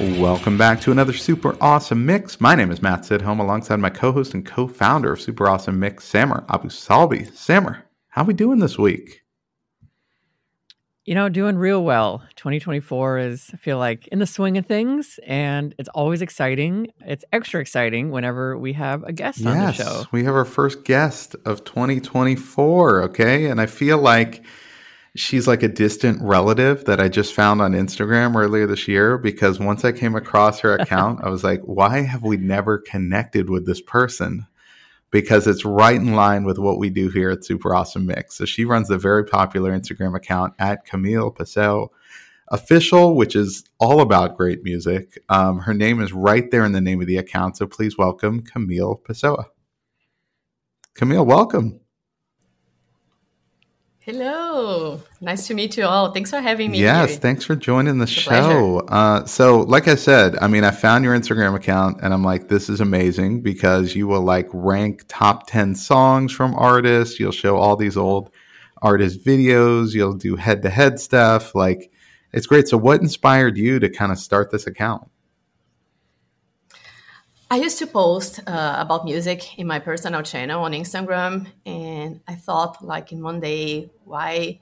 Welcome 0.00 0.56
back 0.56 0.80
to 0.82 0.92
another 0.92 1.12
super 1.12 1.56
awesome 1.60 2.06
mix. 2.06 2.40
My 2.40 2.54
name 2.54 2.70
is 2.70 2.80
Matt 2.80 3.00
Sidholm 3.00 3.40
alongside 3.40 3.80
my 3.80 3.90
co-host 3.90 4.32
and 4.32 4.46
co-founder 4.46 5.14
of 5.14 5.20
Super 5.20 5.48
Awesome 5.48 5.80
Mix, 5.80 6.04
Samer 6.04 6.44
Abu 6.48 6.68
Salbi. 6.68 7.34
Samer, 7.34 7.82
how 8.10 8.22
are 8.22 8.26
we 8.26 8.32
doing 8.32 8.60
this 8.60 8.78
week? 8.78 9.22
You 11.04 11.16
know, 11.16 11.28
doing 11.28 11.56
real 11.56 11.82
well. 11.82 12.22
2024 12.36 13.18
is, 13.18 13.50
I 13.52 13.56
feel 13.56 13.78
like, 13.78 14.06
in 14.06 14.20
the 14.20 14.26
swing 14.26 14.56
of 14.56 14.66
things, 14.66 15.18
and 15.26 15.74
it's 15.80 15.88
always 15.88 16.22
exciting. 16.22 16.92
It's 17.04 17.24
extra 17.32 17.60
exciting 17.60 18.12
whenever 18.12 18.56
we 18.56 18.74
have 18.74 19.02
a 19.02 19.12
guest 19.12 19.40
yes, 19.40 19.48
on 19.48 19.58
the 19.58 19.72
show. 19.72 20.04
We 20.12 20.22
have 20.22 20.36
our 20.36 20.44
first 20.44 20.84
guest 20.84 21.34
of 21.44 21.64
2024, 21.64 23.02
okay? 23.02 23.46
And 23.46 23.60
I 23.60 23.66
feel 23.66 23.98
like 23.98 24.44
she's 25.16 25.48
like 25.48 25.62
a 25.62 25.68
distant 25.68 26.20
relative 26.22 26.84
that 26.84 27.00
I 27.00 27.08
just 27.08 27.34
found 27.34 27.60
on 27.60 27.72
Instagram 27.72 28.36
earlier 28.36 28.66
this 28.66 28.88
year 28.88 29.18
because 29.18 29.58
once 29.58 29.84
I 29.84 29.92
came 29.92 30.14
across 30.14 30.60
her 30.60 30.74
account, 30.78 31.20
I 31.22 31.28
was 31.28 31.44
like, 31.44 31.60
why 31.62 32.02
have 32.02 32.22
we 32.22 32.36
never 32.36 32.78
connected 32.78 33.50
with 33.50 33.66
this 33.66 33.80
person? 33.80 34.46
Because 35.10 35.46
it's 35.46 35.64
right 35.64 35.96
in 35.96 36.14
line 36.14 36.44
with 36.44 36.58
what 36.58 36.78
we 36.78 36.90
do 36.90 37.08
here 37.08 37.30
at 37.30 37.44
Super 37.44 37.74
Awesome 37.74 38.06
Mix. 38.06 38.36
So 38.36 38.44
she 38.44 38.64
runs 38.64 38.88
the 38.88 38.98
very 38.98 39.24
popular 39.24 39.72
Instagram 39.72 40.14
account 40.14 40.54
at 40.58 40.84
Camille 40.84 41.32
Pessoa 41.32 41.88
Official, 42.48 43.14
which 43.14 43.34
is 43.34 43.64
all 43.78 44.00
about 44.00 44.36
great 44.36 44.62
music. 44.62 45.18
Um, 45.28 45.60
her 45.60 45.74
name 45.74 46.00
is 46.00 46.12
right 46.12 46.50
there 46.50 46.64
in 46.64 46.72
the 46.72 46.80
name 46.80 47.00
of 47.00 47.06
the 47.06 47.16
account. 47.16 47.56
So 47.56 47.66
please 47.66 47.96
welcome 47.96 48.42
Camille 48.42 49.00
Pessoa. 49.04 49.46
Camille, 50.94 51.24
welcome. 51.24 51.80
Hello. 54.08 55.02
Nice 55.20 55.46
to 55.48 55.54
meet 55.54 55.76
you 55.76 55.84
all. 55.84 56.12
Thanks 56.12 56.30
for 56.30 56.40
having 56.40 56.70
me. 56.70 56.80
Yes, 56.80 57.10
here. 57.10 57.18
thanks 57.18 57.44
for 57.44 57.54
joining 57.54 57.98
the 57.98 58.04
it's 58.04 58.12
show. 58.12 58.78
Uh, 58.88 59.26
so, 59.26 59.60
like 59.60 59.86
I 59.86 59.96
said, 59.96 60.34
I 60.40 60.46
mean, 60.46 60.64
I 60.64 60.70
found 60.70 61.04
your 61.04 61.14
Instagram 61.14 61.54
account 61.54 61.98
and 62.02 62.14
I'm 62.14 62.24
like, 62.24 62.48
this 62.48 62.70
is 62.70 62.80
amazing 62.80 63.42
because 63.42 63.94
you 63.94 64.06
will 64.06 64.22
like 64.22 64.48
rank 64.54 65.04
top 65.08 65.46
10 65.48 65.74
songs 65.74 66.32
from 66.32 66.54
artists. 66.54 67.20
You'll 67.20 67.32
show 67.32 67.58
all 67.58 67.76
these 67.76 67.98
old 67.98 68.30
artist 68.80 69.22
videos. 69.26 69.92
You'll 69.92 70.14
do 70.14 70.36
head 70.36 70.62
to 70.62 70.70
head 70.70 70.98
stuff. 70.98 71.54
Like, 71.54 71.92
it's 72.32 72.46
great. 72.46 72.66
So, 72.66 72.78
what 72.78 73.02
inspired 73.02 73.58
you 73.58 73.78
to 73.78 73.90
kind 73.90 74.10
of 74.10 74.16
start 74.16 74.50
this 74.50 74.66
account? 74.66 75.06
I 77.50 77.56
used 77.56 77.78
to 77.78 77.86
post 77.86 78.40
uh, 78.46 78.76
about 78.78 79.06
music 79.06 79.58
in 79.58 79.66
my 79.66 79.78
personal 79.78 80.22
channel 80.22 80.64
on 80.64 80.72
Instagram, 80.72 81.46
and 81.64 82.20
I 82.28 82.34
thought, 82.34 82.84
like, 82.84 83.10
in 83.10 83.22
one 83.22 83.40
day, 83.40 83.90
why 84.04 84.60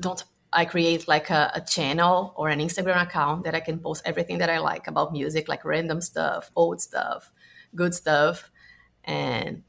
don't 0.00 0.24
I 0.50 0.64
create 0.64 1.06
like 1.08 1.28
a, 1.28 1.50
a, 1.54 1.60
channel 1.60 2.32
or 2.36 2.48
an 2.48 2.60
Instagram 2.60 3.02
account 3.02 3.44
that 3.44 3.54
I 3.54 3.60
can 3.60 3.80
post 3.80 4.02
everything 4.06 4.38
that 4.38 4.48
I 4.48 4.58
like 4.58 4.86
about 4.86 5.12
music, 5.12 5.48
like 5.48 5.64
random 5.64 6.00
stuff, 6.00 6.50
old 6.56 6.80
stuff, 6.80 7.30
good 7.74 7.92
stuff, 7.94 8.50
and 9.02 9.62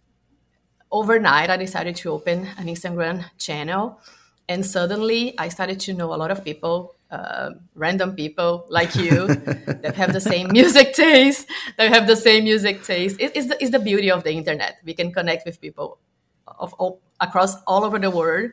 overnight 0.92 1.50
I 1.50 1.58
decided 1.58 1.98
to 1.98 2.12
open 2.12 2.48
an 2.58 2.68
Instagram 2.68 3.26
channel, 3.38 4.00
and 4.48 4.66
suddenly 4.66 5.38
I 5.38 5.50
started 5.50 5.82
to 5.82 5.94
know 5.94 6.14
a 6.14 6.16
lot 6.16 6.32
of 6.32 6.46
people 6.46 6.96
uh, 7.16 7.52
random 7.76 8.16
people 8.16 8.66
like 8.70 8.96
you 8.96 9.28
that 9.84 9.96
have 9.96 10.12
the 10.14 10.22
same 10.22 10.48
music 10.52 10.94
taste, 10.94 11.48
that 11.78 11.92
have 11.94 12.08
the 12.08 12.16
same 12.16 12.44
music 12.44 12.84
taste. 12.84 13.16
It, 13.20 13.32
it's, 13.36 13.48
the, 13.48 13.58
it's 13.62 13.72
the 13.72 13.80
beauty 13.80 14.12
of 14.12 14.24
the 14.24 14.34
internet. 14.34 14.78
We 14.84 14.94
can 14.94 15.12
connect 15.12 15.46
with 15.46 15.62
people 15.62 16.00
of 16.48 16.74
all, 16.74 17.02
across 17.20 17.56
all 17.64 17.84
over 17.84 18.00
the 18.00 18.12
world 18.12 18.52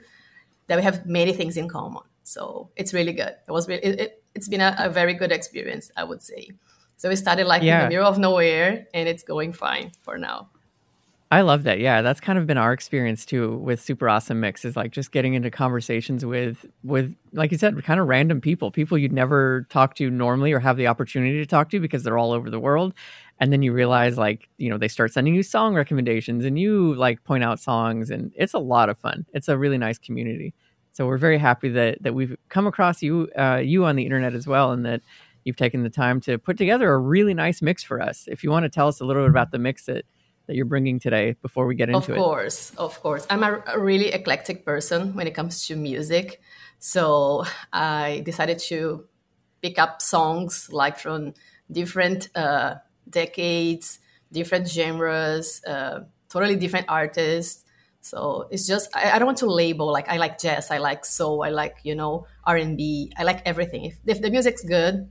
that 0.68 0.76
we 0.76 0.82
have 0.82 1.06
many 1.06 1.32
things 1.32 1.56
in 1.56 1.68
common. 1.68 2.02
So 2.22 2.70
it's 2.76 2.94
really 2.94 3.12
good. 3.12 3.34
It 3.48 3.50
was 3.50 3.68
really, 3.68 3.82
it, 3.82 4.22
has 4.36 4.46
it, 4.46 4.50
been 4.50 4.60
a, 4.60 4.76
a, 4.78 4.88
very 4.88 5.14
good 5.14 5.32
experience, 5.32 5.90
I 5.96 6.04
would 6.04 6.22
say. 6.22 6.50
So 6.96 7.08
we 7.08 7.16
started 7.16 7.46
like 7.46 7.62
yeah. 7.62 7.78
in 7.78 7.84
the 7.84 7.96
middle 7.96 8.06
of 8.06 8.18
nowhere, 8.18 8.86
and 8.94 9.08
it's 9.08 9.24
going 9.24 9.52
fine 9.52 9.90
for 10.02 10.16
now. 10.18 10.50
I 11.32 11.40
love 11.40 11.62
that. 11.62 11.80
Yeah, 11.80 12.02
that's 12.02 12.20
kind 12.20 12.38
of 12.38 12.46
been 12.46 12.58
our 12.58 12.74
experience 12.74 13.24
too 13.24 13.56
with 13.56 13.80
Super 13.80 14.06
Awesome 14.06 14.38
Mix 14.40 14.66
is 14.66 14.76
like 14.76 14.90
just 14.92 15.12
getting 15.12 15.32
into 15.32 15.50
conversations 15.50 16.26
with 16.26 16.66
with 16.84 17.16
like 17.32 17.50
you 17.52 17.56
said, 17.56 17.82
kind 17.84 17.98
of 18.00 18.06
random 18.06 18.38
people, 18.42 18.70
people 18.70 18.98
you'd 18.98 19.14
never 19.14 19.66
talk 19.70 19.94
to 19.94 20.10
normally 20.10 20.52
or 20.52 20.60
have 20.60 20.76
the 20.76 20.88
opportunity 20.88 21.38
to 21.38 21.46
talk 21.46 21.70
to 21.70 21.80
because 21.80 22.02
they're 22.02 22.18
all 22.18 22.32
over 22.32 22.50
the 22.50 22.60
world. 22.60 22.92
And 23.40 23.50
then 23.50 23.62
you 23.62 23.72
realize 23.72 24.18
like, 24.18 24.50
you 24.58 24.68
know, 24.68 24.76
they 24.76 24.88
start 24.88 25.14
sending 25.14 25.34
you 25.34 25.42
song 25.42 25.74
recommendations 25.74 26.44
and 26.44 26.58
you 26.58 26.94
like 26.96 27.24
point 27.24 27.42
out 27.42 27.58
songs 27.58 28.10
and 28.10 28.30
it's 28.36 28.52
a 28.52 28.58
lot 28.58 28.90
of 28.90 28.98
fun. 28.98 29.24
It's 29.32 29.48
a 29.48 29.56
really 29.56 29.78
nice 29.78 29.96
community. 29.98 30.52
So 30.92 31.06
we're 31.06 31.16
very 31.16 31.38
happy 31.38 31.70
that 31.70 32.02
that 32.02 32.14
we've 32.14 32.36
come 32.50 32.66
across 32.66 33.00
you 33.00 33.30
uh, 33.38 33.62
you 33.64 33.86
on 33.86 33.96
the 33.96 34.04
internet 34.04 34.34
as 34.34 34.46
well 34.46 34.72
and 34.72 34.84
that 34.84 35.00
you've 35.44 35.56
taken 35.56 35.82
the 35.82 35.90
time 35.90 36.20
to 36.20 36.36
put 36.36 36.58
together 36.58 36.92
a 36.92 36.98
really 36.98 37.32
nice 37.32 37.62
mix 37.62 37.82
for 37.82 38.02
us. 38.02 38.28
If 38.28 38.44
you 38.44 38.50
want 38.50 38.64
to 38.64 38.68
tell 38.68 38.86
us 38.86 39.00
a 39.00 39.06
little 39.06 39.22
bit 39.22 39.30
about 39.30 39.50
the 39.50 39.58
mix 39.58 39.86
that 39.86 40.04
that 40.46 40.56
you're 40.56 40.66
bringing 40.66 40.98
today 40.98 41.36
before 41.42 41.66
we 41.66 41.74
get 41.74 41.88
into 41.88 42.12
it? 42.12 42.18
Of 42.18 42.24
course, 42.24 42.70
it? 42.70 42.78
of 42.78 43.00
course. 43.00 43.26
I'm 43.30 43.42
a, 43.42 43.62
a, 43.66 43.78
really 43.78 44.08
eclectic 44.08 44.64
person 44.64 45.14
when 45.14 45.26
it 45.26 45.34
comes 45.34 45.66
to 45.66 45.76
music. 45.76 46.40
So 46.78 47.44
I 47.72 48.22
decided 48.24 48.58
to 48.70 49.06
pick 49.62 49.78
up 49.78 50.02
songs 50.02 50.68
like 50.72 50.98
from 50.98 51.34
different 51.70 52.28
uh, 52.34 52.76
decades, 53.08 54.00
different 54.32 54.68
genres, 54.68 55.62
uh, 55.64 56.00
totally 56.28 56.56
different 56.56 56.86
artists. 56.88 57.64
So 58.00 58.48
it's 58.50 58.66
just 58.66 58.94
I, 58.96 59.12
I, 59.12 59.18
don't 59.20 59.26
want 59.26 59.38
to 59.38 59.50
label 59.50 59.92
like 59.92 60.08
I 60.08 60.16
like 60.16 60.40
jazz, 60.40 60.72
I 60.72 60.78
like 60.78 61.04
soul, 61.04 61.44
I 61.44 61.50
like 61.50 61.76
you 61.84 61.94
know 61.94 62.26
R 62.42 62.56
and 62.56 62.76
B, 62.76 63.12
I 63.16 63.22
like 63.22 63.42
everything. 63.46 63.84
If, 63.84 63.98
if 64.04 64.20
the 64.20 64.30
music's 64.30 64.64
good, 64.64 65.08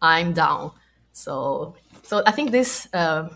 I'm 0.00 0.32
down. 0.32 0.72
So 1.12 1.76
so 2.02 2.22
I 2.26 2.32
think 2.32 2.50
this. 2.50 2.88
Uh, 2.92 3.28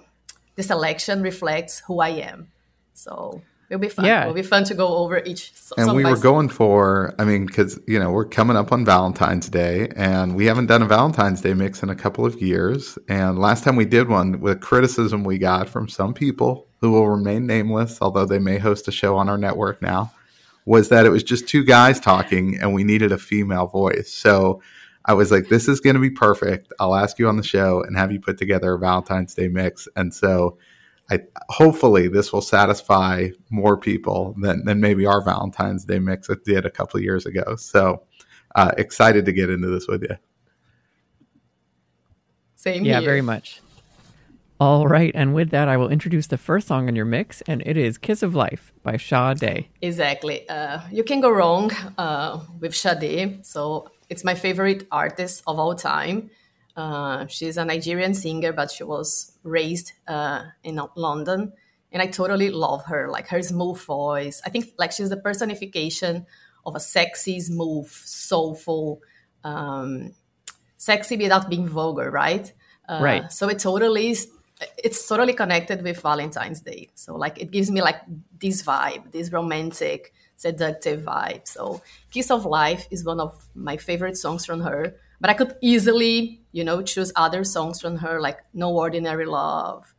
the 0.56 0.62
selection 0.62 1.22
reflects 1.22 1.80
who 1.86 2.00
I 2.00 2.08
am. 2.08 2.48
So 2.94 3.42
it'll 3.70 3.80
be 3.80 3.88
fun. 3.88 4.04
Yeah. 4.04 4.22
It'll 4.22 4.34
be 4.34 4.42
fun 4.42 4.64
to 4.64 4.74
go 4.74 4.96
over 4.96 5.22
each. 5.24 5.52
And 5.76 5.94
we 5.94 6.04
were 6.04 6.16
going 6.16 6.48
for, 6.48 7.14
I 7.18 7.24
mean, 7.24 7.46
because 7.46 7.78
you 7.86 7.98
know 7.98 8.10
we're 8.10 8.24
coming 8.24 8.56
up 8.56 8.72
on 8.72 8.84
Valentine's 8.84 9.48
Day, 9.48 9.88
and 9.96 10.34
we 10.34 10.46
haven't 10.46 10.66
done 10.66 10.82
a 10.82 10.86
Valentine's 10.86 11.40
Day 11.40 11.54
mix 11.54 11.82
in 11.82 11.90
a 11.90 11.94
couple 11.94 12.26
of 12.26 12.40
years. 12.40 12.98
And 13.08 13.38
last 13.38 13.64
time 13.64 13.76
we 13.76 13.84
did 13.84 14.08
one, 14.08 14.40
with 14.40 14.60
criticism 14.60 15.24
we 15.24 15.38
got 15.38 15.68
from 15.68 15.88
some 15.88 16.14
people 16.14 16.66
who 16.80 16.92
will 16.92 17.08
remain 17.08 17.46
nameless, 17.46 17.98
although 18.00 18.26
they 18.26 18.38
may 18.38 18.58
host 18.58 18.88
a 18.88 18.92
show 18.92 19.16
on 19.16 19.28
our 19.28 19.38
network 19.38 19.80
now, 19.82 20.12
was 20.64 20.88
that 20.88 21.06
it 21.06 21.10
was 21.10 21.22
just 21.22 21.48
two 21.48 21.64
guys 21.64 22.00
talking, 22.00 22.58
and 22.60 22.74
we 22.74 22.84
needed 22.84 23.12
a 23.12 23.18
female 23.18 23.66
voice. 23.66 24.12
So 24.12 24.62
I 25.06 25.14
was 25.14 25.30
like, 25.30 25.48
this 25.48 25.68
is 25.68 25.80
going 25.80 25.94
to 25.94 26.00
be 26.00 26.10
perfect. 26.10 26.72
I'll 26.80 26.94
ask 26.94 27.18
you 27.18 27.28
on 27.28 27.36
the 27.36 27.42
show 27.42 27.82
and 27.82 27.96
have 27.96 28.10
you 28.10 28.20
put 28.20 28.38
together 28.38 28.74
a 28.74 28.78
Valentine's 28.78 29.34
Day 29.34 29.48
mix. 29.48 29.86
And 29.94 30.12
so 30.12 30.58
I 31.10 31.20
hopefully 31.48 32.08
this 32.08 32.32
will 32.32 32.42
satisfy 32.42 33.28
more 33.48 33.76
people 33.76 34.34
than, 34.40 34.64
than 34.64 34.80
maybe 34.80 35.06
our 35.06 35.22
Valentine's 35.22 35.84
Day 35.84 36.00
mix 36.00 36.28
it 36.28 36.44
did 36.44 36.66
a 36.66 36.70
couple 36.70 36.98
of 36.98 37.04
years 37.04 37.24
ago. 37.24 37.54
So 37.54 38.02
uh, 38.56 38.72
excited 38.76 39.24
to 39.26 39.32
get 39.32 39.48
into 39.48 39.68
this 39.68 39.86
with 39.86 40.02
you. 40.02 40.16
Same 42.56 42.84
yeah, 42.84 42.98
here. 42.98 43.08
very 43.08 43.22
much. 43.22 43.60
All 44.58 44.88
right, 44.88 45.12
and 45.14 45.34
with 45.34 45.50
that, 45.50 45.68
I 45.68 45.76
will 45.76 45.90
introduce 45.90 46.28
the 46.28 46.38
first 46.38 46.66
song 46.66 46.88
in 46.88 46.96
your 46.96 47.04
mix, 47.04 47.42
and 47.42 47.62
it 47.66 47.76
is 47.76 47.98
"Kiss 47.98 48.22
of 48.22 48.34
Life" 48.34 48.72
by 48.82 48.96
Sade. 48.96 49.68
Exactly. 49.82 50.48
Uh, 50.48 50.80
you 50.90 51.04
can 51.04 51.20
go 51.20 51.28
wrong 51.28 51.70
uh, 51.98 52.40
with 52.58 52.74
Sade. 52.74 53.44
So 53.44 53.90
it's 54.08 54.24
my 54.24 54.34
favorite 54.34 54.86
artist 54.90 55.42
of 55.46 55.58
all 55.58 55.74
time. 55.74 56.30
Uh, 56.76 57.26
she's 57.26 57.56
a 57.56 57.64
Nigerian 57.64 58.14
singer, 58.14 58.52
but 58.52 58.70
she 58.70 58.84
was 58.84 59.32
raised 59.42 59.92
uh, 60.06 60.42
in 60.62 60.80
London, 60.94 61.52
and 61.90 62.02
I 62.02 62.06
totally 62.06 62.50
love 62.50 62.84
her. 62.86 63.08
Like 63.10 63.28
her 63.28 63.42
smooth 63.42 63.80
voice, 63.80 64.42
I 64.44 64.50
think 64.50 64.74
like 64.78 64.92
she's 64.92 65.08
the 65.08 65.16
personification 65.16 66.26
of 66.66 66.76
a 66.76 66.80
sexy, 66.80 67.40
smooth, 67.40 67.88
soulful, 67.88 69.00
um, 69.44 70.12
sexy 70.76 71.16
without 71.16 71.48
being 71.48 71.68
vulgar, 71.68 72.10
right? 72.10 72.52
Uh, 72.88 73.00
right. 73.02 73.32
So 73.32 73.48
it 73.48 73.58
totally 73.58 74.10
is. 74.10 74.28
It's 74.82 75.06
totally 75.06 75.34
connected 75.34 75.82
with 75.82 76.00
Valentine's 76.00 76.60
Day. 76.60 76.88
So 76.94 77.14
like 77.16 77.38
it 77.40 77.50
gives 77.50 77.70
me 77.70 77.82
like 77.82 78.00
this 78.40 78.62
vibe, 78.62 79.12
this 79.12 79.30
romantic, 79.30 80.12
seductive 80.36 81.00
vibe. 81.00 81.48
So 81.48 81.82
Kiss 82.10 82.30
of 82.30 82.44
Life 82.44 82.86
is 82.90 83.04
one 83.04 83.20
of 83.20 83.48
my 83.54 83.76
favorite 83.76 84.16
songs 84.16 84.44
from 84.46 84.60
her. 84.60 84.94
But 85.20 85.30
I 85.30 85.34
could 85.34 85.56
easily, 85.62 86.42
you 86.52 86.62
know, 86.62 86.82
choose 86.82 87.10
other 87.16 87.42
songs 87.42 87.80
from 87.80 87.96
her 87.98 88.20
like 88.20 88.38
No 88.52 88.76
Ordinary 88.76 89.24
Love, 89.24 89.94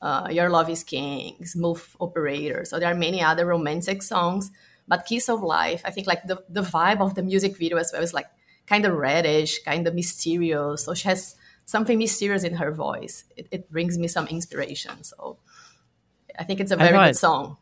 uh, 0.00 0.28
Your 0.30 0.48
Love 0.48 0.70
is 0.70 0.84
King, 0.84 1.44
Smooth 1.44 1.82
Operator. 2.00 2.64
So 2.64 2.78
there 2.78 2.90
are 2.90 2.94
many 2.94 3.20
other 3.20 3.46
romantic 3.46 4.02
songs. 4.02 4.50
But 4.86 5.06
Kiss 5.06 5.28
of 5.28 5.42
Life, 5.42 5.82
I 5.84 5.90
think 5.90 6.06
like 6.06 6.26
the, 6.26 6.42
the 6.48 6.62
vibe 6.62 7.00
of 7.00 7.14
the 7.14 7.22
music 7.22 7.56
video 7.56 7.76
as 7.76 7.90
well 7.92 8.02
is 8.02 8.14
like 8.14 8.26
kind 8.66 8.84
of 8.84 8.94
reddish, 8.94 9.62
kind 9.64 9.86
of 9.86 9.94
mysterious. 9.94 10.84
So 10.84 10.94
she 10.94 11.08
has 11.08 11.36
something 11.64 11.98
mysterious 11.98 12.44
in 12.44 12.54
her 12.54 12.72
voice. 12.72 13.24
It, 13.36 13.48
it 13.50 13.70
brings 13.70 13.98
me 13.98 14.08
some 14.08 14.26
inspiration. 14.28 15.02
So 15.02 15.38
I 16.38 16.44
think 16.44 16.60
it's 16.60 16.72
a 16.72 16.76
very 16.76 16.96
good 16.96 17.16
song. 17.16 17.56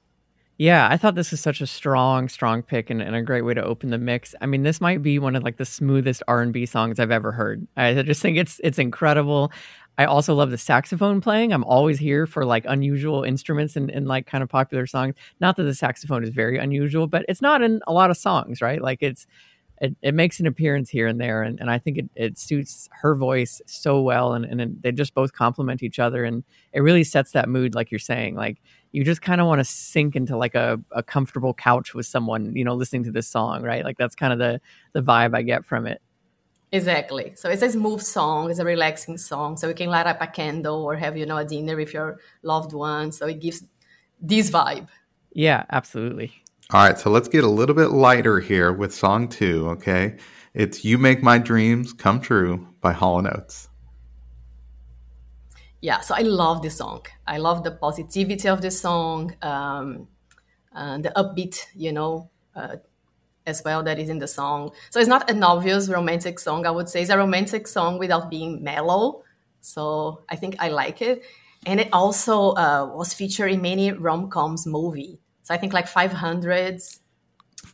Yeah, 0.59 0.89
I 0.91 0.97
thought 0.97 1.15
this 1.15 1.31
was 1.31 1.41
such 1.41 1.61
a 1.61 1.69
strong, 1.69 2.29
strong 2.29 2.63
pick 2.65 2.91
and, 2.91 3.01
and, 3.01 3.15
a 3.15 3.23
great 3.23 3.43
way 3.43 3.55
to 3.55 3.63
open 3.63 3.91
the 3.91 3.99
mix. 3.99 4.35
I 4.41 4.47
mean, 4.47 4.65
this 4.65 4.81
might 4.81 5.03
be 5.03 5.21
one 5.21 5.37
of 5.37 5.45
like 5.45 5.57
the 5.57 5.65
smoothest 5.65 6.21
R 6.27 6.43
and 6.43 6.53
B 6.53 6.67
songs 6.67 6.99
I've 6.99 7.13
ever 7.13 7.31
heard. 7.31 7.69
I 7.77 8.03
just 8.03 8.21
think 8.21 8.37
it's 8.39 8.61
it's 8.65 8.79
incredible. 8.79 9.53
I 9.99 10.05
also 10.05 10.35
love 10.35 10.51
the 10.51 10.59
saxophone 10.59 11.21
playing. 11.21 11.53
I'm 11.53 11.65
always 11.65 11.99
here 12.01 12.27
for 12.27 12.45
like 12.45 12.65
unusual 12.67 13.23
instruments 13.23 13.77
and, 13.77 14.07
like 14.07 14.27
kind 14.27 14.43
of 14.43 14.49
popular 14.49 14.87
songs. 14.87 15.15
Not 15.41 15.57
that 15.57 15.65
the 15.65 15.75
saxophone 15.75 16.23
is 16.25 16.31
very 16.31 16.59
unusual, 16.59 17.07
but 17.07 17.25
it's 17.29 17.43
not 17.43 17.63
in 17.63 17.81
a 17.87 17.93
lot 17.93 18.11
of 18.11 18.17
songs, 18.17 18.61
right? 18.61 18.81
Like 18.83 18.99
it's 19.01 19.27
it, 19.81 19.97
it 20.03 20.15
makes 20.15 20.41
an 20.41 20.47
appearance 20.47 20.91
here 20.91 21.07
and 21.07 21.21
there 21.21 21.43
and, 21.43 21.61
and 21.61 21.71
i 21.71 21.79
think 21.79 21.99
it, 21.99 22.11
it 22.17 22.39
suits 22.39 22.89
her 22.93 23.15
voice 23.15 23.61
so 23.67 24.01
well 24.01 24.35
and, 24.35 24.45
and 24.45 24.83
they 24.83 24.93
just 24.93 25.15
both 25.15 25.33
complement 25.33 25.83
each 25.83 25.99
other 25.99 26.25
and 26.25 26.45
it 26.73 26.81
really 26.81 27.05
sets 27.05 27.33
that 27.33 27.49
mood 27.49 27.75
like 27.75 27.91
you're 27.91 27.99
saying 27.99 28.35
like 28.35 28.59
you 28.93 29.05
just 29.05 29.23
kind 29.23 29.41
of 29.41 29.47
want 29.47 29.59
to 29.59 29.65
sink 29.65 30.17
into 30.17 30.37
like 30.37 30.55
a, 30.55 30.81
a 30.93 31.03
comfortable 31.03 31.55
couch 31.55 31.95
with 31.95 32.07
someone 32.07 32.55
you 32.57 32.65
know 32.65 32.75
listening 32.75 33.05
to 33.05 33.11
this 33.11 33.29
song 33.29 33.63
right 33.63 33.85
like 33.85 33.99
that's 33.99 34.15
kind 34.15 34.33
of 34.33 34.39
the 34.39 34.61
the 34.93 35.03
vibe 35.03 35.35
i 35.35 35.43
get 35.43 35.65
from 35.65 35.87
it 35.87 36.01
Exactly. 36.71 37.33
So 37.35 37.49
it's 37.49 37.63
a 37.63 37.71
smooth 37.71 38.03
song, 38.03 38.51
it's 38.51 38.59
a 38.59 38.65
relaxing 38.65 39.17
song. 39.17 39.57
So 39.57 39.69
you 39.69 39.75
can 39.75 39.89
light 39.89 40.07
up 40.07 40.21
a 40.21 40.27
candle 40.27 40.85
or 40.85 40.97
have, 40.97 41.17
you 41.17 41.25
know, 41.25 41.39
a 41.39 41.45
dinner 41.45 41.77
with 41.77 41.95
your 41.95 42.19
loved 42.43 42.73
one. 42.73 43.11
So 43.11 43.27
it 43.27 43.41
gives 43.41 43.65
this 44.21 44.51
vibe. 44.51 44.89
Yeah, 45.33 45.65
absolutely. 45.71 46.33
All 46.71 46.87
right, 46.87 46.99
so 46.99 47.11
let's 47.11 47.29
get 47.29 47.45
a 47.45 47.49
little 47.49 47.75
bit 47.75 47.93
lighter 47.93 48.41
here 48.41 48.73
with 48.73 48.95
song 48.95 49.29
two, 49.29 49.69
okay? 49.71 50.17
It's 50.53 50.85
You 50.85 50.99
Make 50.99 51.23
My 51.23 51.39
Dreams 51.39 51.95
Come 51.95 52.21
True 52.21 52.69
by 52.83 52.93
Hall 52.93 53.27
& 53.27 53.27
Oates. 53.27 53.68
Yeah, 55.81 56.01
so 56.01 56.15
I 56.15 56.23
love 56.23 56.63
this 56.63 56.77
song. 56.77 57.07
I 57.27 57.39
love 57.39 57.63
the 57.63 57.71
positivity 57.71 58.49
of 58.49 58.63
the 58.63 58.71
song, 58.71 59.35
um, 59.43 60.09
and 60.73 61.05
the 61.05 61.11
upbeat, 61.11 61.67
you 61.75 61.93
know, 61.93 62.31
uh, 62.57 62.77
as 63.47 63.63
well 63.65 63.83
that 63.85 63.99
is 63.99 64.09
in 64.11 64.19
the 64.19 64.29
song. 64.29 64.73
So 64.91 65.01
it's 65.01 65.09
not 65.09 65.31
an 65.31 65.43
obvious 65.43 65.89
romantic 65.89 66.39
song, 66.39 66.67
I 66.67 66.71
would 66.71 66.89
say. 66.89 67.03
It's 67.03 67.11
a 67.11 67.19
romantic 67.19 67.69
song 67.69 67.99
without 67.99 68.31
being 68.31 68.63
mellow. 68.65 69.25
So 69.61 70.23
I 70.29 70.37
think 70.37 70.57
I 70.61 70.69
like 70.71 71.03
it. 71.03 71.23
And 71.67 71.81
it 71.81 71.89
also 71.93 72.51
uh, 72.53 72.91
was 72.95 73.15
featured 73.15 73.53
in 73.53 73.63
many 73.63 73.93
rom-coms 73.93 74.67
movie. 74.67 75.21
So 75.45 75.55
I 75.55 75.59
think 75.59 75.73
like 75.73 75.89
500, 75.89 76.81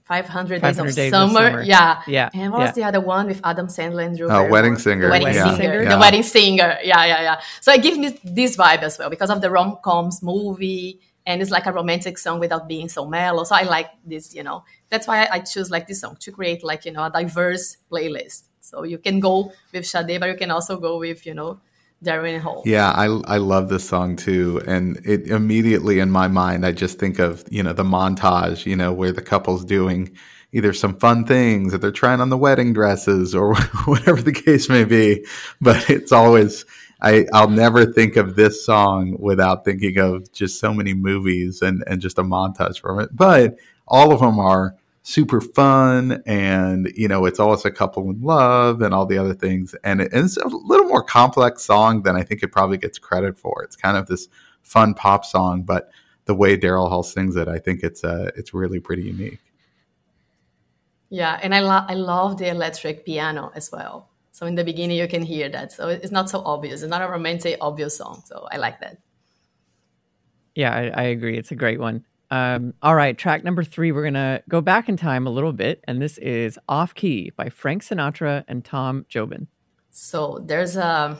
500, 0.04 0.60
500 0.60 0.60
days, 0.60 0.78
of, 0.78 0.96
days 0.96 1.10
summer. 1.10 1.46
of, 1.46 1.52
summer. 1.52 1.62
Yeah. 1.62 2.02
Yeah. 2.06 2.28
And 2.34 2.52
what 2.52 2.60
yeah. 2.60 2.66
was 2.66 2.74
the 2.74 2.84
other 2.84 3.00
one 3.00 3.26
with 3.26 3.40
Adam 3.42 3.68
Sandler 3.68 4.04
and 4.04 4.16
Drew 4.16 4.30
Oh, 4.30 4.48
Wedding 4.50 4.76
Singer. 4.76 5.06
The 5.06 5.10
Wedding 5.10 5.34
yeah. 5.34 5.56
Singer. 5.56 5.82
Yeah. 5.82 5.88
The 5.88 5.98
Wedding 5.98 6.22
Singer. 6.22 6.78
Yeah, 6.82 7.04
yeah, 7.06 7.22
yeah. 7.22 7.40
So 7.62 7.72
it 7.72 7.82
gives 7.82 7.96
me 7.96 8.18
this 8.22 8.56
vibe 8.56 8.82
as 8.82 8.98
well 8.98 9.08
because 9.08 9.30
of 9.30 9.40
the 9.40 9.50
rom-coms 9.50 10.22
movie 10.22 11.00
and 11.26 11.40
it's 11.40 11.50
like 11.50 11.64
a 11.64 11.72
romantic 11.72 12.18
song 12.18 12.38
without 12.38 12.68
being 12.68 12.88
so 12.90 13.06
mellow. 13.06 13.44
So 13.44 13.54
I 13.54 13.62
like 13.62 13.90
this, 14.04 14.34
you 14.34 14.42
know. 14.42 14.64
That's 14.90 15.08
why 15.08 15.26
I 15.30 15.38
choose 15.40 15.70
like 15.70 15.86
this 15.86 16.02
song 16.02 16.16
to 16.20 16.30
create 16.30 16.62
like, 16.62 16.84
you 16.84 16.92
know, 16.92 17.04
a 17.04 17.10
diverse 17.10 17.78
playlist. 17.90 18.44
So 18.60 18.82
you 18.82 18.98
can 18.98 19.20
go 19.20 19.52
with 19.72 19.86
Sade, 19.86 20.20
but 20.20 20.28
you 20.28 20.36
can 20.36 20.50
also 20.50 20.76
go 20.76 20.98
with, 20.98 21.24
you 21.24 21.32
know, 21.32 21.60
Daryl 22.02 22.40
Hall. 22.40 22.62
Yeah, 22.64 22.90
I 22.90 23.04
I 23.26 23.38
love 23.38 23.68
this 23.68 23.88
song 23.88 24.16
too, 24.16 24.60
and 24.66 25.00
it 25.04 25.28
immediately 25.28 26.00
in 26.00 26.10
my 26.10 26.28
mind 26.28 26.66
I 26.66 26.72
just 26.72 26.98
think 26.98 27.18
of 27.18 27.44
you 27.50 27.62
know 27.62 27.72
the 27.72 27.84
montage, 27.84 28.66
you 28.66 28.76
know, 28.76 28.92
where 28.92 29.12
the 29.12 29.22
couple's 29.22 29.64
doing 29.64 30.14
either 30.52 30.72
some 30.72 30.96
fun 30.96 31.24
things 31.26 31.72
that 31.72 31.80
they're 31.80 31.90
trying 31.90 32.20
on 32.20 32.28
the 32.28 32.38
wedding 32.38 32.72
dresses 32.72 33.34
or 33.34 33.56
whatever 33.86 34.22
the 34.22 34.32
case 34.32 34.68
may 34.68 34.84
be. 34.84 35.26
But 35.60 35.90
it's 35.90 36.12
always 36.12 36.64
I 37.00 37.26
I'll 37.32 37.50
never 37.50 37.84
think 37.84 38.16
of 38.16 38.36
this 38.36 38.64
song 38.64 39.16
without 39.18 39.64
thinking 39.64 39.98
of 39.98 40.30
just 40.32 40.60
so 40.60 40.72
many 40.72 40.94
movies 40.94 41.62
and 41.62 41.84
and 41.86 42.00
just 42.00 42.18
a 42.18 42.22
montage 42.22 42.80
from 42.80 43.00
it. 43.00 43.10
But 43.14 43.56
all 43.86 44.12
of 44.12 44.20
them 44.20 44.38
are 44.38 44.74
super 45.06 45.38
fun 45.38 46.22
and 46.24 46.90
you 46.96 47.06
know 47.06 47.26
it's 47.26 47.38
always 47.38 47.66
a 47.66 47.70
couple 47.70 48.08
in 48.08 48.22
love 48.22 48.80
and 48.80 48.94
all 48.94 49.04
the 49.04 49.18
other 49.18 49.34
things. 49.34 49.74
And, 49.84 50.00
it, 50.00 50.10
and, 50.14 50.24
it's 50.24 50.38
a 50.38 50.48
little 50.48 50.88
more 50.88 51.02
complex 51.02 51.62
song 51.62 52.02
than 52.02 52.16
i 52.16 52.22
think 52.22 52.42
it 52.42 52.48
probably 52.48 52.78
gets 52.78 52.98
credit 52.98 53.38
for. 53.38 53.62
It's 53.62 53.76
kind 53.76 53.96
of 53.96 54.06
this 54.06 54.28
fun 54.62 54.94
pop 54.94 55.26
song 55.26 55.62
but 55.62 55.90
the 56.24 56.34
way 56.34 56.56
daryl 56.56 56.88
hall 56.88 57.02
sings 57.02 57.36
it 57.36 57.48
i 57.48 57.58
think 57.58 57.82
it's 57.82 58.02
uh 58.02 58.30
it's 58.34 58.54
really 58.54 58.80
pretty 58.80 59.02
unique. 59.02 59.38
Yeah 61.10 61.38
and 61.42 61.54
i, 61.54 61.60
lo- 61.60 61.84
I 61.86 61.94
love 61.94 62.38
the 62.38 62.48
electric 62.48 63.04
piano 63.04 63.52
as 63.54 63.70
well. 63.70 64.08
So 64.32 64.46
in 64.46 64.54
the 64.54 64.64
beginning 64.64 64.96
you 64.96 65.06
can 65.06 65.22
hear 65.22 65.50
that. 65.50 65.70
So 65.70 65.88
it's 65.88 66.10
not 66.10 66.28
so 66.28 66.42
obvious. 66.44 66.82
It's 66.82 66.90
not 66.90 67.02
a 67.02 67.08
romantic 67.08 67.58
obvious 67.60 67.98
song 67.98 68.22
so 68.24 68.48
i 68.50 68.56
like 68.56 68.80
that. 68.80 68.96
Yeah 70.54 70.72
I, 70.74 71.02
I 71.02 71.02
agree. 71.02 71.36
It's 71.36 71.52
a 71.52 71.56
great 71.56 71.78
one 71.78 72.06
um, 72.34 72.74
all 72.82 72.96
right, 72.96 73.16
track 73.16 73.44
number 73.44 73.62
three, 73.62 73.92
we're 73.92 74.02
going 74.02 74.14
to 74.14 74.42
go 74.48 74.60
back 74.60 74.88
in 74.88 74.96
time 74.96 75.24
a 75.28 75.30
little 75.30 75.52
bit, 75.52 75.84
and 75.86 76.02
this 76.02 76.18
is 76.18 76.58
Off 76.68 76.92
Key 76.92 77.30
by 77.36 77.48
Frank 77.48 77.84
Sinatra 77.84 78.42
and 78.48 78.64
Tom 78.64 79.06
Jobim. 79.08 79.46
So 79.90 80.42
there's 80.44 80.76
a, 80.76 81.16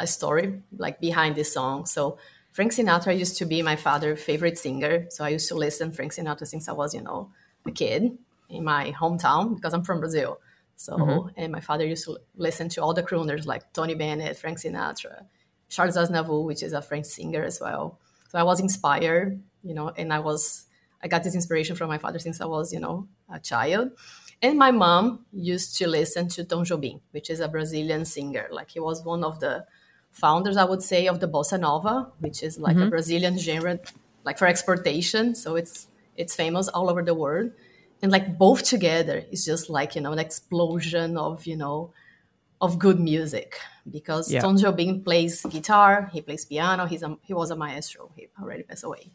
a 0.00 0.06
story 0.08 0.60
like 0.76 1.00
behind 1.00 1.36
this 1.36 1.54
song. 1.54 1.86
So 1.86 2.18
Frank 2.50 2.72
Sinatra 2.72 3.16
used 3.16 3.36
to 3.38 3.44
be 3.44 3.62
my 3.62 3.76
father's 3.76 4.20
favorite 4.20 4.58
singer. 4.58 5.06
So 5.08 5.24
I 5.24 5.28
used 5.28 5.46
to 5.50 5.54
listen 5.54 5.92
Frank 5.92 6.12
Sinatra 6.12 6.48
since 6.48 6.68
I 6.68 6.72
was, 6.72 6.94
you 6.94 7.02
know, 7.02 7.30
a 7.64 7.70
kid 7.70 8.18
in 8.48 8.64
my 8.64 8.90
hometown 8.90 9.54
because 9.54 9.72
I'm 9.72 9.84
from 9.84 10.00
Brazil. 10.00 10.40
So, 10.74 10.96
mm-hmm. 10.96 11.28
and 11.36 11.52
my 11.52 11.60
father 11.60 11.86
used 11.86 12.06
to 12.06 12.18
listen 12.34 12.68
to 12.70 12.82
all 12.82 12.92
the 12.92 13.04
crooners 13.04 13.46
like 13.46 13.72
Tony 13.72 13.94
Bennett, 13.94 14.36
Frank 14.36 14.58
Sinatra, 14.58 15.26
Charles 15.68 15.96
Aznavour, 15.96 16.44
which 16.44 16.64
is 16.64 16.72
a 16.72 16.82
French 16.82 17.06
singer 17.06 17.44
as 17.44 17.60
well. 17.60 18.00
So 18.30 18.38
I 18.40 18.42
was 18.42 18.58
inspired 18.58 19.40
you 19.64 19.74
know, 19.74 19.88
and 19.96 20.12
I 20.12 20.20
was, 20.20 20.66
I 21.02 21.08
got 21.08 21.24
this 21.24 21.34
inspiration 21.34 21.74
from 21.74 21.88
my 21.88 21.98
father 21.98 22.18
since 22.18 22.40
I 22.40 22.46
was, 22.46 22.72
you 22.72 22.80
know, 22.80 23.08
a 23.32 23.40
child. 23.40 23.90
And 24.42 24.58
my 24.58 24.70
mom 24.70 25.24
used 25.32 25.76
to 25.78 25.88
listen 25.88 26.28
to 26.28 26.44
Tom 26.44 26.64
Jobim, 26.64 27.00
which 27.12 27.30
is 27.30 27.40
a 27.40 27.48
Brazilian 27.48 28.04
singer. 28.04 28.48
Like 28.50 28.70
he 28.70 28.80
was 28.80 29.02
one 29.02 29.24
of 29.24 29.40
the 29.40 29.64
founders, 30.12 30.56
I 30.56 30.64
would 30.64 30.82
say, 30.82 31.08
of 31.08 31.20
the 31.20 31.28
bossa 31.28 31.58
nova, 31.58 32.12
which 32.18 32.42
is 32.42 32.58
like 32.58 32.76
mm-hmm. 32.76 32.86
a 32.86 32.90
Brazilian 32.90 33.38
genre, 33.38 33.80
like 34.24 34.38
for 34.38 34.46
exportation. 34.46 35.34
So 35.34 35.56
it's 35.56 35.88
it's 36.16 36.34
famous 36.34 36.68
all 36.68 36.90
over 36.90 37.02
the 37.02 37.14
world. 37.14 37.52
And 38.02 38.12
like 38.12 38.36
both 38.36 38.64
together 38.64 39.24
is 39.32 39.44
just 39.44 39.70
like 39.70 39.94
you 39.94 40.02
know 40.02 40.12
an 40.12 40.18
explosion 40.18 41.16
of 41.16 41.46
you 41.46 41.56
know 41.56 41.92
of 42.60 42.78
good 42.78 43.00
music 43.00 43.58
because 43.90 44.30
yeah. 44.30 44.40
Tom 44.40 44.56
Jobim 44.56 45.04
plays 45.04 45.42
guitar, 45.42 46.10
he 46.12 46.20
plays 46.20 46.44
piano. 46.44 46.86
He's 46.86 47.02
a, 47.02 47.16
he 47.22 47.34
was 47.34 47.50
a 47.50 47.56
maestro. 47.56 48.10
He 48.14 48.28
already 48.40 48.62
passed 48.62 48.84
away 48.84 49.12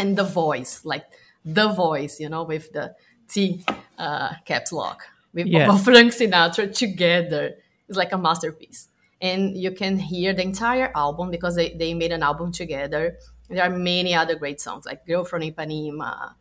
and 0.00 0.16
the 0.16 0.24
voice, 0.24 0.84
like 0.84 1.04
the 1.44 1.68
voice, 1.68 2.18
you 2.18 2.28
know, 2.28 2.42
with 2.42 2.72
the 2.72 2.94
T 3.28 3.62
uh, 3.98 4.32
caps 4.46 4.72
lock 4.72 5.02
with 5.32 5.46
yes. 5.46 5.84
Frank 5.84 6.12
Sinatra 6.12 6.74
together 6.74 7.56
is 7.88 7.96
like 7.96 8.12
a 8.12 8.18
masterpiece. 8.18 8.88
And 9.20 9.56
you 9.56 9.70
can 9.70 9.98
hear 9.98 10.32
the 10.32 10.42
entire 10.42 10.90
album 10.96 11.30
because 11.30 11.54
they, 11.54 11.70
they 11.74 11.92
made 11.92 12.12
an 12.12 12.22
album 12.22 12.52
together. 12.52 13.18
There 13.48 13.62
are 13.62 13.70
many 13.70 14.14
other 14.14 14.34
great 14.34 14.60
songs 14.60 14.86
like 14.86 15.06
Girl 15.06 15.24
from 15.24 15.42
Ipanema, 15.42 16.34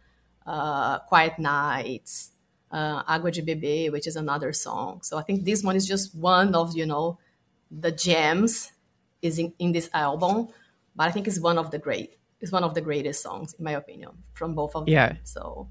uh, 0.48 1.00
Quiet 1.00 1.38
Nights, 1.38 2.32
uh, 2.72 3.04
Água 3.04 3.32
de 3.34 3.42
Beber, 3.42 3.92
which 3.92 4.08
is 4.08 4.16
another 4.16 4.54
song. 4.54 5.02
So 5.04 5.18
I 5.18 5.24
think 5.24 5.44
this 5.44 5.64
one 5.64 5.76
is 5.76 5.86
just 5.86 6.16
one 6.16 6.56
of, 6.56 6.76
you 6.76 6.86
know, 6.86 7.20
the 7.70 7.92
gems 7.92 8.72
is 9.22 9.38
in, 9.38 9.54
in 9.60 9.74
this 9.74 9.90
album, 9.94 10.48
but 10.96 11.08
I 11.08 11.12
think 11.12 11.28
it's 11.28 11.40
one 11.40 11.58
of 11.58 11.72
the 11.72 11.80
great 11.80 12.19
is 12.42 12.52
one 12.52 12.64
of 12.64 12.74
the 12.74 12.82
greatest 12.82 13.22
songs 13.22 13.54
in 13.54 13.64
my 13.64 13.72
opinion 13.72 14.12
from 14.34 14.56
both 14.56 14.76
of 14.76 14.86
them. 14.86 14.94
Yeah. 14.94 15.16
So 15.24 15.70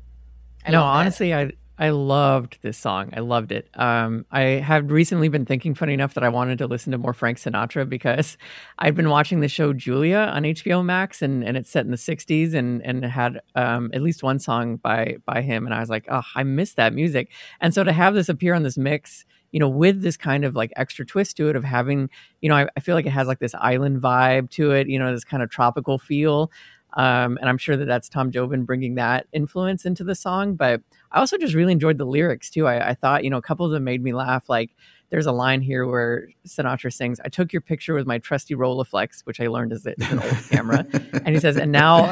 I 0.65 0.71
no, 0.71 0.83
honestly, 0.83 1.35
I 1.35 1.53
I 1.79 1.91
loved 1.91 2.59
this 2.61 2.77
song. 2.77 3.11
I 3.17 3.21
loved 3.21 3.53
it. 3.53 3.69
Um, 3.75 4.27
I 4.33 4.43
have 4.43 4.91
recently 4.91 5.29
been 5.29 5.47
thinking, 5.47 5.75
funny 5.75 5.95
enough, 5.95 6.15
that 6.15 6.25
I 6.25 6.29
wanted 6.29 6.59
to 6.59 6.67
listen 6.67 6.91
to 6.91 6.99
more 6.99 7.13
Frank 7.13 7.39
Sinatra 7.39 7.89
because 7.89 8.37
I've 8.79 8.97
been 8.97 9.11
watching 9.11 9.41
the 9.41 9.49
show 9.49 9.73
Julia 9.73 10.31
on 10.35 10.43
HBO 10.43 10.85
Max, 10.85 11.23
and, 11.23 11.45
and 11.45 11.57
it's 11.57 11.71
set 11.71 11.85
in 11.85 11.93
the 11.93 11.97
'60s, 11.97 12.55
and 12.55 12.85
and 12.85 13.05
it 13.05 13.09
had 13.09 13.41
um, 13.55 13.91
at 13.95 14.03
least 14.03 14.23
one 14.23 14.41
song 14.41 14.77
by 14.77 15.17
by 15.25 15.41
him, 15.41 15.67
and 15.67 15.75
I 15.75 15.81
was 15.81 15.89
like, 15.89 16.07
oh, 16.11 16.23
I 16.35 16.43
miss 16.43 16.75
that 16.75 16.93
music. 16.93 17.31
And 17.61 17.73
so 17.73 17.85
to 17.85 17.93
have 17.93 18.15
this 18.15 18.29
appear 18.29 18.55
on 18.55 18.65
this 18.65 18.77
mix 18.77 19.25
you 19.53 19.61
know, 19.61 19.69
with 19.69 20.03
this 20.03 20.17
kind 20.17 20.45
of 20.45 20.55
like 20.55 20.73
extra 20.77 21.07
twist 21.07 21.37
to 21.39 21.49
it 21.49 21.57
of 21.57 21.65
having, 21.65 22.11
you 22.41 22.49
know, 22.49 22.57
I, 22.57 22.69
I, 22.77 22.81
feel 22.81 22.95
like 22.95 23.07
it 23.07 23.11
has 23.11 23.27
like 23.27 23.39
this 23.39 23.55
island 23.55 24.01
vibe 24.01 24.51
to 24.51 24.73
it, 24.73 24.89
you 24.89 24.99
know, 24.99 25.13
this 25.13 25.25
kind 25.25 25.43
of 25.43 25.51
tropical 25.51 25.99
feel. 25.99 26.51
Um, 26.95 27.39
and 27.41 27.49
I'm 27.49 27.59
sure 27.59 27.77
that 27.77 27.85
that's 27.85 28.09
Tom 28.09 28.33
Jobim 28.33 28.65
bringing 28.67 28.95
that 28.97 29.27
influence 29.33 29.85
into 29.85 30.05
the 30.05 30.15
song. 30.15 30.55
But 30.55 30.83
I 31.13 31.19
also 31.19 31.39
just 31.39 31.55
really 31.55 31.73
enjoyed 31.73 31.99
the 31.99 32.05
lyrics 32.05 32.51
too. 32.51 32.67
I, 32.67 32.91
I 32.91 32.95
thought, 32.95 33.25
you 33.25 33.31
know, 33.31 33.37
a 33.37 33.43
couple 33.43 33.65
of 33.67 33.73
them 33.73 33.85
made 33.85 34.03
me 34.03 34.13
laugh. 34.13 34.49
Like 34.49 34.71
there's 35.11 35.27
a 35.27 35.33
line 35.33 35.61
here 35.61 35.87
where 35.87 36.29
Sinatra 36.47 36.93
sings, 36.93 37.21
I 37.25 37.29
took 37.29 37.53
your 37.53 37.63
picture 37.63 37.95
with 37.95 38.07
my 38.07 38.19
trusty 38.19 38.55
Rolleiflex, 38.55 39.23
which 39.25 39.41
I 39.41 39.47
learned 39.47 39.73
is 39.73 39.87
an 39.87 39.95
old 39.99 40.51
camera. 40.51 40.87
And 41.25 41.29
he 41.29 41.41
says, 41.41 41.57
and 41.57 41.73
now, 41.73 42.11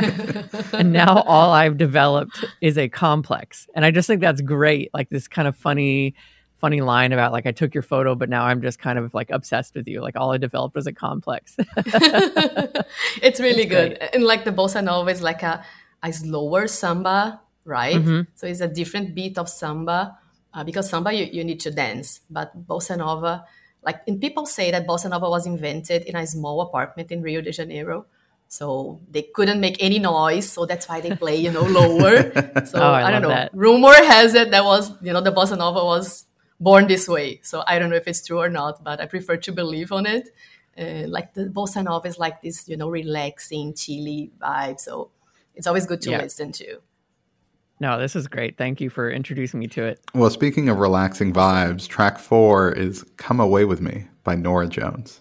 and 0.72 0.92
now 0.92 1.22
all 1.22 1.52
I've 1.52 1.76
developed 1.76 2.44
is 2.60 2.78
a 2.78 2.88
complex. 2.88 3.66
And 3.74 3.84
I 3.84 3.90
just 3.90 4.06
think 4.06 4.20
that's 4.20 4.40
great. 4.40 4.90
Like 4.94 5.10
this 5.10 5.28
kind 5.28 5.46
of 5.46 5.56
funny, 5.56 6.14
funny 6.56 6.80
line 6.80 7.12
about 7.12 7.32
like, 7.32 7.46
I 7.46 7.52
took 7.52 7.74
your 7.74 7.82
photo, 7.82 8.14
but 8.14 8.28
now 8.28 8.44
I'm 8.44 8.62
just 8.62 8.78
kind 8.78 8.98
of 8.98 9.12
like 9.14 9.30
obsessed 9.30 9.74
with 9.74 9.86
you. 9.86 10.00
Like 10.00 10.16
all 10.16 10.32
I 10.32 10.38
developed 10.38 10.74
was 10.74 10.86
a 10.86 10.92
complex. 10.92 11.54
it's 11.76 13.40
really 13.40 13.62
it's 13.62 13.70
good. 13.70 13.98
Great. 13.98 14.14
And 14.14 14.24
like 14.24 14.44
the 14.44 14.52
bossa 14.52 14.82
nova 14.82 15.10
is 15.10 15.22
like 15.22 15.42
a, 15.42 15.64
a 16.02 16.12
slower 16.12 16.66
samba, 16.66 17.40
right? 17.64 17.96
Mm-hmm. 17.96 18.22
So 18.34 18.46
it's 18.46 18.60
a 18.60 18.68
different 18.68 19.14
beat 19.14 19.38
of 19.38 19.48
samba 19.48 20.18
uh, 20.54 20.64
because 20.64 20.88
samba 20.88 21.12
you, 21.12 21.24
you 21.24 21.44
need 21.44 21.60
to 21.60 21.70
dance, 21.70 22.20
but 22.30 22.66
bossa 22.66 22.96
nova, 22.96 23.44
like 23.82 24.00
and 24.08 24.20
people 24.20 24.46
say 24.46 24.70
that 24.70 24.86
bossa 24.86 25.10
nova 25.10 25.28
was 25.28 25.46
invented 25.46 26.02
in 26.04 26.16
a 26.16 26.26
small 26.26 26.62
apartment 26.62 27.12
in 27.12 27.22
Rio 27.22 27.42
de 27.42 27.52
Janeiro. 27.52 28.06
So 28.48 29.00
they 29.10 29.22
couldn't 29.22 29.60
make 29.60 29.76
any 29.82 29.98
noise, 29.98 30.48
so 30.48 30.66
that's 30.66 30.88
why 30.88 31.00
they 31.00 31.14
play, 31.16 31.36
you 31.36 31.50
know, 31.50 31.62
lower. 31.62 32.32
So 32.66 32.78
oh, 32.80 32.92
I, 32.92 33.08
I, 33.08 33.10
don't 33.10 33.22
know. 33.22 33.28
That. 33.28 33.50
Rumor 33.52 33.92
has 33.92 34.34
it 34.34 34.52
that 34.52 34.64
was, 34.64 34.90
you 35.02 35.12
know, 35.12 35.20
the 35.20 35.32
bossa 35.32 35.58
nova 35.58 35.84
was 35.84 36.24
born 36.60 36.86
this 36.86 37.08
way. 37.08 37.40
So 37.42 37.62
I 37.66 37.78
don't 37.78 37.90
know 37.90 37.96
if 37.96 38.08
it's 38.08 38.26
true 38.26 38.40
or 38.40 38.48
not, 38.48 38.82
but 38.82 39.00
I 39.00 39.06
prefer 39.06 39.36
to 39.36 39.52
believe 39.52 39.92
on 39.92 40.06
it. 40.06 40.28
Uh, 40.78 41.08
like 41.08 41.32
the 41.34 41.46
bossa 41.46 41.82
nova 41.82 42.06
is 42.06 42.18
like 42.18 42.42
this, 42.42 42.68
you 42.68 42.76
know, 42.76 42.90
relaxing, 42.90 43.74
chilly 43.74 44.30
vibe. 44.40 44.78
So 44.78 45.10
it's 45.54 45.66
always 45.66 45.86
good 45.86 46.02
to 46.02 46.10
yeah. 46.10 46.22
listen 46.22 46.52
to. 46.52 46.78
No, 47.78 47.98
this 47.98 48.16
is 48.16 48.26
great. 48.26 48.56
Thank 48.56 48.80
you 48.80 48.88
for 48.88 49.10
introducing 49.10 49.60
me 49.60 49.66
to 49.68 49.84
it. 49.84 50.00
Well, 50.14 50.30
speaking 50.30 50.68
of 50.68 50.78
relaxing 50.78 51.32
vibes, 51.32 51.86
track 51.86 52.18
four 52.18 52.72
is 52.72 53.04
Come 53.18 53.38
Away 53.38 53.64
With 53.66 53.82
Me 53.82 54.06
by 54.24 54.34
Norah 54.34 54.68
Jones. 54.68 55.20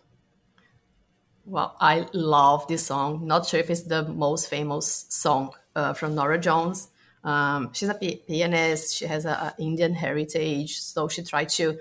Well, 1.45 1.75
I 1.79 2.07
love 2.13 2.65
this 2.67 2.85
song. 2.85 3.27
Not 3.27 3.45
sure 3.45 3.59
if 3.59 3.69
it's 3.69 3.83
the 3.83 4.03
most 4.03 4.49
famous 4.49 5.05
song 5.09 5.51
uh, 5.75 5.93
from 5.93 6.15
Norah 6.15 6.39
Jones. 6.39 6.87
Um, 7.25 7.71
she's 7.73 7.89
a 7.89 7.95
pianist. 7.95 8.95
She 8.95 9.05
has 9.05 9.25
an 9.25 9.51
Indian 9.57 9.93
heritage. 9.93 10.79
So 10.79 11.07
she 11.07 11.23
tried 11.23 11.49
to 11.49 11.77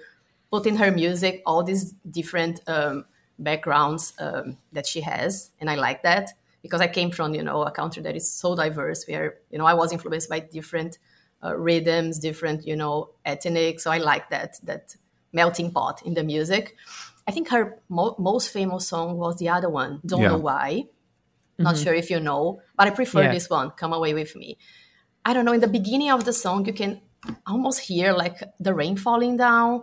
put 0.51 0.67
in 0.67 0.77
her 0.77 0.91
music 0.91 1.43
all 1.47 1.63
these 1.63 1.93
different 2.11 2.61
um, 2.67 3.05
backgrounds 3.39 4.15
um, 4.19 4.57
that 4.73 4.87
she 4.87 5.03
has. 5.03 5.51
And 5.61 5.69
I 5.71 5.75
like 5.75 6.03
that 6.03 6.31
because 6.63 6.81
I 6.81 6.89
came 6.89 7.11
from 7.11 7.35
you 7.35 7.43
know 7.43 7.63
a 7.63 7.71
country 7.71 8.03
that 8.03 8.17
is 8.17 8.29
so 8.29 8.57
diverse 8.57 9.05
where 9.07 9.37
you 9.51 9.59
know 9.59 9.67
I 9.67 9.75
was 9.75 9.93
influenced 9.93 10.31
by 10.31 10.41
different 10.41 10.99
uh, 11.45 11.55
rhythms, 11.55 12.19
different 12.19 12.67
you 12.67 12.75
know 12.75 13.11
ethnic. 13.25 13.81
So 13.81 13.91
I 13.91 13.99
like 13.99 14.31
that 14.31 14.59
that 14.65 14.97
melting 15.33 15.73
pot 15.73 16.03
in 16.07 16.15
the 16.15 16.25
music. 16.25 16.77
I 17.29 17.33
think 17.33 17.49
her 17.51 17.79
mo- 17.89 18.17
most 18.19 18.51
famous 18.51 18.89
song 18.89 19.19
was 19.19 19.37
the 19.37 19.51
other 19.51 19.69
one, 19.69 20.01
"Don't 20.07 20.23
yeah. 20.23 20.29
Know 20.29 20.39
Why." 20.39 20.85
Mm-hmm. 20.85 21.63
Not 21.63 21.77
sure 21.77 21.95
if 21.95 22.11
you 22.11 22.19
know, 22.19 22.63
but 22.77 22.89
I 22.89 22.91
prefer 22.91 23.25
yeah. 23.25 23.33
this 23.35 23.51
one, 23.51 23.71
"Come 23.73 23.93
Away 23.93 24.15
with 24.15 24.35
Me." 24.35 24.57
I 25.25 25.33
don't 25.33 25.45
know. 25.45 25.53
In 25.53 25.61
the 25.61 25.69
beginning 25.69 26.11
of 26.11 26.25
the 26.25 26.33
song, 26.33 26.67
you 26.67 26.73
can 26.73 27.01
almost 27.47 27.81
hear 27.81 28.13
like 28.13 28.43
the 28.61 28.75
rain 28.75 28.97
falling 28.97 29.37
down. 29.37 29.83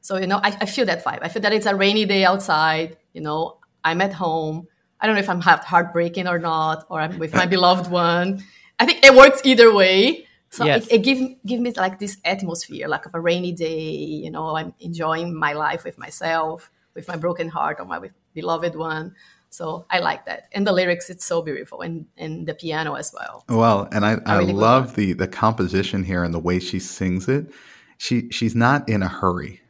So 0.00 0.16
you 0.16 0.26
know, 0.26 0.40
I, 0.42 0.56
I 0.60 0.66
feel 0.66 0.86
that 0.86 1.04
vibe. 1.04 1.18
I 1.22 1.28
feel 1.28 1.42
that 1.42 1.52
it's 1.52 1.66
a 1.66 1.74
rainy 1.74 2.04
day 2.04 2.24
outside. 2.24 2.96
You 3.12 3.22
know, 3.22 3.58
I'm 3.82 4.00
at 4.00 4.12
home 4.12 4.68
I 5.00 5.06
don't 5.06 5.14
know 5.14 5.20
if 5.20 5.28
I'm 5.28 5.40
heartbreaking 5.40 6.26
or 6.26 6.38
not, 6.38 6.86
or 6.88 7.00
I'm 7.00 7.18
with 7.18 7.34
my 7.34 7.46
beloved 7.54 7.90
one. 7.90 8.42
I 8.78 8.86
think 8.86 9.04
it 9.04 9.14
works 9.14 9.40
either 9.44 9.72
way. 9.74 10.26
So 10.50 10.64
yes. 10.64 10.86
it, 10.86 10.94
it 10.94 10.98
give 11.02 11.18
give 11.44 11.60
me 11.60 11.72
like 11.72 11.98
this 11.98 12.18
atmosphere, 12.24 12.88
like 12.88 13.04
of 13.04 13.14
a 13.14 13.20
rainy 13.20 13.52
day. 13.52 13.90
You 13.90 14.30
know, 14.30 14.56
I'm 14.56 14.74
enjoying 14.80 15.34
my 15.34 15.52
life 15.52 15.84
with 15.84 15.98
myself, 15.98 16.70
with 16.94 17.08
my 17.08 17.16
broken 17.16 17.48
heart, 17.48 17.78
or 17.78 17.84
my 17.84 18.10
beloved 18.32 18.74
one. 18.74 19.14
So 19.50 19.86
I 19.90 20.00
like 20.00 20.26
that, 20.26 20.48
and 20.52 20.66
the 20.66 20.72
lyrics 20.72 21.08
it's 21.08 21.24
so 21.24 21.42
beautiful, 21.42 21.80
and 21.80 22.06
and 22.16 22.46
the 22.46 22.54
piano 22.54 22.94
as 22.94 23.12
well. 23.12 23.44
Well, 23.48 23.88
and 23.92 24.04
I 24.04 24.18
I 24.26 24.38
really 24.38 24.52
love 24.52 24.96
the 24.96 25.12
the 25.12 25.28
composition 25.28 26.04
here 26.04 26.24
and 26.24 26.34
the 26.34 26.40
way 26.40 26.58
she 26.60 26.78
sings 26.78 27.28
it. 27.28 27.50
She 27.98 28.28
she's 28.30 28.54
not 28.54 28.88
in 28.88 29.02
a 29.02 29.08
hurry 29.08 29.62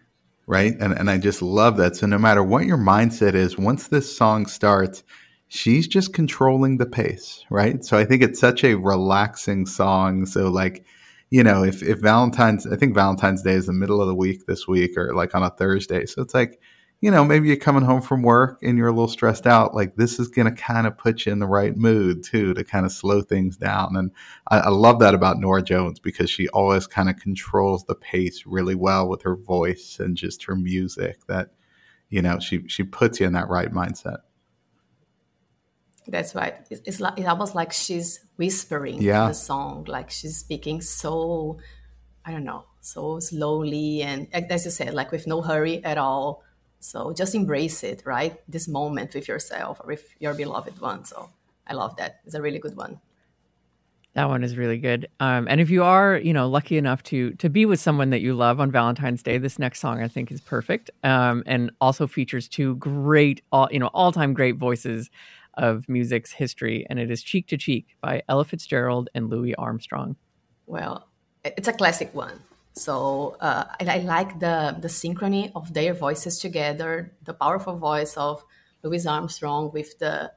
right? 0.47 0.75
And 0.80 0.92
and 0.92 1.11
I 1.11 1.18
just 1.18 1.42
love 1.42 1.76
that. 1.78 1.97
So 1.97 2.06
no 2.06 2.18
matter 2.18 2.42
what 2.42 2.66
your 2.66 2.78
mindset 2.78 3.35
is, 3.35 3.59
once 3.59 3.88
this 3.88 4.16
song 4.16 4.47
starts, 4.47 5.02
she's 5.49 5.87
just 5.88 6.12
controlling 6.12 6.78
the 6.78 6.87
pace, 6.87 7.45
right? 7.50 7.85
So 7.85 7.99
I 7.99 8.04
think 8.04 8.23
it's 8.23 8.40
such 8.40 8.64
a 8.64 8.75
relaxing 8.75 9.66
song. 9.66 10.26
So 10.26 10.49
like, 10.49 10.85
you 11.30 11.42
know, 11.42 11.64
if 11.64 11.83
if 11.83 11.99
Valentine's 12.00 12.66
I 12.66 12.76
think 12.76 12.95
Valentine's 12.95 13.42
Day 13.42 13.54
is 13.54 13.66
the 13.66 13.73
middle 13.73 14.00
of 14.00 14.09
the 14.09 14.14
week 14.14 14.47
this 14.47 14.66
week 14.68 14.97
or 14.97 15.14
like 15.14 15.35
on 15.35 15.42
a 15.42 15.50
Thursday. 15.50 16.06
So 16.06 16.23
it's 16.23 16.35
like 16.35 16.61
you 17.00 17.10
know, 17.10 17.24
maybe 17.24 17.48
you're 17.48 17.56
coming 17.56 17.82
home 17.82 18.00
from 18.00 18.22
work 18.22 18.58
and 18.62 18.78
you're 18.78 18.88
a 18.88 18.92
little 18.92 19.08
stressed 19.08 19.46
out. 19.46 19.74
Like 19.74 19.96
this 19.96 20.18
is 20.18 20.28
going 20.28 20.52
to 20.52 20.62
kind 20.62 20.86
of 20.86 20.96
put 20.96 21.26
you 21.26 21.32
in 21.32 21.38
the 21.38 21.46
right 21.46 21.76
mood 21.76 22.24
too 22.24 22.54
to 22.54 22.64
kind 22.64 22.86
of 22.86 22.92
slow 22.92 23.20
things 23.20 23.56
down. 23.56 23.96
And 23.96 24.10
I, 24.50 24.60
I 24.60 24.68
love 24.70 24.98
that 25.00 25.14
about 25.14 25.38
Norah 25.38 25.62
Jones 25.62 25.98
because 25.98 26.30
she 26.30 26.48
always 26.48 26.86
kind 26.86 27.10
of 27.10 27.16
controls 27.16 27.84
the 27.84 27.94
pace 27.94 28.44
really 28.46 28.74
well 28.74 29.08
with 29.08 29.22
her 29.22 29.36
voice 29.36 29.98
and 30.00 30.16
just 30.16 30.44
her 30.44 30.56
music. 30.56 31.26
That 31.26 31.50
you 32.08 32.22
know, 32.22 32.38
she 32.38 32.66
she 32.66 32.82
puts 32.82 33.20
you 33.20 33.26
in 33.26 33.34
that 33.34 33.48
right 33.48 33.72
mindset. 33.72 34.18
That's 36.08 36.34
right. 36.34 36.54
It's, 36.70 36.80
it's 36.86 37.00
like 37.00 37.18
it's 37.18 37.28
almost 37.28 37.54
like 37.54 37.72
she's 37.72 38.20
whispering 38.36 39.02
yeah. 39.02 39.28
the 39.28 39.34
song, 39.34 39.84
like 39.86 40.10
she's 40.10 40.36
speaking 40.38 40.80
so, 40.80 41.58
I 42.24 42.30
don't 42.30 42.44
know, 42.44 42.64
so 42.80 43.18
slowly 43.18 44.02
and 44.02 44.28
as 44.32 44.64
you 44.64 44.70
said, 44.70 44.94
like 44.94 45.10
with 45.10 45.26
no 45.26 45.42
hurry 45.42 45.84
at 45.84 45.98
all 45.98 46.44
so 46.80 47.12
just 47.12 47.35
embrace 47.35 47.83
it, 47.83 48.02
right? 48.04 48.40
This 48.49 48.68
moment 48.68 49.14
with 49.14 49.28
yourself 49.28 49.80
or 49.80 49.87
with 49.87 50.04
your 50.18 50.35
beloved 50.35 50.80
one. 50.80 51.04
So 51.04 51.30
I 51.66 51.75
love 51.75 51.97
that. 51.97 52.21
It's 52.25 52.35
a 52.35 52.42
really 52.42 52.59
good 52.59 52.76
one. 52.76 53.00
That 54.14 54.30
one 54.30 54.42
is 54.42 54.56
really 54.56 54.78
good. 54.78 55.09
Um, 55.21 55.47
and 55.47 55.61
if 55.61 55.68
you 55.68 55.83
are, 55.85 56.16
you 56.16 56.33
know, 56.33 56.49
lucky 56.49 56.78
enough 56.78 57.02
to 57.04 57.33
to 57.33 57.50
be 57.50 57.66
with 57.66 57.80
someone 57.80 58.09
that 58.11 58.23
you 58.23 58.35
love 58.35 58.61
on 58.61 58.71
Valentine's 58.71 59.23
Day, 59.23 59.37
this 59.37 59.59
next 59.59 59.80
song 59.80 60.02
I 60.02 60.09
think 60.09 60.33
is 60.33 60.40
perfect. 60.40 60.90
Um, 61.04 61.42
and 61.45 61.71
also 61.83 62.06
features 62.06 62.49
two 62.49 62.76
great, 62.76 63.42
all 63.52 63.68
you 63.71 63.78
know, 63.78 63.90
all 63.92 64.12
time 64.12 64.33
great 64.33 64.56
voices 64.56 65.11
of 65.59 65.87
music's 65.87 66.33
history, 66.33 66.87
and 66.88 66.99
it 66.99 67.11
is 67.11 67.23
"Cheek 67.23 67.47
to 67.49 67.59
Cheek" 67.59 67.97
by 68.00 68.23
Ella 68.26 68.47
Fitzgerald 68.47 69.11
and 69.14 69.28
Louis 69.28 69.54
Armstrong. 69.56 70.16
Well, 70.66 71.09
it's 71.45 71.68
a 71.68 71.75
classic 71.75 72.14
one. 72.14 72.40
So 72.76 73.37
uh, 73.40 73.64
I, 73.80 73.85
I, 73.87 73.99
like 74.00 74.38
the 74.38 74.76
the 74.78 74.88
synchrony 74.88 75.50
of 75.54 75.73
their 75.73 75.95
voices 75.95 76.38
together, 76.38 77.12
the 77.25 77.33
powerful 77.33 77.76
voice 77.78 78.16
of 78.18 78.45
Louis 78.83 79.06
Armstrong 79.06 79.71
with 79.73 79.99
the 79.99 80.30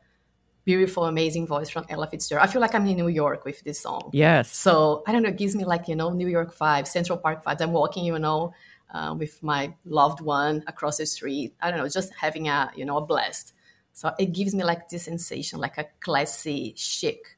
beautiful, 0.63 1.05
amazing 1.05 1.48
voice 1.48 1.69
from 1.69 1.86
Ella 1.89 2.08
Fitzgerald. 2.08 2.48
I 2.48 2.51
feel 2.51 2.62
like 2.62 2.74
I'm 2.74 2.88
in 2.88 2.96
New 2.96 3.10
York 3.10 3.43
with 3.43 3.62
this 3.65 3.81
song. 3.81 4.10
Yes. 4.13 4.55
So 4.55 5.03
I 5.05 5.12
don't 5.12 5.24
know, 5.24 5.29
it 5.29 5.38
gives 5.38 5.53
me 5.53 5.65
like 5.65 5.89
you 5.89 5.98
know 5.98 6.12
New 6.12 6.29
York 6.29 6.55
vibes, 6.55 6.88
Central 6.88 7.17
Park 7.17 7.43
vibes. 7.43 7.60
I'm 7.62 7.74
walking, 7.74 8.05
you 8.05 8.17
know, 8.17 8.53
uh, 8.93 9.13
with 9.19 9.43
my 9.43 9.74
loved 9.84 10.22
one 10.22 10.63
across 10.65 10.96
the 10.98 11.05
street. 11.05 11.55
I 11.62 11.69
don't 11.69 11.79
know, 11.79 11.89
just 11.89 12.13
having 12.15 12.48
a 12.48 12.72
you 12.74 12.86
know 12.86 12.98
a 12.98 13.05
blast. 13.05 13.53
So 13.91 14.13
it 14.17 14.31
gives 14.31 14.55
me 14.55 14.63
like 14.63 14.88
this 14.88 15.03
sensation, 15.03 15.60
like 15.60 15.77
a 15.77 15.88
classy, 16.00 16.74
chic. 16.77 17.36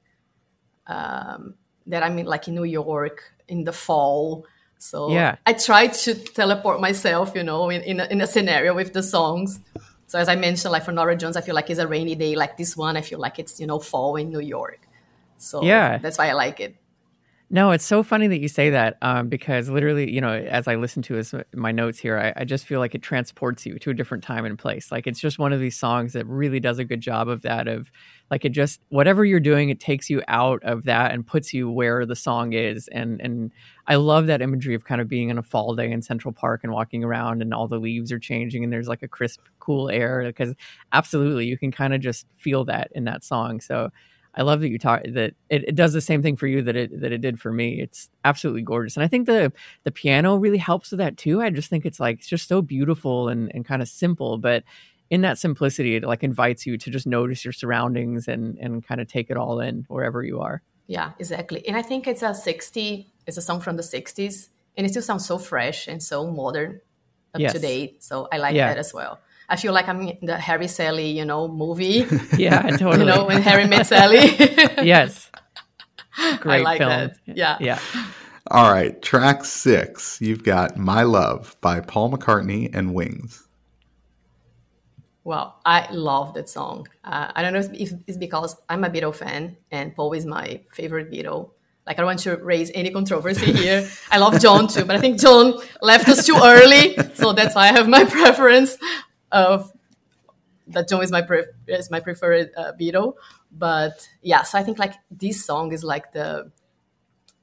Um, 0.85 1.55
that 1.87 2.03
I'm 2.03 2.19
in, 2.19 2.27
like 2.27 2.47
in 2.47 2.53
New 2.53 2.65
York 2.65 3.23
in 3.47 3.63
the 3.63 3.73
fall 3.73 4.45
so 4.81 5.11
yeah. 5.11 5.35
I 5.45 5.53
tried 5.53 5.93
to 6.05 6.15
teleport 6.15 6.81
myself, 6.81 7.33
you 7.35 7.43
know, 7.43 7.69
in, 7.69 7.83
in, 7.83 7.99
a, 7.99 8.05
in 8.05 8.19
a 8.19 8.25
scenario 8.25 8.73
with 8.73 8.93
the 8.93 9.03
songs. 9.03 9.59
So 10.07 10.17
as 10.17 10.27
I 10.27 10.35
mentioned, 10.35 10.71
like 10.71 10.83
for 10.83 10.91
Norah 10.91 11.15
Jones, 11.15 11.37
I 11.37 11.41
feel 11.41 11.53
like 11.53 11.69
it's 11.69 11.79
a 11.79 11.87
rainy 11.87 12.15
day. 12.15 12.35
Like 12.35 12.57
this 12.57 12.75
one, 12.75 12.97
I 12.97 13.01
feel 13.01 13.19
like 13.19 13.37
it's, 13.37 13.59
you 13.59 13.67
know, 13.67 13.77
fall 13.77 14.15
in 14.15 14.31
New 14.31 14.39
York. 14.39 14.79
So 15.37 15.61
yeah, 15.61 15.99
that's 15.99 16.17
why 16.17 16.29
I 16.29 16.33
like 16.33 16.59
it. 16.59 16.75
No, 17.53 17.71
it's 17.71 17.83
so 17.83 18.01
funny 18.01 18.27
that 18.27 18.39
you 18.39 18.47
say 18.47 18.69
that 18.69 18.97
um, 19.01 19.27
because 19.27 19.67
literally, 19.67 20.09
you 20.09 20.21
know, 20.21 20.31
as 20.31 20.69
I 20.69 20.75
listen 20.75 21.03
to 21.03 21.15
his, 21.15 21.35
my 21.53 21.73
notes 21.73 21.99
here, 21.99 22.17
I, 22.17 22.41
I, 22.41 22.45
just 22.45 22.65
feel 22.65 22.79
like 22.79 22.95
it 22.95 23.01
transports 23.01 23.65
you 23.65 23.77
to 23.79 23.89
a 23.89 23.93
different 23.93 24.23
time 24.23 24.45
and 24.45 24.57
place. 24.57 24.89
Like 24.89 25.05
it's 25.05 25.19
just 25.19 25.37
one 25.37 25.51
of 25.51 25.59
these 25.59 25.77
songs 25.77 26.13
that 26.13 26.25
really 26.27 26.61
does 26.61 26.79
a 26.79 26.85
good 26.85 27.01
job 27.01 27.27
of 27.27 27.41
that. 27.41 27.67
Of 27.67 27.91
like 28.29 28.45
it 28.45 28.53
just 28.53 28.79
whatever 28.87 29.25
you're 29.25 29.41
doing, 29.41 29.67
it 29.67 29.81
takes 29.81 30.09
you 30.09 30.21
out 30.29 30.63
of 30.63 30.85
that 30.85 31.11
and 31.11 31.27
puts 31.27 31.53
you 31.53 31.69
where 31.69 32.05
the 32.05 32.15
song 32.15 32.53
is. 32.53 32.87
And 32.87 33.19
and 33.19 33.51
I 33.85 33.95
love 33.95 34.27
that 34.27 34.41
imagery 34.41 34.73
of 34.73 34.85
kind 34.85 35.01
of 35.01 35.09
being 35.09 35.27
in 35.27 35.37
a 35.37 35.43
fall 35.43 35.75
day 35.75 35.91
in 35.91 36.01
Central 36.01 36.33
Park 36.33 36.61
and 36.63 36.71
walking 36.71 37.03
around 37.03 37.41
and 37.41 37.53
all 37.53 37.67
the 37.67 37.79
leaves 37.79 38.13
are 38.13 38.19
changing 38.19 38.63
and 38.63 38.71
there's 38.71 38.87
like 38.87 39.03
a 39.03 39.09
crisp, 39.09 39.41
cool 39.59 39.89
air. 39.89 40.23
Because 40.25 40.55
absolutely, 40.93 41.47
you 41.47 41.57
can 41.57 41.73
kind 41.73 41.93
of 41.93 41.99
just 41.99 42.27
feel 42.37 42.63
that 42.63 42.91
in 42.95 43.03
that 43.03 43.25
song. 43.25 43.59
So 43.59 43.89
I 44.33 44.43
love 44.43 44.61
that 44.61 44.69
you 44.69 44.79
talk 44.79 45.03
that 45.03 45.33
it, 45.49 45.63
it, 45.67 45.75
does 45.75 45.91
the 45.91 46.01
same 46.01 46.21
thing 46.21 46.37
for 46.37 46.47
you 46.47 46.61
that 46.61 46.75
it 46.75 47.01
that 47.01 47.11
it 47.11 47.19
did 47.19 47.39
for 47.39 47.51
me. 47.51 47.81
It's 47.81 48.09
absolutely 48.23 48.61
gorgeous, 48.61 48.95
and 48.95 49.03
I 49.03 49.07
think 49.07 49.25
the 49.25 49.51
the 49.83 49.91
piano 49.91 50.37
really 50.37 50.57
helps 50.57 50.91
with 50.91 50.99
that 50.99 51.17
too. 51.17 51.41
I 51.41 51.49
just 51.49 51.69
think 51.69 51.85
it's 51.85 51.99
like 51.99 52.19
it's 52.19 52.27
just 52.27 52.47
so 52.47 52.61
beautiful 52.61 53.27
and 53.29 53.51
and 53.53 53.65
kind 53.65 53.81
of 53.81 53.87
simple, 53.87 54.37
but 54.37 54.63
in 55.09 55.21
that 55.21 55.37
simplicity, 55.37 55.97
it 55.97 56.03
like 56.03 56.23
invites 56.23 56.65
you 56.65 56.77
to 56.77 56.89
just 56.89 57.05
notice 57.05 57.43
your 57.43 57.51
surroundings 57.51 58.27
and 58.27 58.57
and 58.59 58.85
kind 58.85 59.01
of 59.01 59.07
take 59.07 59.29
it 59.29 59.37
all 59.37 59.59
in 59.59 59.85
wherever 59.89 60.23
you 60.23 60.39
are. 60.39 60.61
Yeah, 60.87 61.11
exactly. 61.19 61.65
And 61.67 61.77
I 61.77 61.81
think 61.81 62.05
it's 62.05 62.21
a 62.21 62.33
60, 62.33 63.07
it's 63.25 63.37
a 63.37 63.41
song 63.41 63.61
from 63.61 63.77
the 63.77 63.83
60s, 63.83 64.49
and 64.75 64.85
it 64.85 64.89
still 64.89 65.01
sounds 65.01 65.25
so 65.25 65.37
fresh 65.37 65.87
and 65.87 66.03
so 66.03 66.29
modern, 66.29 66.81
up 67.33 67.39
yes. 67.39 67.53
to 67.53 67.59
date. 67.59 68.03
So 68.03 68.27
I 68.31 68.39
like 68.39 68.55
yeah. 68.55 68.67
that 68.67 68.77
as 68.77 68.93
well. 68.93 69.19
I 69.49 69.55
feel 69.55 69.73
like 69.73 69.87
I'm 69.87 70.01
in 70.01 70.17
the 70.21 70.37
Harry 70.37 70.67
Sally, 70.67 71.09
you 71.11 71.25
know, 71.25 71.47
movie. 71.47 72.05
yeah, 72.37 72.61
totally. 72.77 72.99
you 72.99 73.05
know, 73.05 73.25
when 73.25 73.41
Harry 73.41 73.67
met 73.67 73.87
Sally. 73.87 74.19
yes. 74.83 75.29
Great 76.39 76.63
like 76.63 76.77
film. 76.77 76.89
That. 76.89 77.17
Yeah. 77.25 77.57
Yeah. 77.59 77.79
All 78.49 78.71
right, 78.71 79.01
track 79.01 79.45
six. 79.45 80.19
You've 80.21 80.43
got 80.43 80.77
"My 80.77 81.03
Love" 81.03 81.55
by 81.61 81.79
Paul 81.79 82.11
McCartney 82.11 82.69
and 82.73 82.93
Wings. 82.93 83.47
Well, 85.23 85.59
I 85.65 85.91
love 85.91 86.33
that 86.33 86.49
song. 86.49 86.87
Uh, 87.03 87.31
I 87.35 87.43
don't 87.43 87.53
know 87.53 87.59
if 87.59 87.93
it's 88.07 88.17
because 88.17 88.55
I'm 88.67 88.83
a 88.83 88.89
Beatle 88.89 89.13
fan 89.13 89.55
and 89.69 89.95
Paul 89.95 90.13
is 90.13 90.25
my 90.25 90.61
favorite 90.73 91.11
Beatle. 91.11 91.51
Like, 91.85 91.97
I 91.97 92.01
don't 92.01 92.07
want 92.07 92.19
to 92.19 92.37
raise 92.37 92.71
any 92.73 92.89
controversy 92.89 93.51
here. 93.51 93.87
I 94.09 94.17
love 94.17 94.39
John 94.39 94.67
too, 94.67 94.85
but 94.85 94.95
I 94.95 94.99
think 94.99 95.19
John 95.19 95.59
left 95.81 96.09
us 96.09 96.25
too 96.25 96.39
early. 96.41 96.95
So 97.15 97.33
that's 97.33 97.53
why 97.55 97.69
I 97.69 97.71
have 97.71 97.87
my 97.87 98.03
preference 98.05 98.77
of 99.31 99.71
that 100.67 100.87
John 100.87 101.03
is 101.03 101.11
my, 101.11 101.27
is 101.67 101.91
my 101.91 101.99
preferred 101.99 102.51
uh, 102.55 102.71
Beatle. 102.79 103.15
But 103.51 104.07
yeah, 104.21 104.43
so 104.43 104.57
I 104.57 104.63
think 104.63 104.79
like 104.79 104.93
this 105.09 105.45
song 105.45 105.71
is 105.71 105.83
like 105.83 106.11
the, 106.13 106.51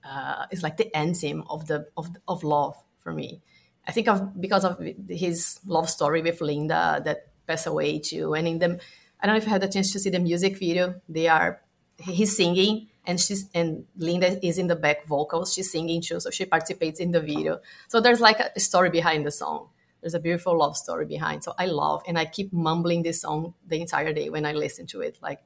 uh, 0.05 0.47
is 0.51 0.63
like 0.63 0.77
the 0.77 0.95
anthem 0.97 1.45
of 1.49 1.67
the, 1.67 1.87
of, 1.97 2.09
of 2.27 2.45
love 2.45 2.77
for 2.99 3.13
me. 3.13 3.43
I 3.87 3.93
think 3.93 4.09
of 4.09 4.39
because 4.41 4.65
of 4.65 4.79
his 5.09 5.61
love 5.67 5.89
story 5.89 6.21
with 6.21 6.41
Linda 6.43 7.01
that 7.05 7.29
pass 7.47 7.67
away 7.67 7.99
too. 7.99 8.35
And 8.35 8.47
in 8.47 8.59
them, 8.59 8.79
I 9.21 9.27
don't 9.27 9.35
know 9.35 9.39
if 9.39 9.45
you 9.45 9.51
had 9.51 9.65
a 9.65 9.69
chance 9.69 9.93
to 9.93 9.99
see 9.99 10.11
the 10.11 10.19
music 10.19 10.59
video. 10.59 11.01
They 11.09 11.27
are 11.29 11.61
he's 11.99 12.37
singing 12.37 12.89
and 13.07 13.19
she's 13.19 13.49
and 13.55 13.87
Linda 13.97 14.45
is 14.47 14.59
in 14.59 14.67
the 14.67 14.77
back 14.77 15.07
vocals. 15.07 15.55
She's 15.55 15.73
singing 15.73 16.03
too, 16.03 16.21
so 16.21 16.31
she 16.31 16.45
participates 16.45 17.01
in 17.01 17.11
the 17.11 17.21
video. 17.21 17.61
So 17.89 18.01
there's 18.01 18.21
like 18.21 18.39
a 18.39 18.61
story 18.61 18.91
behind 18.91 19.27
the 19.27 19.31
song. 19.31 19.69
There's 20.01 20.15
a 20.15 20.21
beautiful 20.21 20.59
love 20.59 20.77
story 20.77 21.07
behind. 21.07 21.45
So 21.45 21.55
I 21.59 21.67
love 21.67 22.03
and 22.07 22.19
I 22.19 22.25
keep 22.25 22.53
mumbling 22.53 23.03
this 23.03 23.21
song 23.21 23.55
the 23.67 23.81
entire 23.81 24.13
day 24.13 24.31
when 24.31 24.47
I 24.47 24.53
listen 24.53 24.87
to 24.89 25.01
it. 25.01 25.19
Like 25.21 25.41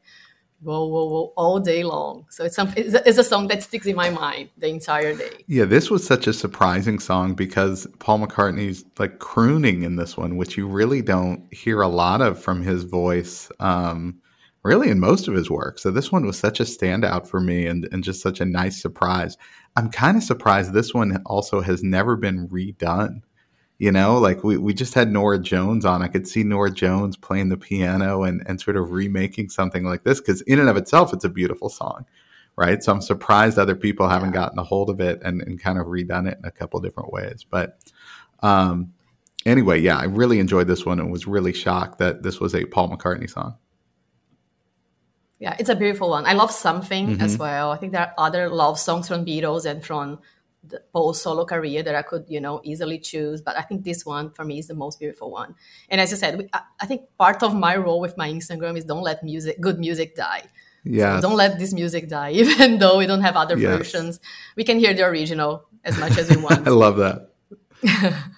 whoa, 0.62 0.86
whoa, 0.86 1.06
whoa, 1.06 1.32
all 1.36 1.58
day 1.58 1.82
long. 1.82 2.26
So 2.30 2.44
it's, 2.44 2.54
some, 2.54 2.72
it's 2.76 3.18
a 3.18 3.24
song 3.24 3.48
that 3.48 3.62
sticks 3.62 3.86
in 3.86 3.96
my 3.96 4.10
mind 4.10 4.50
the 4.56 4.68
entire 4.68 5.14
day. 5.14 5.44
Yeah, 5.46 5.64
this 5.64 5.90
was 5.90 6.06
such 6.06 6.26
a 6.26 6.32
surprising 6.32 6.98
song 6.98 7.34
because 7.34 7.86
Paul 7.98 8.20
McCartney's 8.20 8.84
like 8.98 9.18
crooning 9.18 9.82
in 9.82 9.96
this 9.96 10.16
one, 10.16 10.36
which 10.36 10.56
you 10.56 10.66
really 10.66 11.02
don't 11.02 11.52
hear 11.52 11.80
a 11.80 11.88
lot 11.88 12.20
of 12.20 12.40
from 12.40 12.62
his 12.62 12.84
voice, 12.84 13.50
um, 13.58 14.20
really 14.62 14.88
in 14.88 15.00
most 15.00 15.26
of 15.26 15.34
his 15.34 15.50
work. 15.50 15.80
So 15.80 15.90
this 15.90 16.12
one 16.12 16.24
was 16.24 16.38
such 16.38 16.60
a 16.60 16.64
standout 16.64 17.26
for 17.26 17.40
me 17.40 17.66
and, 17.66 17.88
and 17.90 18.04
just 18.04 18.22
such 18.22 18.40
a 18.40 18.44
nice 18.44 18.80
surprise. 18.80 19.36
I'm 19.74 19.90
kind 19.90 20.16
of 20.16 20.22
surprised 20.22 20.72
this 20.72 20.94
one 20.94 21.20
also 21.26 21.60
has 21.62 21.82
never 21.82 22.16
been 22.16 22.48
redone. 22.48 23.22
You 23.78 23.90
know, 23.90 24.16
like 24.18 24.44
we, 24.44 24.58
we 24.58 24.74
just 24.74 24.94
had 24.94 25.10
Norah 25.10 25.40
Jones 25.40 25.84
on. 25.84 26.02
I 26.02 26.08
could 26.08 26.28
see 26.28 26.44
Norah 26.44 26.70
Jones 26.70 27.16
playing 27.16 27.48
the 27.48 27.56
piano 27.56 28.22
and, 28.22 28.40
and 28.46 28.60
sort 28.60 28.76
of 28.76 28.92
remaking 28.92 29.48
something 29.48 29.82
like 29.82 30.04
this 30.04 30.20
because, 30.20 30.40
in 30.42 30.60
and 30.60 30.68
of 30.68 30.76
itself, 30.76 31.12
it's 31.12 31.24
a 31.24 31.28
beautiful 31.28 31.68
song, 31.68 32.06
right? 32.54 32.80
So 32.80 32.92
I'm 32.92 33.00
surprised 33.00 33.58
other 33.58 33.74
people 33.74 34.08
haven't 34.08 34.34
yeah. 34.34 34.40
gotten 34.40 34.58
a 34.60 34.62
hold 34.62 34.88
of 34.88 35.00
it 35.00 35.20
and, 35.24 35.42
and 35.42 35.60
kind 35.60 35.78
of 35.78 35.86
redone 35.86 36.30
it 36.30 36.38
in 36.38 36.44
a 36.44 36.52
couple 36.52 36.78
different 36.78 37.12
ways. 37.12 37.44
But 37.48 37.78
um, 38.40 38.92
anyway, 39.44 39.80
yeah, 39.80 39.98
I 39.98 40.04
really 40.04 40.38
enjoyed 40.38 40.68
this 40.68 40.86
one 40.86 41.00
and 41.00 41.10
was 41.10 41.26
really 41.26 41.52
shocked 41.52 41.98
that 41.98 42.22
this 42.22 42.38
was 42.38 42.54
a 42.54 42.64
Paul 42.66 42.90
McCartney 42.90 43.28
song. 43.28 43.56
Yeah, 45.40 45.56
it's 45.58 45.70
a 45.70 45.74
beautiful 45.74 46.08
one. 46.08 46.24
I 46.24 46.34
love 46.34 46.52
something 46.52 47.14
mm-hmm. 47.14 47.20
as 47.20 47.36
well. 47.36 47.72
I 47.72 47.76
think 47.78 47.90
there 47.90 48.02
are 48.02 48.14
other 48.16 48.48
love 48.48 48.78
songs 48.78 49.08
from 49.08 49.26
Beatles 49.26 49.64
and 49.64 49.84
from 49.84 50.20
the 50.64 50.82
whole 50.94 51.12
solo 51.12 51.44
career 51.44 51.82
that 51.82 51.94
I 51.94 52.02
could, 52.02 52.24
you 52.28 52.40
know, 52.40 52.60
easily 52.62 52.98
choose. 52.98 53.40
But 53.40 53.58
I 53.58 53.62
think 53.62 53.84
this 53.84 54.06
one 54.06 54.30
for 54.30 54.44
me 54.44 54.58
is 54.58 54.68
the 54.68 54.74
most 54.74 54.98
beautiful 54.98 55.30
one. 55.30 55.54
And 55.88 56.00
as 56.00 56.10
you 56.10 56.16
said, 56.16 56.48
I 56.80 56.86
think 56.86 57.02
part 57.18 57.42
of 57.42 57.54
my 57.54 57.76
role 57.76 58.00
with 58.00 58.16
my 58.16 58.30
Instagram 58.30 58.76
is 58.76 58.84
don't 58.84 59.02
let 59.02 59.24
music, 59.24 59.60
good 59.60 59.78
music 59.78 60.14
die. 60.14 60.44
Yeah. 60.84 61.16
So 61.16 61.28
don't 61.28 61.36
let 61.36 61.58
this 61.58 61.72
music 61.72 62.08
die, 62.08 62.30
even 62.42 62.78
though 62.78 62.98
we 62.98 63.06
don't 63.06 63.22
have 63.22 63.36
other 63.36 63.56
yes. 63.56 63.76
versions. 63.76 64.20
We 64.56 64.64
can 64.64 64.78
hear 64.78 64.94
the 64.94 65.04
original 65.04 65.64
as 65.84 65.98
much 65.98 66.16
as 66.18 66.30
we 66.30 66.36
want. 66.36 66.66
I 66.66 66.70
love 66.70 66.96
that. 66.96 67.30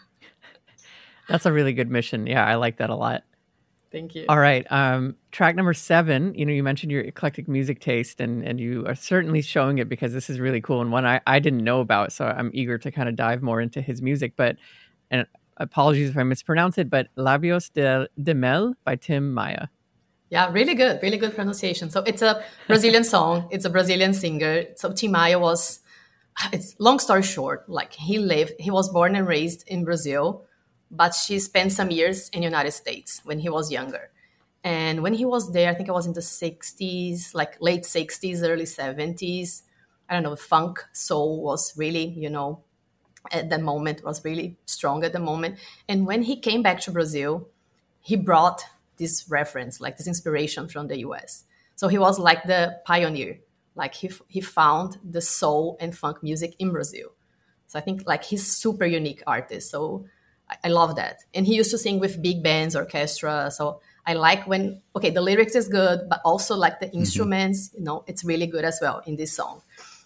That's 1.28 1.46
a 1.46 1.52
really 1.52 1.72
good 1.72 1.90
mission. 1.90 2.26
Yeah, 2.26 2.44
I 2.44 2.56
like 2.56 2.78
that 2.78 2.90
a 2.90 2.94
lot. 2.94 3.24
Thank 3.94 4.16
you. 4.16 4.24
All 4.28 4.40
right. 4.40 4.66
Um, 4.72 5.14
track 5.30 5.54
number 5.54 5.72
seven. 5.72 6.34
You 6.34 6.44
know, 6.44 6.52
you 6.52 6.64
mentioned 6.64 6.90
your 6.90 7.02
eclectic 7.02 7.46
music 7.46 7.78
taste, 7.78 8.20
and 8.20 8.42
and 8.42 8.58
you 8.58 8.84
are 8.88 8.96
certainly 8.96 9.40
showing 9.40 9.78
it 9.78 9.88
because 9.88 10.12
this 10.12 10.28
is 10.28 10.40
really 10.40 10.60
cool 10.60 10.80
and 10.80 10.90
one 10.90 11.06
I, 11.06 11.20
I 11.28 11.38
didn't 11.38 11.62
know 11.62 11.78
about. 11.78 12.12
So 12.12 12.24
I'm 12.26 12.50
eager 12.52 12.76
to 12.76 12.90
kind 12.90 13.08
of 13.08 13.14
dive 13.14 13.40
more 13.40 13.60
into 13.60 13.80
his 13.80 14.02
music. 14.02 14.32
But 14.34 14.56
and 15.12 15.28
apologies 15.58 16.10
if 16.10 16.16
I 16.16 16.24
mispronounce 16.24 16.76
it, 16.76 16.90
but 16.90 17.06
Labios 17.16 17.72
de, 17.72 18.08
de 18.20 18.34
Mel 18.34 18.74
by 18.82 18.96
Tim 18.96 19.32
Maia. 19.32 19.68
Yeah, 20.28 20.50
really 20.50 20.74
good, 20.74 20.98
really 21.00 21.16
good 21.16 21.36
pronunciation. 21.36 21.88
So 21.88 22.02
it's 22.02 22.20
a 22.20 22.42
Brazilian 22.66 23.04
song. 23.04 23.48
It's 23.52 23.64
a 23.64 23.70
Brazilian 23.70 24.12
singer. 24.12 24.64
So 24.74 24.92
Tim 24.92 25.12
Maia 25.12 25.38
was. 25.38 25.78
It's 26.52 26.74
long 26.80 26.98
story 26.98 27.22
short. 27.22 27.68
Like 27.68 27.92
he 27.92 28.18
lived. 28.18 28.54
He 28.58 28.72
was 28.72 28.88
born 28.88 29.14
and 29.14 29.24
raised 29.24 29.62
in 29.68 29.84
Brazil 29.84 30.43
but 30.94 31.14
she 31.14 31.38
spent 31.38 31.72
some 31.72 31.90
years 31.90 32.28
in 32.30 32.40
the 32.40 32.44
United 32.44 32.72
States 32.72 33.20
when 33.24 33.40
he 33.40 33.48
was 33.48 33.72
younger. 33.72 34.10
And 34.62 35.02
when 35.02 35.12
he 35.12 35.24
was 35.24 35.52
there, 35.52 35.70
I 35.70 35.74
think 35.74 35.88
it 35.88 35.92
was 35.92 36.06
in 36.06 36.14
the 36.14 36.20
60s, 36.20 37.34
like 37.34 37.60
late 37.60 37.82
60s, 37.82 38.42
early 38.42 38.64
70s. 38.64 39.62
I 40.08 40.14
don't 40.14 40.22
know, 40.22 40.36
funk 40.36 40.84
soul 40.92 41.42
was 41.42 41.76
really, 41.76 42.06
you 42.06 42.30
know, 42.30 42.62
at 43.30 43.50
the 43.50 43.58
moment 43.58 44.04
was 44.04 44.24
really 44.24 44.56
strong 44.66 45.04
at 45.04 45.12
the 45.12 45.18
moment. 45.18 45.58
And 45.88 46.06
when 46.06 46.22
he 46.22 46.40
came 46.40 46.62
back 46.62 46.80
to 46.80 46.90
Brazil, 46.90 47.48
he 48.00 48.16
brought 48.16 48.62
this 48.96 49.26
reference, 49.28 49.80
like 49.80 49.96
this 49.96 50.06
inspiration 50.06 50.68
from 50.68 50.88
the 50.88 51.00
US. 51.00 51.44
So 51.74 51.88
he 51.88 51.98
was 51.98 52.18
like 52.18 52.44
the 52.44 52.80
pioneer. 52.86 53.40
Like 53.74 53.94
he, 53.94 54.10
he 54.28 54.40
found 54.40 54.98
the 55.02 55.20
soul 55.20 55.76
and 55.80 55.96
funk 55.96 56.22
music 56.22 56.54
in 56.58 56.70
Brazil. 56.70 57.12
So 57.66 57.78
I 57.78 57.82
think 57.82 58.06
like 58.06 58.24
he's 58.24 58.46
super 58.46 58.86
unique 58.86 59.22
artist. 59.26 59.70
So 59.70 60.06
I 60.62 60.68
love 60.68 60.96
that. 60.96 61.24
And 61.32 61.46
he 61.46 61.54
used 61.54 61.70
to 61.70 61.78
sing 61.78 61.98
with 61.98 62.22
big 62.22 62.42
bands, 62.42 62.76
orchestra. 62.76 63.50
So 63.50 63.80
I 64.06 64.14
like 64.14 64.46
when 64.46 64.82
okay, 64.94 65.10
the 65.10 65.20
lyrics 65.20 65.54
is 65.54 65.68
good, 65.68 66.08
but 66.08 66.20
also 66.24 66.56
like 66.56 66.80
the 66.80 66.86
mm-hmm. 66.86 66.98
instruments, 66.98 67.70
you 67.76 67.84
know, 67.84 68.04
it's 68.06 68.24
really 68.24 68.46
good 68.46 68.64
as 68.64 68.78
well 68.80 69.02
in 69.06 69.16
this 69.16 69.32
song. 69.32 69.62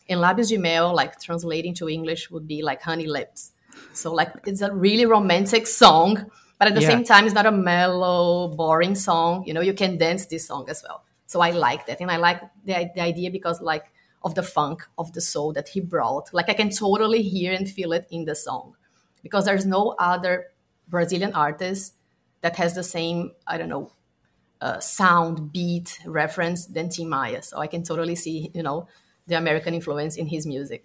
In 0.06 0.18
Lábios 0.18 0.48
de 0.48 0.56
Mel, 0.56 0.94
like 0.94 1.20
translating 1.20 1.74
to 1.74 1.88
English 1.88 2.30
would 2.30 2.46
be 2.46 2.62
like 2.62 2.80
honey 2.82 3.06
lips. 3.06 3.52
So 3.92 4.12
like 4.14 4.32
it's 4.46 4.62
a 4.62 4.72
really 4.72 5.06
romantic 5.06 5.66
song, 5.66 6.30
but 6.58 6.68
at 6.68 6.74
the 6.74 6.80
yeah. 6.80 6.88
same 6.88 7.04
time 7.04 7.26
it's 7.26 7.34
not 7.34 7.46
a 7.46 7.52
mellow, 7.52 8.48
boring 8.48 8.94
song. 8.94 9.44
You 9.46 9.54
know, 9.54 9.60
you 9.60 9.74
can 9.74 9.98
dance 9.98 10.26
this 10.26 10.46
song 10.46 10.66
as 10.70 10.82
well. 10.82 11.02
So 11.26 11.40
I 11.40 11.50
like 11.50 11.86
that. 11.86 12.00
And 12.00 12.10
I 12.10 12.16
like 12.16 12.40
the, 12.64 12.90
the 12.94 13.02
idea 13.02 13.30
because 13.30 13.60
like 13.60 13.92
of 14.22 14.34
the 14.34 14.42
funk 14.42 14.86
of 14.96 15.12
the 15.12 15.20
soul 15.20 15.52
that 15.52 15.68
he 15.68 15.80
brought. 15.80 16.32
Like 16.32 16.48
I 16.48 16.54
can 16.54 16.70
totally 16.70 17.22
hear 17.22 17.52
and 17.52 17.68
feel 17.68 17.92
it 17.92 18.06
in 18.10 18.24
the 18.24 18.34
song 18.34 18.74
because 19.22 19.44
there's 19.44 19.66
no 19.66 19.94
other 19.98 20.48
Brazilian 20.88 21.32
artist 21.34 21.94
that 22.40 22.56
has 22.56 22.74
the 22.74 22.82
same, 22.82 23.32
I 23.46 23.58
don't 23.58 23.68
know, 23.68 23.92
uh, 24.60 24.80
sound, 24.80 25.52
beat, 25.52 25.98
reference 26.06 26.66
than 26.66 26.88
Tim 26.88 27.08
Maia. 27.08 27.42
So 27.42 27.58
I 27.58 27.66
can 27.66 27.82
totally 27.82 28.14
see, 28.14 28.50
you 28.54 28.62
know, 28.62 28.88
the 29.26 29.36
American 29.36 29.74
influence 29.74 30.16
in 30.16 30.26
his 30.26 30.46
music. 30.46 30.84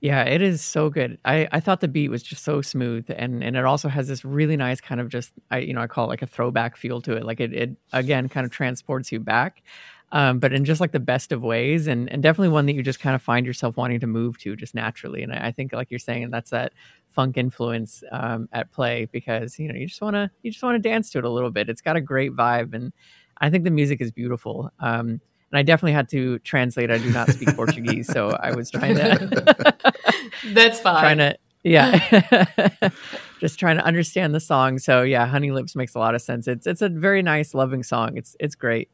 Yeah, 0.00 0.22
it 0.22 0.42
is 0.42 0.62
so 0.62 0.90
good. 0.90 1.18
I, 1.24 1.48
I 1.50 1.58
thought 1.58 1.80
the 1.80 1.88
beat 1.88 2.08
was 2.08 2.22
just 2.22 2.44
so 2.44 2.62
smooth 2.62 3.06
and, 3.08 3.42
and 3.42 3.56
it 3.56 3.64
also 3.64 3.88
has 3.88 4.06
this 4.06 4.24
really 4.24 4.56
nice 4.56 4.80
kind 4.80 5.00
of 5.00 5.08
just 5.08 5.32
I 5.50 5.58
you 5.58 5.74
know, 5.74 5.80
I 5.80 5.88
call 5.88 6.04
it 6.04 6.08
like 6.08 6.22
a 6.22 6.26
throwback 6.26 6.76
feel 6.76 7.00
to 7.02 7.16
it. 7.16 7.24
Like 7.24 7.40
it, 7.40 7.52
it 7.52 7.70
again 7.92 8.28
kind 8.28 8.44
of 8.44 8.52
transports 8.52 9.10
you 9.10 9.18
back. 9.18 9.62
Um, 10.10 10.38
but 10.38 10.52
in 10.52 10.64
just 10.64 10.80
like 10.80 10.92
the 10.92 11.00
best 11.00 11.32
of 11.32 11.42
ways 11.42 11.86
and, 11.86 12.10
and 12.10 12.22
definitely 12.22 12.48
one 12.48 12.64
that 12.66 12.74
you 12.74 12.82
just 12.82 13.00
kind 13.00 13.14
of 13.14 13.20
find 13.20 13.44
yourself 13.44 13.76
wanting 13.76 14.00
to 14.00 14.06
move 14.06 14.38
to 14.38 14.56
just 14.56 14.74
naturally. 14.74 15.22
And 15.22 15.32
I, 15.32 15.48
I 15.48 15.52
think 15.52 15.72
like 15.72 15.90
you're 15.90 15.98
saying, 15.98 16.30
that's 16.30 16.50
that 16.50 16.72
funk 17.18 17.36
influence 17.36 18.04
um, 18.12 18.48
at 18.52 18.70
play 18.70 19.08
because 19.10 19.58
you 19.58 19.66
know 19.66 19.74
you 19.74 19.88
just 19.88 20.00
want 20.00 20.14
to 20.14 20.30
you 20.42 20.52
just 20.52 20.62
want 20.62 20.80
to 20.80 20.88
dance 20.88 21.10
to 21.10 21.18
it 21.18 21.24
a 21.24 21.28
little 21.28 21.50
bit. 21.50 21.68
It's 21.68 21.80
got 21.80 21.96
a 21.96 22.00
great 22.00 22.30
vibe, 22.30 22.74
and 22.74 22.92
I 23.38 23.50
think 23.50 23.64
the 23.64 23.72
music 23.72 24.00
is 24.00 24.12
beautiful. 24.12 24.70
Um, 24.78 25.20
and 25.50 25.58
I 25.58 25.62
definitely 25.62 25.94
had 25.94 26.08
to 26.10 26.38
translate. 26.40 26.92
I 26.92 26.98
do 26.98 27.10
not 27.10 27.28
speak 27.30 27.48
Portuguese, 27.56 28.06
so 28.06 28.38
I 28.40 28.54
was 28.54 28.70
trying 28.70 28.94
to. 28.94 29.74
That's 30.52 30.78
fine. 30.78 31.00
Trying 31.00 31.18
to 31.18 31.38
yeah, 31.64 32.90
just 33.40 33.58
trying 33.58 33.78
to 33.78 33.84
understand 33.84 34.32
the 34.32 34.38
song. 34.38 34.78
So 34.78 35.02
yeah, 35.02 35.26
Honey 35.26 35.50
Lips 35.50 35.74
makes 35.74 35.96
a 35.96 35.98
lot 35.98 36.14
of 36.14 36.22
sense. 36.22 36.46
It's 36.46 36.68
it's 36.68 36.82
a 36.82 36.88
very 36.88 37.22
nice, 37.22 37.52
loving 37.52 37.82
song. 37.82 38.16
It's 38.16 38.36
it's 38.38 38.54
great. 38.54 38.90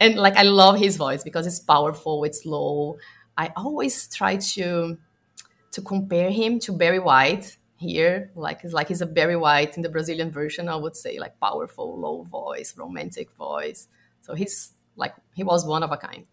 And 0.00 0.16
like 0.16 0.34
I 0.34 0.42
love 0.42 0.76
his 0.76 0.96
voice 0.96 1.22
because 1.22 1.46
it's 1.46 1.60
powerful. 1.60 2.24
It's 2.24 2.44
low. 2.44 2.98
I 3.38 3.52
always 3.54 4.12
try 4.12 4.38
to 4.54 4.98
to 5.70 5.82
compare 5.82 6.30
him 6.30 6.58
to 6.60 6.72
Barry 6.72 6.98
White 6.98 7.56
here. 7.80 8.30
Like 8.34 8.60
it's 8.62 8.74
like 8.74 8.88
he's 8.88 9.00
a 9.00 9.06
Barry 9.06 9.36
White 9.36 9.76
in 9.76 9.82
the 9.82 9.88
Brazilian 9.88 10.30
version, 10.30 10.68
I 10.68 10.76
would 10.76 10.96
say, 10.96 11.18
like 11.18 11.40
powerful, 11.40 11.98
low 11.98 12.22
voice, 12.22 12.74
romantic 12.76 13.32
voice. 13.32 13.88
So 14.20 14.34
he's 14.34 14.72
like 14.96 15.14
he 15.34 15.42
was 15.42 15.66
one 15.66 15.82
of 15.82 15.90
a 15.90 15.96
kind. 15.96 16.26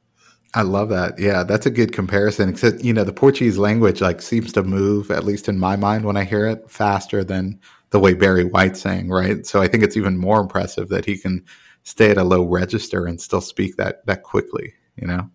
I 0.54 0.62
love 0.62 0.90
that. 0.90 1.20
Yeah, 1.20 1.44
that's 1.44 1.66
a 1.66 1.72
good 1.72 1.92
comparison. 1.92 2.50
Except, 2.50 2.82
you 2.82 2.94
know, 2.94 3.04
the 3.04 3.14
Portuguese 3.14 3.58
language 3.58 4.02
like 4.02 4.22
seems 4.22 4.52
to 4.54 4.64
move, 4.64 5.12
at 5.12 5.26
least 5.26 5.50
in 5.50 5.60
my 5.60 5.76
mind 5.76 6.06
when 6.06 6.18
I 6.18 6.24
hear 6.24 6.48
it, 6.48 6.70
faster 6.70 7.24
than 7.24 7.60
the 7.90 8.00
way 8.00 8.14
Barry 8.14 8.44
White 8.44 8.78
sang, 8.78 9.10
right? 9.10 9.46
So 9.46 9.62
I 9.62 9.68
think 9.68 9.84
it's 9.84 9.98
even 9.98 10.18
more 10.18 10.40
impressive 10.40 10.90
that 10.90 11.06
he 11.06 11.18
can 11.18 11.46
stay 11.84 12.12
at 12.12 12.18
a 12.18 12.24
low 12.24 12.44
register 12.44 13.06
and 13.06 13.20
still 13.20 13.42
speak 13.42 13.78
that 13.78 14.06
that 14.06 14.24
quickly, 14.24 14.74
you 14.96 15.08
know? 15.08 15.30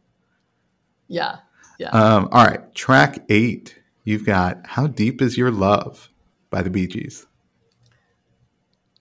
Yeah. 1.08 1.38
Yeah. 1.78 1.90
Um, 1.90 2.28
all 2.32 2.44
right. 2.44 2.74
Track 2.74 3.24
eight, 3.28 3.78
you've 4.04 4.26
got 4.26 4.66
How 4.66 4.86
Deep 4.86 5.22
Is 5.22 5.36
Your 5.36 5.50
Love 5.50 6.10
by 6.50 6.62
the 6.62 6.70
Bee 6.70 6.86
Gees. 6.86 7.26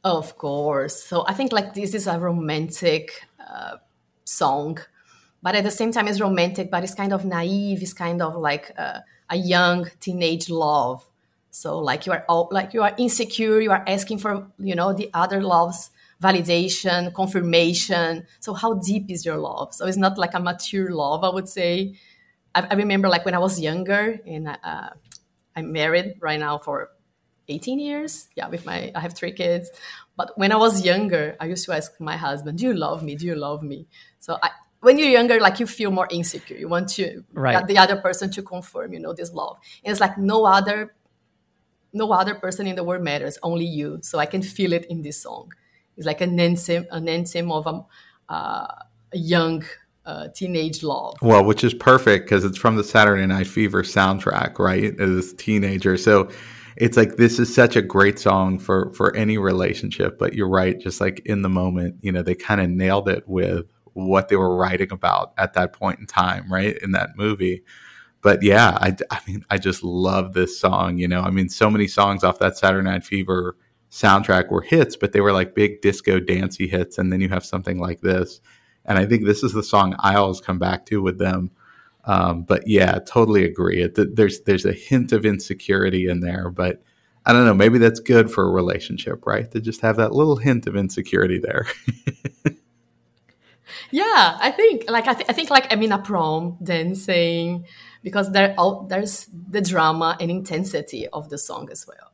Of 0.03 0.37
course. 0.37 1.03
So 1.03 1.25
I 1.27 1.33
think 1.33 1.51
like 1.51 1.73
this 1.73 1.93
is 1.93 2.07
a 2.07 2.19
romantic 2.19 3.21
uh, 3.39 3.77
song 4.25 4.79
but 5.41 5.55
at 5.55 5.63
the 5.63 5.71
same 5.71 5.91
time 5.91 6.07
it's 6.07 6.21
romantic 6.21 6.69
but 6.71 6.83
it's 6.83 6.93
kind 6.93 7.13
of 7.13 7.25
naive 7.25 7.81
it's 7.81 7.93
kind 7.93 8.21
of 8.21 8.35
like 8.35 8.69
a, 8.77 9.03
a 9.29 9.35
young 9.35 9.89
teenage 9.99 10.49
love 10.49 11.07
so 11.49 11.79
like 11.79 12.05
you 12.05 12.11
are 12.11 12.23
all 12.29 12.47
like 12.51 12.73
you 12.73 12.81
are 12.81 12.93
insecure 12.97 13.59
you 13.59 13.71
are 13.71 13.83
asking 13.87 14.17
for 14.17 14.47
you 14.57 14.75
know 14.75 14.93
the 14.93 15.09
other 15.13 15.41
love's 15.41 15.89
validation 16.21 17.13
confirmation 17.13 18.25
so 18.39 18.53
how 18.53 18.75
deep 18.75 19.09
is 19.09 19.25
your 19.25 19.37
love 19.37 19.73
so 19.73 19.85
it's 19.85 19.97
not 19.97 20.17
like 20.17 20.33
a 20.33 20.39
mature 20.39 20.91
love 20.91 21.23
i 21.23 21.29
would 21.29 21.49
say 21.49 21.93
i, 22.55 22.61
I 22.61 22.73
remember 22.75 23.09
like 23.09 23.25
when 23.25 23.33
i 23.33 23.39
was 23.39 23.59
younger 23.59 24.19
and 24.25 24.47
uh, 24.47 24.89
i'm 25.55 25.71
married 25.71 26.15
right 26.19 26.39
now 26.39 26.57
for 26.57 26.89
18 27.47 27.79
years 27.79 28.29
yeah 28.35 28.47
with 28.47 28.65
my 28.65 28.91
i 28.95 28.99
have 28.99 29.13
three 29.13 29.31
kids 29.31 29.71
but 30.15 30.31
when 30.37 30.51
i 30.51 30.55
was 30.55 30.85
younger 30.85 31.35
i 31.39 31.45
used 31.45 31.65
to 31.65 31.73
ask 31.73 31.99
my 31.99 32.15
husband 32.15 32.57
do 32.57 32.65
you 32.65 32.73
love 32.73 33.03
me 33.03 33.15
do 33.15 33.25
you 33.25 33.35
love 33.35 33.63
me 33.63 33.87
so 34.19 34.37
I, 34.41 34.51
when 34.81 34.97
you're 34.97 35.09
younger, 35.09 35.39
like 35.39 35.59
you 35.59 35.67
feel 35.67 35.91
more 35.91 36.07
insecure. 36.11 36.57
You 36.57 36.67
want 36.67 36.89
to 36.89 37.23
right. 37.33 37.65
the 37.65 37.77
other 37.77 37.97
person 37.97 38.31
to 38.31 38.41
confirm, 38.41 38.93
you 38.93 38.99
know, 38.99 39.13
this 39.13 39.31
love. 39.31 39.57
And 39.83 39.91
it's 39.91 40.01
like 40.01 40.17
no 40.17 40.45
other, 40.45 40.95
no 41.93 42.11
other 42.11 42.35
person 42.35 42.67
in 42.67 42.75
the 42.75 42.83
world 42.83 43.03
matters, 43.03 43.37
only 43.43 43.65
you. 43.65 43.99
So 44.01 44.17
I 44.19 44.25
can 44.25 44.41
feel 44.41 44.73
it 44.73 44.85
in 44.85 45.03
this 45.03 45.21
song. 45.21 45.53
It's 45.97 46.05
like 46.05 46.21
an 46.21 46.39
anthem, 46.39 46.87
an 46.91 47.07
anthem 47.07 47.51
of 47.51 47.67
a, 47.67 47.85
uh, 48.33 48.75
a 49.13 49.17
young 49.17 49.63
uh, 50.05 50.27
teenage 50.29 50.83
love. 50.83 51.15
Well, 51.21 51.43
which 51.43 51.63
is 51.63 51.73
perfect 51.73 52.25
because 52.25 52.43
it's 52.43 52.57
from 52.57 52.75
the 52.75 52.83
Saturday 52.83 53.25
Night 53.25 53.47
Fever 53.47 53.83
soundtrack, 53.83 54.59
right? 54.59 54.99
As 54.99 55.33
teenager, 55.33 55.97
so 55.97 56.29
it's 56.77 56.97
like 56.97 57.17
this 57.17 57.39
is 57.39 57.53
such 57.53 57.75
a 57.75 57.81
great 57.81 58.17
song 58.19 58.57
for 58.57 58.91
for 58.93 59.15
any 59.15 59.37
relationship. 59.37 60.17
But 60.17 60.33
you're 60.33 60.49
right, 60.49 60.79
just 60.79 61.01
like 61.01 61.21
in 61.25 61.41
the 61.41 61.49
moment, 61.49 61.95
you 62.01 62.11
know, 62.11 62.21
they 62.21 62.35
kind 62.35 62.61
of 62.61 62.69
nailed 62.69 63.09
it 63.09 63.27
with 63.27 63.65
what 63.93 64.29
they 64.29 64.35
were 64.35 64.55
writing 64.55 64.91
about 64.91 65.33
at 65.37 65.53
that 65.53 65.73
point 65.73 65.99
in 65.99 66.05
time, 66.07 66.51
right? 66.51 66.77
In 66.81 66.91
that 66.91 67.17
movie. 67.17 67.63
But 68.21 68.43
yeah, 68.43 68.77
I, 68.79 68.95
I 69.09 69.19
mean, 69.27 69.43
I 69.49 69.57
just 69.57 69.83
love 69.83 70.33
this 70.33 70.59
song. 70.59 70.97
You 70.97 71.07
know, 71.07 71.21
I 71.21 71.31
mean, 71.31 71.49
so 71.49 71.69
many 71.69 71.87
songs 71.87 72.23
off 72.23 72.39
that 72.39 72.57
Saturday 72.57 72.87
Night 72.87 73.03
Fever 73.03 73.57
soundtrack 73.91 74.49
were 74.49 74.61
hits, 74.61 74.95
but 74.95 75.11
they 75.11 75.21
were 75.21 75.33
like 75.33 75.55
big 75.55 75.81
disco 75.81 76.19
dancey 76.19 76.67
hits. 76.67 76.97
And 76.97 77.11
then 77.11 77.19
you 77.19 77.29
have 77.29 77.43
something 77.43 77.79
like 77.79 78.01
this. 78.01 78.39
And 78.86 78.98
I 78.98 79.06
think 79.06 79.26
this 79.26 79.44
is 79.44 79.54
the 79.54 79.63
song 79.63 79.96
I 80.00 80.15
always 80.15 80.41
come 80.41 80.60
back 80.60 80.86
to 80.88 81.02
with 81.02 81.20
them. 81.20 81.52
Um, 82.06 82.44
but 82.44 82.67
yeah, 82.67 83.00
totally 83.06 83.46
agree. 83.46 83.84
It, 83.84 84.15
there's 84.15 84.41
there's 84.41 84.65
a 84.65 84.74
hint 84.74 85.12
of 85.12 85.26
insecurity 85.26 86.08
in 86.08 86.20
there, 86.22 86.50
but 86.50 86.82
I 87.26 87.34
don't 87.34 87.46
know. 87.46 87.54
Maybe 87.54 87.78
that's 87.78 88.00
good 88.00 88.32
for 88.32 88.44
a 88.44 88.52
relationship, 88.52 89.28
right? 89.28 89.50
To 89.52 89.62
just 89.62 89.82
have 89.82 89.98
that 89.98 90.13
little 90.13 90.38
hint 90.38 90.65
of 90.65 90.76
insecurity 90.76 91.38
there. 91.38 91.67
yeah 93.91 94.38
i 94.39 94.52
think 94.52 94.89
like 94.89 95.08
i, 95.08 95.13
th- 95.13 95.26
I 95.30 95.34
think 95.34 95.50
like 95.50 95.72
i'm 95.72 95.84
in 95.84 95.91
a 95.91 96.00
prom 96.00 96.58
dancing 96.63 97.65
because 98.04 98.32
there 98.32 98.56
all 98.58 98.84
there's 98.84 99.28
the 99.32 99.62
drama 99.62 100.17
and 100.20 100.32
intensity 100.32 101.08
of 101.08 101.30
the 101.30 101.38
song 101.38 101.70
as 101.72 101.86
well 101.88 102.11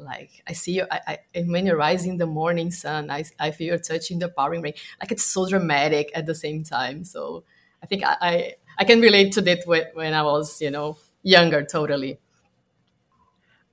like 0.00 0.42
i 0.46 0.52
see 0.52 0.72
you 0.72 0.86
I, 0.90 1.00
I, 1.06 1.18
and 1.34 1.50
when 1.50 1.66
you 1.66 1.74
rise 1.74 2.06
in 2.06 2.16
the 2.16 2.26
morning 2.26 2.70
sun 2.70 3.10
i, 3.10 3.24
I 3.38 3.50
feel 3.50 3.68
you're 3.68 3.78
touching 3.78 4.18
the 4.18 4.28
pouring 4.28 4.62
rain 4.62 4.74
like 5.00 5.12
it's 5.12 5.24
so 5.24 5.48
dramatic 5.48 6.10
at 6.14 6.26
the 6.26 6.34
same 6.34 6.64
time 6.64 7.04
so 7.04 7.44
i 7.82 7.86
think 7.86 8.04
i 8.04 8.16
i, 8.20 8.54
I 8.78 8.84
can 8.84 9.00
relate 9.00 9.32
to 9.32 9.40
that 9.42 9.60
when, 9.66 9.84
when 9.94 10.14
i 10.14 10.22
was 10.22 10.60
you 10.60 10.70
know 10.70 10.98
younger 11.22 11.64
totally 11.64 12.18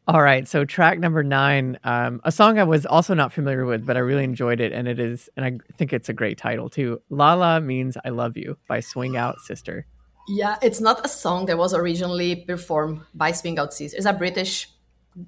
all 0.08 0.22
right, 0.22 0.48
so 0.48 0.66
track 0.66 1.00
number 1.00 1.24
nine, 1.24 1.80
um, 1.84 2.22
a 2.24 2.32
song 2.32 2.60
I 2.60 2.64
was 2.64 2.86
also 2.86 3.16
not 3.16 3.34
familiar 3.34 3.66
with, 3.66 3.88
but 3.88 3.98
I 3.98 4.02
really 4.02 4.24
enjoyed 4.24 4.62
it, 4.62 4.72
and 4.72 4.88
it 4.88 5.00
is, 5.00 5.32
and 5.36 5.44
I 5.44 5.58
think 5.78 5.94
it's 5.94 6.10
a 6.10 6.14
great 6.14 6.38
title 6.38 6.70
too. 6.70 7.02
"La 7.10 7.34
La 7.34 7.60
means 7.60 7.98
I 8.06 8.10
love 8.10 8.38
you" 8.38 8.56
by 8.68 8.82
Swing 8.82 9.18
Out 9.18 9.40
Sister. 9.40 9.88
Yeah, 10.28 10.58
it's 10.62 10.80
not 10.80 11.04
a 11.04 11.10
song 11.10 11.48
that 11.48 11.58
was 11.58 11.74
originally 11.74 12.36
performed 12.36 13.02
by 13.16 13.32
Swing 13.32 13.58
Out 13.58 13.74
Sister. 13.74 13.98
It's 13.98 14.06
a 14.06 14.14
British 14.14 14.70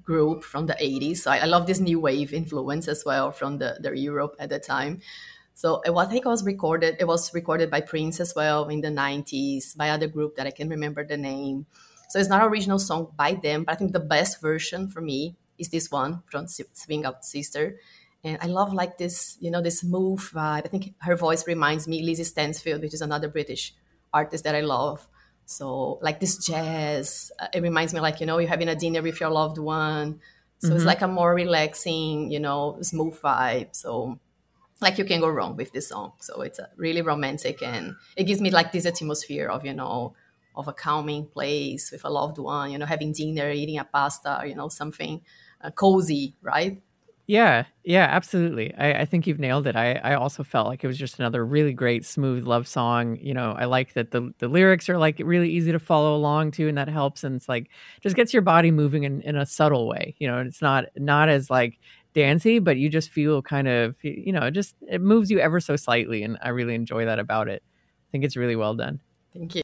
group 0.02 0.44
from 0.44 0.66
the 0.66 0.74
80s. 0.74 1.18
So 1.18 1.30
I, 1.30 1.38
I 1.38 1.44
love 1.44 1.66
this 1.66 1.80
new 1.80 2.00
wave 2.00 2.32
influence 2.32 2.88
as 2.88 3.04
well 3.04 3.32
from 3.32 3.58
the, 3.58 3.78
the 3.80 3.96
Europe 3.98 4.36
at 4.38 4.50
the 4.50 4.58
time. 4.58 5.00
So 5.54 5.82
uh, 5.86 5.96
I 5.96 6.06
think 6.06 6.24
it 6.24 6.28
was 6.28 6.44
recorded. 6.44 6.96
It 7.00 7.06
was 7.06 7.34
recorded 7.34 7.70
by 7.70 7.80
Prince 7.80 8.20
as 8.20 8.34
well 8.34 8.68
in 8.68 8.80
the 8.80 8.88
90s 8.88 9.76
by 9.76 9.90
other 9.90 10.06
group 10.06 10.36
that 10.36 10.46
I 10.46 10.50
can 10.50 10.68
remember 10.68 11.04
the 11.04 11.16
name. 11.16 11.66
So 12.10 12.18
it's 12.18 12.28
not 12.28 12.42
an 12.42 12.48
original 12.48 12.78
song 12.78 13.08
by 13.16 13.34
them, 13.34 13.64
but 13.64 13.72
I 13.72 13.74
think 13.76 13.92
the 13.92 14.00
best 14.00 14.40
version 14.40 14.88
for 14.88 15.00
me 15.00 15.36
is 15.58 15.68
this 15.68 15.90
one 15.90 16.22
from 16.30 16.46
Swing 16.46 17.04
Out 17.04 17.24
Sister. 17.24 17.76
And 18.24 18.38
I 18.40 18.46
love 18.46 18.72
like 18.72 18.98
this, 18.98 19.36
you 19.40 19.50
know, 19.50 19.60
this 19.60 19.84
move 19.84 20.30
vibe. 20.32 20.64
I 20.64 20.68
think 20.68 20.94
her 20.98 21.16
voice 21.16 21.46
reminds 21.46 21.86
me 21.86 22.02
Lizzie 22.02 22.24
Stansfield, 22.24 22.82
which 22.82 22.94
is 22.94 23.02
another 23.02 23.28
British 23.28 23.74
artist 24.12 24.44
that 24.44 24.54
I 24.54 24.60
love. 24.60 25.06
So 25.48 25.98
like 26.02 26.20
this 26.20 26.36
jazz, 26.44 27.32
uh, 27.40 27.46
it 27.54 27.62
reminds 27.62 27.94
me 27.94 28.00
like 28.00 28.20
you 28.20 28.26
know 28.26 28.36
you're 28.36 28.50
having 28.50 28.68
a 28.68 28.76
dinner 28.76 29.00
with 29.00 29.18
your 29.18 29.30
loved 29.30 29.56
one. 29.56 30.20
So 30.58 30.68
mm-hmm. 30.68 30.76
it's 30.76 30.84
like 30.84 31.00
a 31.00 31.08
more 31.08 31.34
relaxing, 31.34 32.30
you 32.30 32.38
know, 32.38 32.76
smooth 32.82 33.18
vibe. 33.18 33.74
So 33.74 34.18
like 34.82 34.98
you 34.98 35.06
can 35.06 35.20
go 35.20 35.28
wrong 35.28 35.56
with 35.56 35.72
this 35.72 35.88
song. 35.88 36.12
So 36.20 36.42
it's 36.42 36.60
really 36.76 37.00
romantic 37.00 37.62
and 37.62 37.94
it 38.14 38.24
gives 38.24 38.42
me 38.42 38.50
like 38.50 38.72
this 38.72 38.84
atmosphere 38.84 39.48
of 39.48 39.64
you 39.64 39.72
know 39.72 40.14
of 40.54 40.68
a 40.68 40.72
calming 40.74 41.24
place 41.24 41.92
with 41.92 42.04
a 42.04 42.10
loved 42.10 42.36
one, 42.36 42.70
you 42.70 42.76
know, 42.76 42.84
having 42.84 43.12
dinner, 43.12 43.50
eating 43.50 43.78
a 43.78 43.84
pasta, 43.84 44.42
you 44.44 44.54
know, 44.54 44.68
something 44.68 45.22
uh, 45.62 45.70
cozy, 45.70 46.34
right? 46.42 46.82
Yeah, 47.28 47.66
yeah, 47.84 48.06
absolutely. 48.10 48.74
I, 48.76 49.02
I, 49.02 49.04
think 49.04 49.26
you've 49.26 49.38
nailed 49.38 49.66
it. 49.66 49.76
I, 49.76 49.96
I 49.96 50.14
also 50.14 50.42
felt 50.42 50.66
like 50.66 50.82
it 50.82 50.86
was 50.86 50.96
just 50.96 51.18
another 51.18 51.44
really 51.44 51.74
great, 51.74 52.06
smooth 52.06 52.46
love 52.46 52.66
song. 52.66 53.18
You 53.20 53.34
know, 53.34 53.52
I 53.52 53.66
like 53.66 53.92
that 53.92 54.12
the, 54.12 54.32
the 54.38 54.48
lyrics 54.48 54.88
are 54.88 54.96
like 54.96 55.20
really 55.22 55.50
easy 55.50 55.70
to 55.70 55.78
follow 55.78 56.16
along 56.16 56.52
to, 56.52 56.68
and 56.68 56.78
that 56.78 56.88
helps. 56.88 57.24
And 57.24 57.36
it's 57.36 57.46
like 57.46 57.68
just 58.00 58.16
gets 58.16 58.32
your 58.32 58.40
body 58.40 58.70
moving 58.70 59.04
in, 59.04 59.20
in 59.20 59.36
a 59.36 59.44
subtle 59.44 59.86
way. 59.86 60.14
You 60.18 60.26
know, 60.26 60.38
it's 60.40 60.62
not 60.62 60.86
not 60.96 61.28
as 61.28 61.50
like 61.50 61.78
dancey, 62.14 62.60
but 62.60 62.78
you 62.78 62.88
just 62.88 63.10
feel 63.10 63.42
kind 63.42 63.68
of 63.68 63.94
you 64.02 64.32
know, 64.32 64.46
it 64.46 64.52
just 64.52 64.74
it 64.88 65.02
moves 65.02 65.30
you 65.30 65.38
ever 65.38 65.60
so 65.60 65.76
slightly, 65.76 66.22
and 66.22 66.38
I 66.40 66.48
really 66.48 66.74
enjoy 66.74 67.04
that 67.04 67.18
about 67.18 67.48
it. 67.48 67.62
I 67.62 68.08
think 68.10 68.24
it's 68.24 68.38
really 68.38 68.56
well 68.56 68.74
done. 68.74 69.00
Thank 69.34 69.54
you. 69.54 69.62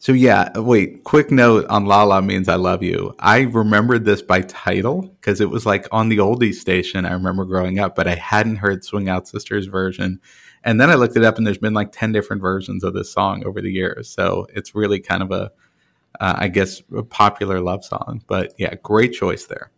So 0.00 0.12
yeah, 0.12 0.58
wait, 0.58 1.04
quick 1.04 1.30
note 1.30 1.66
on 1.66 1.84
La 1.84 2.04
La 2.04 2.22
means 2.22 2.48
I 2.48 2.54
love 2.54 2.82
you. 2.82 3.14
I 3.18 3.40
remembered 3.40 4.06
this 4.06 4.22
by 4.22 4.40
title 4.40 5.02
because 5.02 5.42
it 5.42 5.50
was 5.50 5.66
like 5.66 5.86
on 5.92 6.08
the 6.08 6.16
oldies 6.16 6.54
station. 6.54 7.04
I 7.04 7.12
remember 7.12 7.44
growing 7.44 7.78
up, 7.78 7.96
but 7.96 8.08
I 8.08 8.14
hadn't 8.14 8.56
heard 8.56 8.82
Swing 8.82 9.10
Out 9.10 9.28
Sisters 9.28 9.66
version. 9.66 10.18
And 10.64 10.80
then 10.80 10.88
I 10.88 10.94
looked 10.94 11.18
it 11.18 11.22
up 11.22 11.36
and 11.36 11.46
there's 11.46 11.58
been 11.58 11.74
like 11.74 11.92
10 11.92 12.12
different 12.12 12.40
versions 12.40 12.82
of 12.82 12.94
this 12.94 13.12
song 13.12 13.44
over 13.44 13.60
the 13.60 13.70
years. 13.70 14.08
So 14.08 14.46
it's 14.54 14.74
really 14.74 15.00
kind 15.00 15.22
of 15.22 15.32
a, 15.32 15.52
uh, 16.18 16.34
I 16.38 16.48
guess, 16.48 16.82
a 16.96 17.02
popular 17.02 17.60
love 17.60 17.84
song. 17.84 18.22
But 18.26 18.54
yeah, 18.56 18.74
great 18.82 19.12
choice 19.12 19.44
there. 19.44 19.70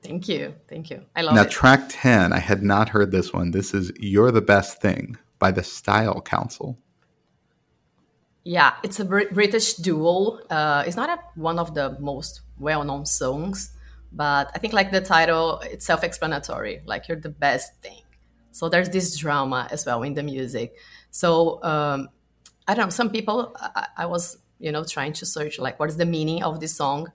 Thank 0.00 0.28
you. 0.28 0.54
Thank 0.68 0.90
you. 0.90 1.04
I 1.16 1.22
love 1.22 1.34
now, 1.34 1.40
it. 1.40 1.44
Now, 1.46 1.50
track 1.50 1.86
10, 1.88 2.32
I 2.32 2.38
had 2.38 2.62
not 2.62 2.88
heard 2.88 3.10
this 3.10 3.32
one. 3.32 3.50
This 3.50 3.74
is 3.74 3.90
You're 3.98 4.30
the 4.30 4.40
Best 4.40 4.80
Thing 4.80 5.16
by 5.40 5.50
the 5.50 5.64
Style 5.64 6.20
Council. 6.20 6.78
Yeah, 8.44 8.74
it's 8.82 9.00
a 9.00 9.04
Br- 9.04 9.32
British 9.32 9.74
duo. 9.74 10.38
Uh, 10.50 10.84
it's 10.86 10.96
not 10.96 11.08
a, 11.08 11.18
one 11.34 11.58
of 11.58 11.74
the 11.74 11.96
most 11.98 12.42
well-known 12.58 13.06
songs, 13.06 13.72
but 14.12 14.50
I 14.54 14.58
think 14.58 14.74
like 14.74 14.92
the 14.92 15.00
title, 15.00 15.60
it's 15.64 15.86
self-explanatory. 15.86 16.82
Like 16.84 17.08
you're 17.08 17.18
the 17.20 17.30
best 17.30 17.80
thing. 17.80 18.02
So 18.52 18.68
there's 18.68 18.90
this 18.90 19.16
drama 19.16 19.66
as 19.70 19.86
well 19.86 20.02
in 20.02 20.14
the 20.14 20.22
music. 20.22 20.76
So 21.10 21.62
um, 21.64 22.08
I 22.68 22.74
don't 22.74 22.86
know. 22.86 22.90
Some 22.90 23.10
people, 23.10 23.56
I, 23.58 23.88
I 23.98 24.06
was 24.06 24.38
you 24.60 24.70
know 24.70 24.84
trying 24.84 25.14
to 25.14 25.26
search 25.26 25.58
like 25.58 25.80
what 25.80 25.88
is 25.88 25.96
the 25.96 26.06
meaning 26.06 26.42
of 26.42 26.60
this 26.60 26.76
song, 26.76 27.10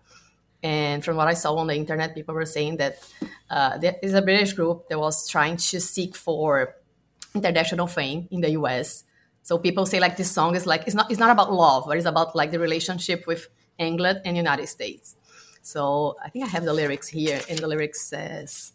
and 0.63 1.05
from 1.05 1.15
what 1.15 1.27
I 1.27 1.35
saw 1.35 1.55
on 1.55 1.67
the 1.67 1.75
internet, 1.75 2.15
people 2.15 2.33
were 2.35 2.45
saying 2.45 2.77
that 2.77 2.97
uh, 3.49 3.77
there 3.77 3.95
is 4.01 4.13
a 4.13 4.21
British 4.21 4.53
group 4.53 4.89
that 4.89 4.99
was 4.99 5.29
trying 5.29 5.57
to 5.57 5.79
seek 5.79 6.15
for 6.15 6.75
international 7.35 7.87
fame 7.87 8.27
in 8.31 8.41
the 8.41 8.51
US 8.51 9.03
so 9.49 9.57
people 9.57 9.87
say 9.87 9.99
like 9.99 10.15
this 10.15 10.29
song 10.29 10.55
is 10.55 10.67
like 10.67 10.83
it's 10.85 10.93
not 10.93 11.09
it's 11.09 11.19
not 11.19 11.31
about 11.31 11.51
love, 11.51 11.85
but 11.87 11.97
it's 11.97 12.05
about 12.05 12.35
like 12.35 12.51
the 12.51 12.59
relationship 12.59 13.25
with 13.25 13.47
England 13.79 14.21
and 14.23 14.37
United 14.37 14.67
States. 14.67 15.15
So 15.63 16.15
I 16.23 16.29
think 16.29 16.45
I 16.45 16.49
have 16.49 16.65
the 16.65 16.71
lyrics 16.81 17.07
here, 17.07 17.41
and 17.49 17.57
the 17.57 17.65
lyrics 17.65 17.99
says, 17.99 18.73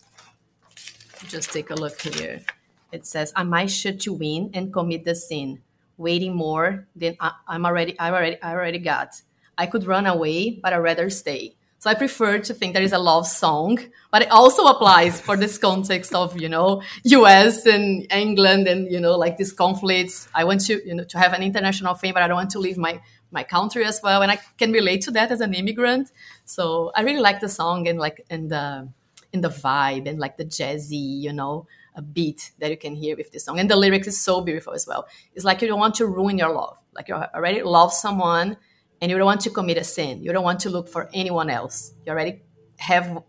just 1.29 1.53
take 1.53 1.71
a 1.71 1.77
look 1.77 2.01
here. 2.01 2.43
It 2.91 3.07
says, 3.07 3.33
"I 3.37 3.45
might 3.45 3.71
shoot 3.71 4.05
you 4.05 4.19
in 4.21 4.51
and 4.53 4.73
commit 4.73 5.05
the 5.05 5.15
sin, 5.15 5.63
waiting 5.97 6.35
more 6.35 6.89
than 6.97 7.15
I, 7.21 7.31
am 7.55 7.65
already, 7.67 7.97
I 8.01 8.11
already, 8.11 8.43
I 8.43 8.51
already 8.59 8.81
got. 8.81 9.23
I 9.57 9.67
could 9.67 9.87
run 9.87 10.07
away, 10.07 10.59
but 10.61 10.73
I'd 10.73 10.83
rather 10.91 11.09
stay." 11.09 11.55
So 11.85 11.91
I 11.91 11.95
prefer 11.95 12.39
to 12.39 12.55
think 12.55 12.73
there 12.73 12.83
is 12.83 12.95
a 12.95 12.99
love 12.99 13.27
song, 13.27 13.79
but 14.11 14.23
it 14.23 14.31
also 14.31 14.65
applies 14.69 15.21
for 15.21 15.37
this 15.37 15.59
context 15.59 16.15
of, 16.15 16.41
you 16.41 16.49
know, 16.49 16.81
US 17.05 17.67
and 17.67 18.11
England 18.11 18.67
and, 18.67 18.91
you 18.91 18.99
know, 18.99 19.19
like 19.19 19.37
these 19.37 19.53
conflicts. 19.53 20.27
I 20.35 20.45
want 20.45 20.63
to, 20.63 20.81
you 20.89 20.95
know, 20.95 21.05
to 21.05 21.19
have 21.19 21.35
an 21.35 21.43
international 21.43 21.95
fame, 21.95 22.15
but 22.15 22.23
I 22.23 22.29
don't 22.29 22.39
want 22.39 22.53
to 22.53 22.59
leave 22.59 22.79
my, 22.79 23.03
my 23.31 23.43
country 23.43 23.85
as 23.85 24.01
well. 24.03 24.23
And 24.23 24.33
I 24.33 24.39
can 24.57 24.73
relate 24.73 25.03
to 25.03 25.11
that 25.11 25.31
as 25.31 25.43
an 25.43 25.53
immigrant. 25.53 26.11
So 26.47 26.91
I 26.95 27.03
really 27.03 27.21
like 27.21 27.41
the 27.41 27.51
song 27.51 27.87
and 27.87 27.99
like, 27.99 28.25
and 28.31 28.51
the, 28.51 28.89
in 29.35 29.43
the 29.43 29.51
vibe 29.51 30.09
and 30.09 30.19
like 30.19 30.39
the 30.39 30.47
jazzy, 30.47 31.21
you 31.21 31.35
know, 31.35 31.67
a 31.95 32.01
beat 32.01 32.53
that 32.61 32.71
you 32.71 32.79
can 32.79 32.95
hear 32.95 33.15
with 33.15 33.31
this 33.31 33.45
song. 33.45 33.61
And 33.61 33.71
the 33.71 33.77
lyrics 33.77 34.07
is 34.07 34.19
so 34.19 34.41
beautiful 34.41 34.73
as 34.73 34.87
well. 34.87 35.07
It's 35.35 35.45
like 35.45 35.61
you 35.61 35.69
don't 35.69 35.81
want 35.81 35.97
to 35.97 36.07
ruin 36.07 36.39
your 36.39 36.51
love. 36.51 36.79
Like 36.95 37.09
you 37.09 37.15
already 37.15 37.61
love 37.63 37.93
someone 37.93 38.57
and 39.01 39.11
you 39.11 39.19
don't 39.19 39.27
want 39.27 39.43
to 39.43 39.51
commit 39.51 39.77
a 39.79 39.85
sin. 39.85 40.23
You 40.23 40.33
don't 40.33 40.45
want 40.45 40.61
to 40.61 40.71
look 40.71 40.89
for 40.89 41.11
anyone 41.13 41.51
else. 41.51 41.93
You 42.05 42.13
already 42.13 42.43
have 42.79 43.23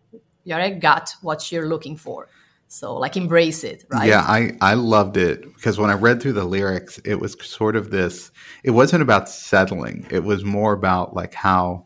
you 0.44 0.54
already 0.54 0.76
got 0.76 1.14
what 1.22 1.52
you're 1.52 1.68
looking 1.68 1.98
for. 1.98 2.30
So 2.68 2.96
like 2.98 3.16
embrace 3.16 3.64
it, 3.64 3.86
right? 3.90 4.10
Yeah, 4.10 4.22
I 4.22 4.58
I 4.62 4.74
loved 4.74 5.18
it 5.18 5.44
because 5.54 5.78
when 5.78 5.90
I 5.90 5.94
read 5.94 6.22
through 6.22 6.34
the 6.34 6.46
lyrics, 6.46 7.00
it 7.06 7.20
was 7.20 7.36
sort 7.46 7.76
of 7.76 7.92
this 7.92 8.32
it 8.64 8.72
wasn't 8.72 9.02
about 9.02 9.30
settling. 9.30 10.06
It 10.10 10.24
was 10.24 10.44
more 10.44 10.74
about 10.74 11.16
like 11.16 11.34
how 11.34 11.86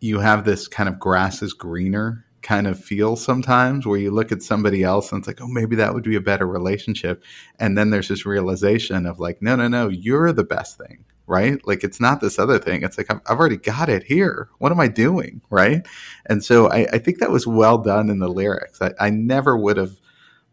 you 0.00 0.18
have 0.20 0.44
this 0.44 0.68
kind 0.68 0.88
of 0.88 0.98
grass 0.98 1.42
is 1.42 1.52
greener 1.52 2.24
kind 2.42 2.66
of 2.66 2.82
feel 2.82 3.16
sometimes 3.16 3.86
where 3.86 3.98
you 3.98 4.10
look 4.10 4.32
at 4.32 4.42
somebody 4.42 4.82
else 4.82 5.12
and 5.12 5.20
it's 5.20 5.26
like, 5.26 5.40
oh, 5.40 5.46
maybe 5.46 5.76
that 5.76 5.92
would 5.92 6.04
be 6.04 6.16
a 6.16 6.20
better 6.20 6.46
relationship. 6.46 7.22
And 7.58 7.76
then 7.76 7.90
there's 7.90 8.08
this 8.08 8.24
realization 8.24 9.06
of 9.06 9.20
like, 9.20 9.42
no, 9.42 9.56
no, 9.56 9.68
no, 9.68 9.88
you're 9.88 10.32
the 10.32 10.44
best 10.44 10.78
thing 10.78 11.04
right? 11.30 11.64
Like 11.66 11.84
it's 11.84 12.00
not 12.00 12.20
this 12.20 12.38
other 12.38 12.58
thing. 12.58 12.82
It's 12.82 12.98
like 12.98 13.10
I've, 13.10 13.20
I've 13.26 13.38
already 13.38 13.56
got 13.56 13.88
it 13.88 14.02
here. 14.02 14.48
What 14.58 14.72
am 14.72 14.80
I 14.80 14.88
doing, 14.88 15.40
right? 15.48 15.86
And 16.26 16.44
so 16.44 16.68
I, 16.68 16.86
I 16.92 16.98
think 16.98 17.20
that 17.20 17.30
was 17.30 17.46
well 17.46 17.78
done 17.78 18.10
in 18.10 18.18
the 18.18 18.28
lyrics. 18.28 18.82
I, 18.82 18.92
I 18.98 19.10
never 19.10 19.56
would 19.56 19.76
have 19.76 19.92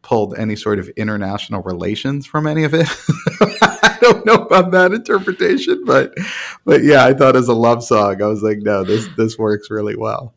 pulled 0.03 0.37
any 0.37 0.55
sort 0.55 0.77
of 0.77 0.87
international 0.89 1.63
relations 1.63 2.27
from 2.27 2.45
any 2.45 2.63
of 2.63 2.75
it. 2.75 2.87
I 3.41 3.97
don't 3.99 4.23
know 4.23 4.35
about 4.35 4.71
that 4.71 4.93
interpretation, 4.93 5.83
but 5.83 6.13
but 6.63 6.83
yeah, 6.83 7.03
I 7.05 7.13
thought 7.15 7.35
as 7.35 7.47
a 7.47 7.55
love 7.55 7.83
song, 7.83 8.21
I 8.21 8.27
was 8.27 8.43
like, 8.43 8.59
no, 8.59 8.83
this 8.83 9.09
this 9.17 9.37
works 9.37 9.71
really 9.71 9.95
well. 9.95 10.35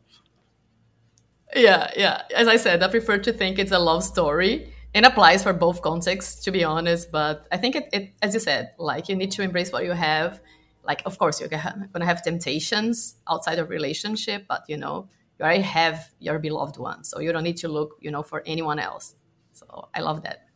Yeah, 1.55 1.91
yeah. 1.95 2.23
As 2.35 2.47
I 2.47 2.55
said, 2.55 2.81
I 2.81 2.87
prefer 2.87 3.19
to 3.19 3.31
think 3.31 3.59
it's 3.59 3.71
a 3.71 3.79
love 3.79 4.03
story 4.03 4.73
it 4.93 5.05
applies 5.05 5.43
for 5.43 5.53
both 5.53 5.81
contexts 5.81 6.43
to 6.43 6.51
be 6.51 6.63
honest 6.63 7.11
but 7.11 7.47
i 7.51 7.57
think 7.57 7.75
it, 7.75 7.89
it, 7.93 8.13
as 8.21 8.33
you 8.33 8.39
said 8.39 8.71
like 8.77 9.09
you 9.09 9.15
need 9.15 9.31
to 9.31 9.41
embrace 9.41 9.71
what 9.71 9.83
you 9.83 9.91
have. 9.91 10.39
Like 10.83 11.03
of 11.05 11.19
course 11.19 11.39
you're 11.39 11.49
gonna 11.49 12.05
have 12.05 12.23
temptations 12.23 13.15
outside 13.29 13.59
of 13.59 13.69
relationship 13.69 14.45
but 14.47 14.63
you 14.67 14.77
know 14.77 15.07
you 15.37 15.45
already 15.45 15.61
have 15.61 16.09
your 16.19 16.39
beloved 16.39 16.77
one 16.77 17.03
so 17.03 17.19
you 17.19 17.31
don't 17.31 17.43
need 17.43 17.57
to 17.57 17.67
look 17.67 17.97
you 18.01 18.09
know 18.09 18.23
for 18.23 18.41
anyone 18.45 18.79
else. 18.79 19.15
So 19.53 19.89
i 19.93 20.01
love 20.01 20.23
that. 20.23 20.47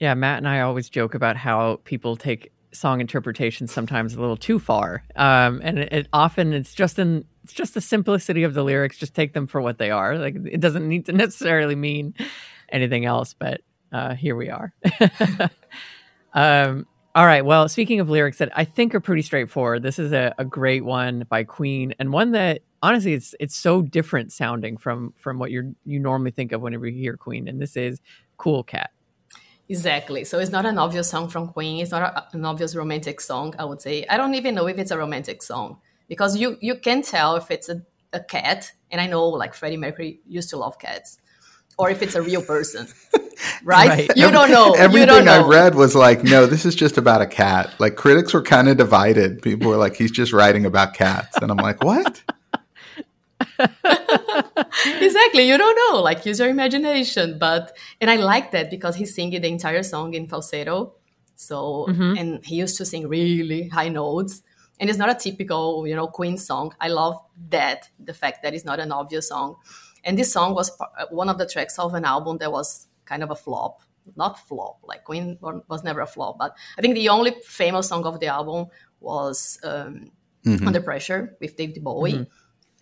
Yeah 0.00 0.14
matt 0.14 0.38
and 0.38 0.48
i 0.48 0.60
always 0.60 0.90
joke 0.90 1.14
about 1.14 1.36
how 1.36 1.80
people 1.84 2.16
take 2.16 2.50
song 2.72 3.00
interpretation 3.00 3.68
sometimes 3.68 4.14
a 4.14 4.20
little 4.20 4.36
too 4.36 4.58
far 4.58 5.02
um, 5.16 5.60
and 5.62 5.78
it, 5.78 5.92
it 5.92 6.08
often 6.12 6.52
it's 6.52 6.74
just 6.74 6.98
in 6.98 7.24
it's 7.44 7.52
just 7.52 7.74
the 7.74 7.80
simplicity 7.80 8.42
of 8.42 8.54
the 8.54 8.62
lyrics 8.62 8.96
just 8.96 9.14
take 9.14 9.32
them 9.32 9.46
for 9.46 9.60
what 9.60 9.78
they 9.78 9.90
are. 9.90 10.18
Like 10.18 10.36
it 10.44 10.60
doesn't 10.60 10.88
need 10.88 11.06
to 11.06 11.12
necessarily 11.12 11.74
mean 11.74 12.14
anything 12.72 13.04
else, 13.04 13.34
but 13.38 13.60
uh, 13.92 14.14
here 14.14 14.36
we 14.36 14.50
are. 14.50 14.72
um, 16.34 16.86
all 17.14 17.26
right. 17.26 17.44
Well, 17.44 17.68
speaking 17.68 17.98
of 17.98 18.08
lyrics 18.08 18.38
that 18.38 18.52
I 18.56 18.64
think 18.64 18.94
are 18.94 19.00
pretty 19.00 19.22
straightforward, 19.22 19.82
this 19.82 19.98
is 19.98 20.12
a, 20.12 20.32
a, 20.38 20.44
great 20.44 20.84
one 20.84 21.26
by 21.28 21.42
Queen, 21.42 21.92
and 21.98 22.12
one 22.12 22.30
that 22.32 22.60
honestly 22.82 23.14
it's 23.14 23.34
it's 23.40 23.56
so 23.56 23.82
different 23.82 24.32
sounding 24.32 24.76
from 24.76 25.12
from 25.16 25.40
what 25.40 25.50
you 25.50 25.74
you 25.84 25.98
normally 25.98 26.30
think 26.30 26.52
of 26.52 26.60
whenever 26.60 26.86
you 26.86 27.00
hear 27.00 27.16
Queen, 27.16 27.48
and 27.48 27.60
this 27.60 27.76
is 27.76 28.00
Cool 28.36 28.62
Cat. 28.62 28.90
Exactly. 29.68 30.22
So 30.24 30.38
it's 30.38 30.52
not 30.52 30.66
an 30.66 30.78
obvious 30.78 31.10
song 31.10 31.28
from 31.28 31.48
Queen. 31.48 31.80
It's 31.80 31.90
not 31.90 32.02
a, 32.02 32.28
an 32.32 32.44
obvious 32.44 32.76
romantic 32.76 33.20
song. 33.20 33.54
I 33.58 33.64
would 33.64 33.82
say 33.82 34.06
I 34.08 34.16
don't 34.16 34.34
even 34.34 34.54
know 34.54 34.68
if 34.68 34.78
it's 34.78 34.92
a 34.92 34.98
romantic 34.98 35.42
song 35.42 35.78
because 36.08 36.36
you 36.36 36.58
you 36.60 36.76
can 36.76 37.02
tell 37.02 37.34
if 37.34 37.50
it's 37.50 37.68
a, 37.68 37.82
a 38.12 38.20
cat, 38.20 38.70
and 38.92 39.00
I 39.00 39.08
know 39.08 39.26
like 39.26 39.54
Freddie 39.54 39.76
Mercury 39.76 40.20
used 40.28 40.50
to 40.50 40.58
love 40.58 40.78
cats 40.78 41.18
or 41.80 41.90
if 41.90 42.02
it's 42.02 42.14
a 42.14 42.22
real 42.22 42.42
person. 42.42 42.86
Right? 43.64 43.88
right. 43.88 44.16
You 44.16 44.30
don't 44.30 44.50
know. 44.50 44.74
Everything 44.74 45.08
don't 45.08 45.24
know. 45.24 45.46
I 45.46 45.48
read 45.48 45.74
was 45.74 45.94
like, 45.94 46.22
no, 46.22 46.44
this 46.44 46.66
is 46.66 46.74
just 46.74 46.98
about 46.98 47.22
a 47.22 47.26
cat. 47.26 47.72
Like 47.78 47.96
critics 47.96 48.34
were 48.34 48.42
kind 48.42 48.68
of 48.68 48.76
divided. 48.76 49.40
People 49.40 49.70
were 49.70 49.78
like, 49.78 49.96
he's 49.96 50.10
just 50.10 50.34
writing 50.34 50.66
about 50.66 50.92
cats. 50.92 51.38
And 51.38 51.50
I'm 51.50 51.56
like, 51.56 51.82
what? 51.82 52.22
exactly. 55.00 55.48
You 55.48 55.56
don't 55.56 55.78
know. 55.84 56.02
Like 56.02 56.26
use 56.26 56.38
your 56.38 56.50
imagination. 56.50 57.38
But 57.38 57.74
and 57.98 58.10
I 58.10 58.16
like 58.16 58.50
that 58.50 58.68
because 58.68 58.96
he's 58.96 59.14
singing 59.14 59.40
the 59.40 59.48
entire 59.48 59.82
song 59.82 60.12
in 60.12 60.28
falsetto. 60.28 60.96
So 61.36 61.86
mm-hmm. 61.88 62.18
and 62.18 62.44
he 62.44 62.56
used 62.56 62.76
to 62.76 62.84
sing 62.84 63.08
really 63.08 63.68
high 63.68 63.88
notes. 63.88 64.42
And 64.78 64.90
it's 64.90 64.98
not 64.98 65.08
a 65.08 65.14
typical, 65.14 65.86
you 65.86 65.96
know, 65.96 66.08
Queen 66.08 66.36
song. 66.36 66.74
I 66.78 66.88
love 66.88 67.16
that, 67.48 67.88
the 67.98 68.14
fact 68.14 68.42
that 68.42 68.52
it's 68.52 68.66
not 68.66 68.80
an 68.80 68.92
obvious 68.92 69.28
song. 69.28 69.56
And 70.04 70.18
this 70.18 70.32
song 70.32 70.54
was 70.54 70.70
uh, 70.80 71.06
one 71.10 71.28
of 71.28 71.38
the 71.38 71.46
tracks 71.46 71.78
of 71.78 71.94
an 71.94 72.04
album 72.04 72.38
that 72.38 72.50
was 72.50 72.86
kind 73.04 73.22
of 73.22 73.30
a 73.30 73.36
flop. 73.36 73.82
Not 74.16 74.40
flop, 74.48 74.78
like 74.82 75.04
Queen 75.04 75.38
was 75.40 75.84
never 75.84 76.00
a 76.00 76.06
flop, 76.06 76.38
but 76.38 76.56
I 76.76 76.80
think 76.80 76.94
the 76.94 77.10
only 77.10 77.34
famous 77.44 77.88
song 77.88 78.04
of 78.06 78.18
the 78.18 78.26
album 78.26 78.66
was 78.98 79.58
um, 79.62 80.10
mm-hmm. 80.44 80.66
Under 80.66 80.80
Pressure 80.80 81.36
with 81.40 81.54
David 81.56 81.84
Bowie. 81.84 82.14
Mm-hmm. 82.14 82.22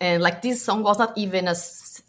And 0.01 0.23
like 0.23 0.41
this 0.41 0.63
song 0.63 0.81
was 0.81 0.97
not 0.97 1.15
even 1.17 1.47
a, 1.47 1.55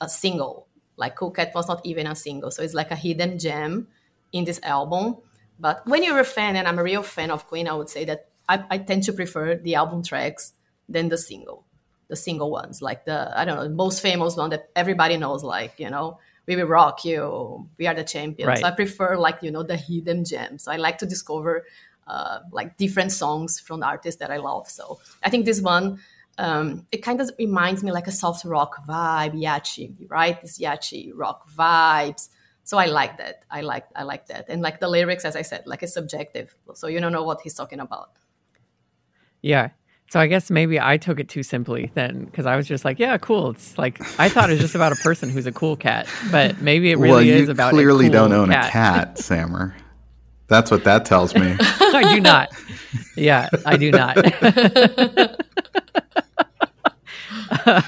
a 0.00 0.08
single. 0.08 0.68
Like 0.96 1.16
Cool 1.16 1.32
Cat 1.32 1.52
was 1.54 1.68
not 1.68 1.84
even 1.84 2.06
a 2.06 2.14
single. 2.14 2.50
So 2.50 2.62
it's 2.62 2.72
like 2.72 2.92
a 2.92 2.96
hidden 2.96 3.38
gem 3.38 3.88
in 4.32 4.44
this 4.44 4.60
album. 4.62 5.16
But 5.58 5.86
when 5.86 6.02
you're 6.02 6.20
a 6.20 6.24
fan, 6.24 6.56
and 6.56 6.68
I'm 6.68 6.78
a 6.78 6.82
real 6.82 7.02
fan 7.02 7.30
of 7.30 7.46
Queen, 7.46 7.68
I 7.68 7.74
would 7.74 7.90
say 7.90 8.04
that 8.06 8.28
I, 8.48 8.64
I 8.70 8.78
tend 8.78 9.02
to 9.04 9.12
prefer 9.12 9.56
the 9.56 9.74
album 9.74 10.02
tracks 10.02 10.52
than 10.88 11.08
the 11.08 11.18
single 11.18 11.66
the 12.10 12.16
single 12.16 12.50
ones, 12.50 12.82
like 12.82 13.06
the 13.06 13.32
I 13.34 13.46
don't 13.46 13.56
know, 13.56 13.64
the 13.64 13.70
most 13.70 14.02
famous 14.02 14.36
one 14.36 14.50
that 14.50 14.68
everybody 14.76 15.16
knows, 15.16 15.42
like 15.42 15.74
you 15.78 15.88
know, 15.88 16.18
we 16.46 16.56
will 16.56 16.66
rock 16.66 17.04
you, 17.04 17.68
we 17.78 17.86
are 17.86 17.94
the 17.94 18.04
champions. 18.04 18.48
Right. 18.48 18.58
So 18.58 18.66
I 18.66 18.72
prefer 18.72 19.16
like 19.16 19.38
you 19.42 19.50
know 19.50 19.62
the 19.62 19.76
hidden 19.76 20.24
gems. 20.24 20.64
So 20.64 20.72
I 20.72 20.76
like 20.76 20.98
to 20.98 21.06
discover 21.06 21.64
uh, 22.06 22.40
like 22.52 22.76
different 22.76 23.12
songs 23.12 23.60
from 23.60 23.82
artists 23.82 24.18
that 24.18 24.30
I 24.30 24.36
love. 24.36 24.68
So 24.68 25.00
I 25.22 25.30
think 25.30 25.46
this 25.46 25.62
one. 25.62 26.00
Um, 26.38 26.86
it 26.90 27.02
kind 27.02 27.20
of 27.20 27.30
reminds 27.38 27.84
me 27.84 27.92
like 27.92 28.06
a 28.06 28.12
soft 28.12 28.46
rock 28.46 28.86
vibe, 28.88 29.34
yachi, 29.34 29.94
right? 30.08 30.40
This 30.40 30.58
yachi 30.58 31.12
rock 31.14 31.50
vibes. 31.50 32.30
So 32.64 32.78
I 32.78 32.86
like 32.86 33.18
that. 33.18 33.44
I 33.50 33.60
like 33.60 33.86
I 33.94 34.04
like 34.04 34.26
that. 34.28 34.46
And 34.48 34.62
like 34.62 34.80
the 34.80 34.88
lyrics, 34.88 35.24
as 35.26 35.36
I 35.36 35.42
said, 35.42 35.66
like 35.66 35.82
it's 35.82 35.92
subjective. 35.92 36.56
So 36.74 36.86
you 36.86 36.98
don't 36.98 37.12
know 37.12 37.24
what 37.24 37.42
he's 37.42 37.54
talking 37.54 37.80
about. 37.80 38.12
Yeah. 39.42 39.70
So 40.10 40.18
I 40.18 40.26
guess 40.26 40.50
maybe 40.50 40.80
I 40.80 40.96
took 40.96 41.20
it 41.20 41.28
too 41.28 41.44
simply 41.44 41.92
then, 41.94 42.24
because 42.24 42.44
I 42.44 42.56
was 42.56 42.66
just 42.66 42.84
like, 42.84 42.98
"Yeah, 42.98 43.16
cool." 43.18 43.50
It's 43.50 43.78
like 43.78 44.00
I 44.18 44.28
thought 44.28 44.50
it 44.50 44.54
was 44.54 44.60
just 44.60 44.74
about 44.74 44.90
a 44.90 44.96
person 44.96 45.30
who's 45.30 45.46
a 45.46 45.52
cool 45.52 45.76
cat, 45.76 46.08
but 46.32 46.60
maybe 46.60 46.90
it 46.90 46.98
really 46.98 47.28
well, 47.28 47.42
is 47.42 47.48
about. 47.48 47.68
You 47.68 47.78
clearly, 47.78 48.06
cool 48.06 48.14
don't 48.14 48.32
own 48.32 48.50
cat. 48.50 48.66
a 48.66 48.70
cat, 48.70 49.18
Samer. 49.18 49.76
That's 50.48 50.68
what 50.68 50.82
that 50.82 51.04
tells 51.04 51.36
me. 51.36 51.54
I 51.60 52.12
do 52.12 52.20
not. 52.20 52.50
Yeah, 53.16 53.48
I 53.64 53.76
do 53.76 53.92
not. 53.92 54.16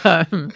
um, 0.33 0.53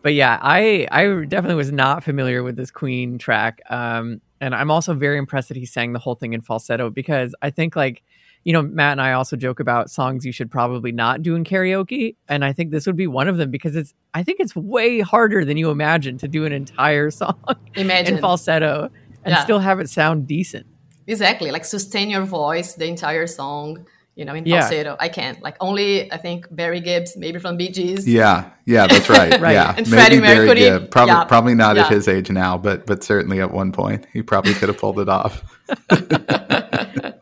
but 0.00 0.14
yeah, 0.14 0.38
I 0.40 0.88
I 0.90 1.26
definitely 1.26 1.56
was 1.56 1.70
not 1.70 2.02
familiar 2.02 2.42
with 2.42 2.56
this 2.56 2.70
Queen 2.70 3.18
track, 3.18 3.60
um, 3.68 4.22
and 4.40 4.54
I'm 4.54 4.70
also 4.70 4.94
very 4.94 5.18
impressed 5.18 5.48
that 5.48 5.58
he 5.58 5.66
sang 5.66 5.92
the 5.92 5.98
whole 5.98 6.14
thing 6.14 6.32
in 6.32 6.40
falsetto 6.40 6.88
because 6.88 7.34
I 7.42 7.50
think 7.50 7.76
like 7.76 8.02
you 8.44 8.52
know, 8.52 8.62
Matt 8.62 8.92
and 8.92 9.02
I 9.02 9.12
also 9.12 9.36
joke 9.36 9.60
about 9.60 9.90
songs 9.90 10.24
you 10.24 10.32
should 10.32 10.50
probably 10.50 10.92
not 10.92 11.22
do 11.22 11.34
in 11.34 11.44
karaoke. 11.44 12.16
And 12.28 12.44
I 12.44 12.52
think 12.52 12.70
this 12.70 12.86
would 12.86 12.96
be 12.96 13.06
one 13.06 13.28
of 13.28 13.36
them 13.36 13.50
because 13.50 13.76
it's, 13.76 13.92
I 14.14 14.22
think 14.22 14.40
it's 14.40 14.56
way 14.56 15.00
harder 15.00 15.44
than 15.44 15.56
you 15.56 15.70
imagine 15.70 16.16
to 16.18 16.28
do 16.28 16.44
an 16.46 16.52
entire 16.52 17.10
song 17.10 17.38
imagine. 17.74 18.16
in 18.16 18.20
falsetto 18.20 18.90
and 19.24 19.32
yeah. 19.32 19.42
still 19.42 19.58
have 19.58 19.80
it 19.80 19.90
sound 19.90 20.26
decent. 20.26 20.66
Exactly. 21.06 21.50
Like 21.50 21.64
sustain 21.64 22.08
your 22.08 22.24
voice 22.24 22.74
the 22.74 22.86
entire 22.86 23.26
song, 23.26 23.86
you 24.14 24.24
know, 24.24 24.32
in 24.32 24.46
yeah. 24.46 24.60
falsetto. 24.60 24.96
I 24.98 25.10
can't. 25.10 25.42
Like 25.42 25.56
only, 25.60 26.10
I 26.10 26.16
think, 26.16 26.46
Barry 26.50 26.80
Gibbs, 26.80 27.18
maybe 27.18 27.38
from 27.38 27.58
Bee 27.58 27.68
Gees. 27.68 28.08
Yeah. 28.08 28.50
Yeah, 28.64 28.86
that's 28.86 29.10
right. 29.10 29.38
right. 29.40 29.52
Yeah. 29.52 29.74
And 29.76 29.90
maybe 29.90 29.90
Freddie 29.90 30.20
Mercury. 30.20 30.46
Barry 30.46 30.60
Gibb. 30.60 30.90
Probably, 30.90 31.12
yeah. 31.12 31.24
probably 31.24 31.54
not 31.54 31.76
at 31.76 31.90
his 31.90 32.08
age 32.08 32.30
now, 32.30 32.56
but, 32.56 32.86
but 32.86 33.04
certainly 33.04 33.40
at 33.40 33.50
one 33.52 33.70
point 33.70 34.06
he 34.14 34.22
probably 34.22 34.54
could 34.54 34.70
have 34.70 34.78
pulled 34.78 34.98
it 34.98 35.10
off. 35.10 35.44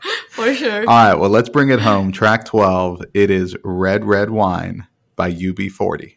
For 0.31 0.55
sure. 0.55 0.81
All 0.87 0.87
right. 0.87 1.15
Well, 1.15 1.31
let's 1.31 1.49
bring 1.49 1.71
it 1.71 1.81
home. 1.81 2.13
Track 2.13 2.45
12. 2.45 3.03
It 3.15 3.31
is 3.31 3.57
Red 3.65 4.05
Red 4.05 4.31
Wine 4.31 4.87
by 5.17 5.33
UB40. 5.33 6.15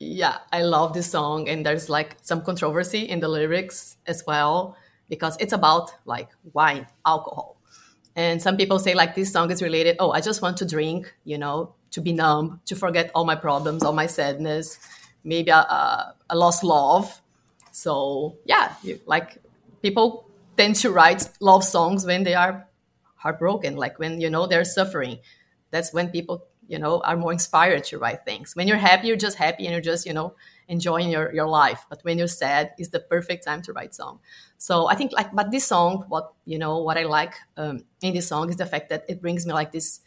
yeah, 0.00 0.38
I 0.52 0.62
love 0.62 0.92
this 0.92 1.10
song, 1.10 1.48
and 1.48 1.64
there's 1.64 1.88
like 1.88 2.16
some 2.22 2.42
controversy 2.42 3.00
in 3.08 3.20
the 3.20 3.28
lyrics 3.28 3.96
as 4.06 4.22
well 4.26 4.76
because 5.08 5.36
it's 5.40 5.52
about 5.52 5.92
like 6.04 6.28
wine, 6.52 6.86
alcohol, 7.06 7.56
and 8.16 8.42
some 8.42 8.56
people 8.56 8.78
say 8.78 8.94
like 8.94 9.14
this 9.14 9.32
song 9.32 9.50
is 9.50 9.62
related. 9.62 9.96
Oh, 9.98 10.10
I 10.10 10.20
just 10.20 10.42
want 10.42 10.56
to 10.58 10.66
drink, 10.66 11.14
you 11.24 11.38
know, 11.38 11.74
to 11.92 12.00
be 12.00 12.12
numb, 12.12 12.60
to 12.66 12.76
forget 12.76 13.10
all 13.14 13.24
my 13.24 13.36
problems, 13.36 13.84
all 13.84 13.92
my 13.92 14.06
sadness, 14.06 14.78
maybe 15.24 15.50
a, 15.50 15.56
a, 15.58 16.14
a 16.30 16.36
lost 16.36 16.64
love. 16.64 17.20
So 17.72 18.36
yeah, 18.44 18.74
you, 18.82 19.00
like 19.06 19.38
people 19.82 20.28
tend 20.56 20.76
to 20.76 20.90
write 20.90 21.28
love 21.40 21.64
songs 21.64 22.04
when 22.04 22.24
they 22.24 22.34
are 22.34 22.68
heartbroken, 23.16 23.76
like 23.76 23.98
when 23.98 24.20
you 24.20 24.30
know 24.30 24.46
they're 24.46 24.64
suffering. 24.64 25.18
That's 25.70 25.92
when 25.92 26.10
people 26.10 26.46
you 26.66 26.78
know 26.78 27.00
are 27.02 27.16
more 27.16 27.32
inspired 27.32 27.84
to 27.84 27.98
write 27.98 28.24
things. 28.24 28.54
When 28.56 28.68
you're 28.68 28.78
happy 28.78 29.08
you're 29.08 29.16
just 29.16 29.36
happy 29.36 29.66
and 29.66 29.72
you're 29.72 29.82
just 29.82 30.06
you 30.06 30.12
know 30.12 30.34
enjoying 30.68 31.10
your, 31.10 31.32
your 31.34 31.46
life. 31.48 31.84
But 31.90 32.00
when 32.02 32.16
you're 32.18 32.26
sad 32.28 32.72
is 32.78 32.88
the 32.90 33.00
perfect 33.00 33.44
time 33.44 33.60
to 33.62 33.72
write 33.72 33.94
song. 33.94 34.20
So 34.58 34.88
i 34.88 34.94
think 34.94 35.12
like 35.12 35.34
but 35.34 35.50
this 35.50 35.66
song 35.66 36.04
what 36.08 36.32
you 36.46 36.58
know 36.58 36.78
what 36.78 36.96
i 36.96 37.02
like 37.04 37.34
um, 37.56 37.84
in 38.00 38.14
this 38.14 38.28
song 38.28 38.48
is 38.48 38.56
the 38.56 38.66
fact 38.66 38.88
that 38.88 39.04
it 39.08 39.20
brings 39.20 39.44
me 39.46 39.52
like 39.52 39.72
this 39.72 40.00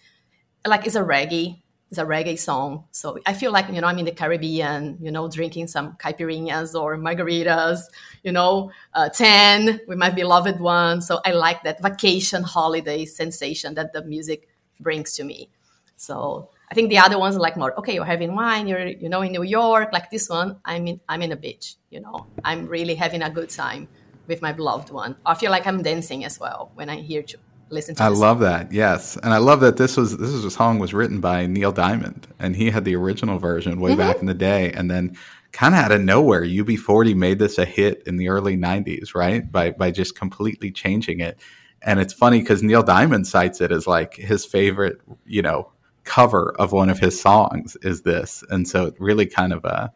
like 0.66 0.86
it's 0.86 0.96
a 0.96 1.02
reggae 1.02 1.62
it's 1.89 1.97
a 1.97 2.06
reggae 2.06 2.38
song 2.38 2.84
so 2.91 3.17
i 3.26 3.34
feel 3.34 3.52
like 3.52 3.67
you 3.69 3.80
know 3.80 3.88
i'm 3.88 3.97
in 3.97 4.06
the 4.06 4.12
caribbean 4.12 4.97
you 5.02 5.12
know 5.12 5.30
drinking 5.30 5.67
some 5.67 5.93
caipirinhas 5.93 6.80
or 6.80 6.97
margaritas 6.97 7.80
you 8.23 8.32
know 8.32 8.71
uh, 8.93 9.10
10 9.10 9.82
with 9.88 9.97
my 9.97 10.10
beloved 10.10 10.60
one 10.60 11.02
so 11.02 11.19
i 11.26 11.32
like 11.32 11.63
that 11.63 11.82
vacation 11.82 12.43
holiday 12.43 13.06
sensation 13.06 13.73
that 13.76 13.93
the 13.93 14.04
music 14.04 14.47
brings 14.80 15.13
to 15.13 15.23
me 15.23 15.50
so 15.95 16.50
I 16.69 16.76
think 16.76 16.89
the 16.89 16.97
other 16.97 17.17
ones 17.17 17.36
are 17.36 17.39
like 17.39 17.58
more 17.58 17.78
okay. 17.80 17.93
You're 17.93 18.06
having 18.06 18.36
wine. 18.36 18.67
You're 18.67 18.88
you 18.88 19.10
know 19.10 19.21
in 19.21 19.32
New 19.32 19.43
York. 19.43 19.89
Like 19.93 20.12
this 20.12 20.30
one, 20.30 20.58
I'm 20.65 20.88
in 20.88 21.00
I'm 21.08 21.21
in 21.21 21.32
a 21.32 21.36
beach. 21.36 21.76
You 21.89 22.02
know, 22.02 22.28
I'm 22.43 22.67
really 22.67 22.95
having 22.95 23.21
a 23.21 23.30
good 23.30 23.50
time 23.50 23.88
with 24.28 24.41
my 24.41 24.52
beloved 24.52 24.89
one. 24.91 25.15
I 25.26 25.34
feel 25.36 25.50
like 25.50 25.65
I'm 25.65 25.82
dancing 25.82 26.26
as 26.26 26.39
well 26.39 26.71
when 26.76 26.89
I 26.89 26.97
hear 26.97 27.23
listen 27.69 27.95
to. 27.95 28.03
I 28.03 28.08
love 28.08 28.38
song. 28.38 28.41
that. 28.41 28.71
Yes, 28.71 29.17
and 29.17 29.34
I 29.34 29.38
love 29.38 29.60
that 29.62 29.77
this 29.77 29.97
was 29.97 30.17
this 30.17 30.32
was 30.32 30.45
a 30.45 30.51
song 30.51 30.80
was 30.80 30.93
written 30.93 31.19
by 31.19 31.45
Neil 31.45 31.71
Diamond, 31.71 32.27
and 32.39 32.56
he 32.56 32.69
had 32.69 32.86
the 32.86 32.95
original 32.95 33.39
version 33.39 33.80
way 33.80 33.91
mm-hmm. 33.91 33.99
back 33.99 34.19
in 34.19 34.25
the 34.25 34.34
day, 34.34 34.71
and 34.71 34.89
then 34.89 35.17
kind 35.51 35.73
of 35.73 35.80
out 35.80 35.91
of 35.91 36.01
nowhere, 36.01 36.43
UB40 36.43 37.15
made 37.15 37.39
this 37.39 37.58
a 37.58 37.65
hit 37.65 38.03
in 38.06 38.17
the 38.17 38.30
early 38.30 38.58
'90s, 38.58 39.15
right? 39.15 39.49
By 39.51 39.71
by 39.71 39.91
just 39.91 40.15
completely 40.15 40.71
changing 40.71 41.19
it. 41.19 41.39
And 41.84 41.99
it's 41.99 42.13
funny 42.13 42.39
because 42.39 42.63
Neil 42.63 42.84
Diamond 42.84 43.27
cites 43.27 43.62
it 43.62 43.71
as 43.71 43.88
like 43.88 44.15
his 44.15 44.45
favorite, 44.45 44.99
you 45.25 45.41
know, 45.41 45.71
cover 46.03 46.56
of 46.58 46.71
one 46.71 46.89
of 46.89 46.99
his 46.99 47.19
songs 47.19 47.77
is 47.82 48.01
this, 48.01 48.43
and 48.49 48.67
so 48.67 48.86
it 48.88 48.95
really 48.99 49.25
kind 49.25 49.53
of 49.53 49.63
a 49.65 49.91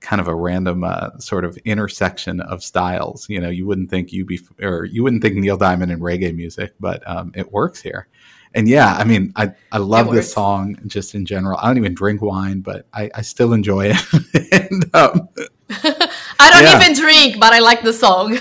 kind 0.00 0.20
of 0.20 0.28
a 0.28 0.34
random 0.34 0.82
uh, 0.84 1.18
sort 1.18 1.44
of 1.44 1.56
intersection 1.58 2.40
of 2.40 2.62
styles. 2.62 3.28
You 3.28 3.40
know, 3.40 3.50
you 3.50 3.66
wouldn't 3.66 3.90
think 3.90 4.12
you 4.12 4.24
be 4.24 4.40
or 4.62 4.84
you 4.84 5.02
wouldn't 5.02 5.22
think 5.22 5.36
Neil 5.36 5.56
Diamond 5.56 5.92
and 5.92 6.02
reggae 6.02 6.34
music, 6.34 6.74
but 6.80 7.06
um, 7.08 7.32
it 7.34 7.52
works 7.52 7.80
here. 7.80 8.08
And 8.54 8.68
yeah, 8.68 8.94
I 8.94 9.04
mean, 9.04 9.32
I 9.36 9.52
I 9.70 9.78
love 9.78 10.10
this 10.10 10.32
song 10.32 10.76
just 10.86 11.14
in 11.14 11.24
general. 11.24 11.58
I 11.60 11.68
don't 11.68 11.76
even 11.76 11.94
drink 11.94 12.20
wine, 12.20 12.60
but 12.60 12.86
I, 12.92 13.08
I 13.14 13.22
still 13.22 13.52
enjoy 13.52 13.92
it. 13.92 14.52
and, 14.52 14.84
um, 14.94 15.28
I 15.70 16.50
don't 16.50 16.64
yeah. 16.64 16.80
even 16.82 16.94
drink, 16.94 17.38
but 17.38 17.52
I 17.52 17.60
like 17.60 17.82
the 17.82 17.92
song. 17.92 18.36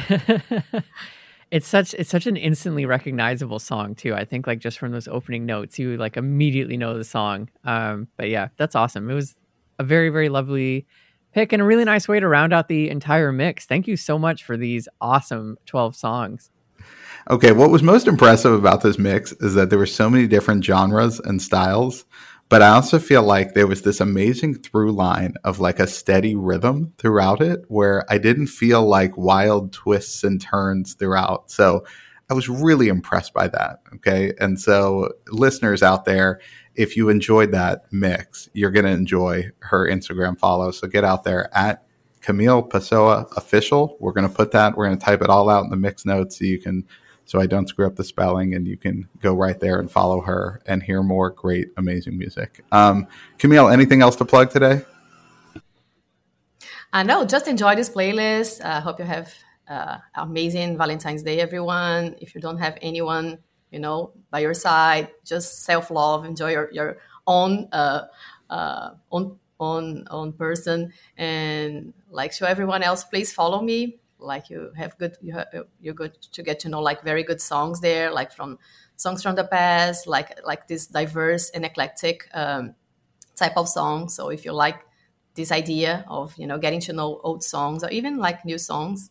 it's 1.50 1.68
such 1.68 1.94
it's 1.94 2.10
such 2.10 2.26
an 2.26 2.36
instantly 2.36 2.86
recognizable 2.86 3.60
song 3.60 3.94
too. 3.94 4.14
I 4.14 4.24
think 4.24 4.48
like 4.48 4.58
just 4.58 4.78
from 4.78 4.90
those 4.90 5.06
opening 5.06 5.46
notes, 5.46 5.78
you 5.78 5.96
like 5.96 6.16
immediately 6.16 6.76
know 6.76 6.98
the 6.98 7.04
song. 7.04 7.48
Um, 7.64 8.08
but 8.16 8.30
yeah, 8.30 8.48
that's 8.56 8.74
awesome. 8.74 9.08
It 9.08 9.14
was 9.14 9.36
a 9.78 9.84
very 9.84 10.10
very 10.10 10.28
lovely 10.28 10.86
pick 11.32 11.52
and 11.52 11.62
a 11.62 11.64
really 11.64 11.84
nice 11.84 12.08
way 12.08 12.18
to 12.20 12.28
round 12.28 12.52
out 12.52 12.68
the 12.68 12.88
entire 12.88 13.32
mix. 13.32 13.66
Thank 13.66 13.86
you 13.86 13.96
so 13.96 14.18
much 14.18 14.44
for 14.44 14.56
these 14.56 14.88
awesome 15.00 15.58
twelve 15.66 15.96
songs. 15.96 16.50
Okay, 17.30 17.52
what 17.52 17.70
was 17.70 17.82
most 17.82 18.06
impressive 18.06 18.52
about 18.52 18.82
this 18.82 18.98
mix 18.98 19.32
is 19.32 19.54
that 19.54 19.68
there 19.70 19.78
were 19.78 19.86
so 19.86 20.08
many 20.08 20.26
different 20.26 20.64
genres 20.64 21.20
and 21.20 21.42
styles 21.42 22.06
but 22.48 22.62
I 22.62 22.68
also 22.68 22.98
feel 22.98 23.22
like 23.22 23.52
there 23.52 23.66
was 23.66 23.82
this 23.82 24.00
amazing 24.00 24.54
through 24.54 24.92
line 24.92 25.34
of 25.44 25.60
like 25.60 25.78
a 25.78 25.86
steady 25.86 26.34
rhythm 26.34 26.94
throughout 26.96 27.42
it 27.42 27.64
where 27.68 28.10
I 28.10 28.16
didn't 28.18 28.46
feel 28.46 28.86
like 28.86 29.16
wild 29.18 29.72
twists 29.72 30.24
and 30.24 30.40
turns 30.40 30.94
throughout. 30.94 31.50
So 31.50 31.84
I 32.30 32.34
was 32.34 32.48
really 32.48 32.88
impressed 32.88 33.34
by 33.34 33.48
that. 33.48 33.80
Okay. 33.96 34.32
And 34.40 34.58
so, 34.58 35.10
listeners 35.28 35.82
out 35.82 36.04
there, 36.04 36.40
if 36.78 36.96
you 36.96 37.08
enjoyed 37.08 37.50
that 37.50 37.92
mix, 37.92 38.48
you're 38.54 38.70
going 38.70 38.86
to 38.86 38.92
enjoy 38.92 39.50
her 39.58 39.88
Instagram 39.88 40.38
follow. 40.38 40.70
So 40.70 40.86
get 40.86 41.04
out 41.04 41.24
there 41.24 41.54
at 41.54 41.84
Camille 42.20 42.62
Pessoa 42.62 43.26
official. 43.36 43.96
We're 43.98 44.12
going 44.12 44.28
to 44.28 44.34
put 44.34 44.52
that, 44.52 44.76
we're 44.76 44.86
going 44.86 44.96
to 44.96 45.04
type 45.04 45.20
it 45.20 45.28
all 45.28 45.50
out 45.50 45.64
in 45.64 45.70
the 45.70 45.76
mix 45.76 46.06
notes 46.06 46.38
so 46.38 46.44
you 46.44 46.58
can 46.58 46.86
so 47.24 47.38
I 47.38 47.46
don't 47.46 47.68
screw 47.68 47.86
up 47.86 47.94
the 47.94 48.04
spelling, 48.04 48.54
and 48.54 48.66
you 48.66 48.78
can 48.78 49.06
go 49.20 49.34
right 49.34 49.60
there 49.60 49.80
and 49.80 49.90
follow 49.90 50.22
her 50.22 50.62
and 50.64 50.82
hear 50.82 51.02
more 51.02 51.28
great, 51.28 51.68
amazing 51.76 52.16
music. 52.16 52.64
Um, 52.72 53.06
Camille, 53.36 53.68
anything 53.68 54.00
else 54.00 54.16
to 54.16 54.24
plug 54.24 54.48
today? 54.48 54.80
I 56.94 57.00
uh, 57.00 57.02
know, 57.02 57.26
just 57.26 57.46
enjoy 57.46 57.74
this 57.74 57.90
playlist. 57.90 58.64
I 58.64 58.78
uh, 58.78 58.80
hope 58.80 58.98
you 58.98 59.04
have 59.04 59.34
uh, 59.68 59.98
amazing 60.14 60.78
Valentine's 60.78 61.22
Day, 61.22 61.38
everyone. 61.38 62.14
If 62.18 62.34
you 62.34 62.40
don't 62.40 62.56
have 62.56 62.78
anyone, 62.80 63.36
you 63.70 63.78
know, 63.78 64.12
by 64.30 64.40
your 64.40 64.54
side, 64.54 65.08
just 65.24 65.64
self 65.64 65.90
love, 65.90 66.24
enjoy 66.24 66.50
your 66.52 66.70
your 66.72 66.98
own 67.26 67.68
uh, 67.72 68.06
uh, 68.50 68.90
own 69.10 69.38
own 69.60 70.04
own 70.10 70.32
person, 70.32 70.92
and 71.16 71.92
like 72.10 72.32
show 72.32 72.46
everyone 72.46 72.82
else. 72.82 73.04
Please 73.04 73.32
follow 73.32 73.60
me 73.62 73.98
like 74.18 74.50
you 74.50 74.72
have 74.76 74.96
good 74.98 75.16
you 75.22 75.32
have, 75.32 75.46
you're 75.80 75.94
good 75.94 76.20
to 76.32 76.42
get 76.42 76.58
to 76.60 76.68
know 76.68 76.80
like 76.80 77.02
very 77.02 77.22
good 77.22 77.40
songs 77.40 77.80
there 77.80 78.10
like 78.10 78.32
from 78.32 78.58
songs 78.96 79.22
from 79.22 79.36
the 79.36 79.44
past 79.44 80.08
like 80.08 80.40
like 80.44 80.66
this 80.66 80.88
diverse 80.88 81.50
and 81.50 81.64
eclectic 81.64 82.28
um, 82.34 82.74
type 83.36 83.56
of 83.56 83.68
song 83.68 84.08
so 84.08 84.28
if 84.30 84.44
you 84.44 84.52
like 84.52 84.80
this 85.34 85.52
idea 85.52 86.04
of 86.08 86.34
you 86.36 86.46
know 86.46 86.58
getting 86.58 86.80
to 86.80 86.92
know 86.92 87.20
old 87.22 87.44
songs 87.44 87.84
or 87.84 87.90
even 87.90 88.18
like 88.18 88.44
new 88.44 88.58
songs 88.58 89.10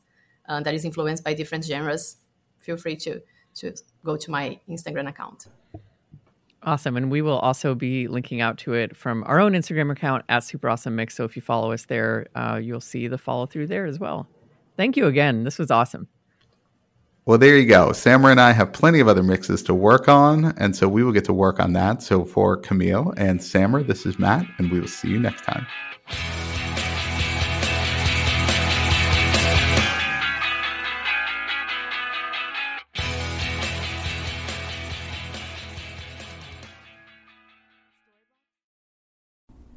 uh, 0.50 0.60
that 0.62 0.74
is 0.74 0.84
influenced 0.84 1.24
by 1.24 1.34
different 1.34 1.64
genres 1.64 2.18
feel 2.60 2.78
free 2.78 2.96
to 2.96 3.22
to 3.56 3.74
go 4.08 4.18
to 4.18 4.32
my 4.32 4.46
instagram 4.68 5.08
account 5.08 5.48
Awesome. 6.64 6.98
And 6.98 7.10
we 7.10 7.22
will 7.22 7.40
also 7.40 7.76
be 7.76 8.10
linking 8.10 8.42
out 8.42 8.58
to 8.60 8.74
it 8.74 8.94
from 8.96 9.24
our 9.26 9.40
own 9.40 9.54
Instagram 9.54 9.90
account 9.90 10.26
at 10.28 10.44
Super 10.44 10.68
Awesome 10.68 10.98
Mix. 10.98 11.16
So 11.16 11.24
if 11.24 11.36
you 11.38 11.42
follow 11.42 11.72
us 11.72 11.86
there, 11.86 12.28
uh, 12.36 12.60
you'll 12.62 12.82
see 12.82 13.08
the 13.08 13.18
follow 13.18 13.46
through 13.46 13.68
there 13.68 13.86
as 13.86 14.00
well. 14.00 14.28
Thank 14.76 14.98
you 14.98 15.06
again. 15.06 15.46
This 15.46 15.58
was 15.58 15.72
awesome. 15.72 16.10
Well, 17.26 17.38
there 17.38 17.58
you 17.58 17.68
go. 17.68 17.94
Samer 17.94 18.32
and 18.32 18.40
I 18.40 18.52
have 18.52 18.74
plenty 18.74 19.00
of 19.00 19.08
other 19.08 19.24
mixes 19.24 19.62
to 19.64 19.74
work 19.74 20.08
on, 20.08 20.54
and 20.58 20.76
so 20.76 20.88
we 20.88 21.04
will 21.04 21.12
get 21.12 21.26
to 21.26 21.34
work 21.34 21.60
on 21.60 21.74
that. 21.74 22.02
So 22.02 22.24
for 22.24 22.58
Camille 22.58 23.14
and 23.18 23.42
Samer, 23.42 23.84
this 23.84 24.06
is 24.06 24.18
Matt, 24.18 24.46
and 24.58 24.72
we 24.72 24.80
will 24.80 24.88
see 24.88 25.10
you 25.10 25.20
next 25.20 25.44
time. 25.44 25.68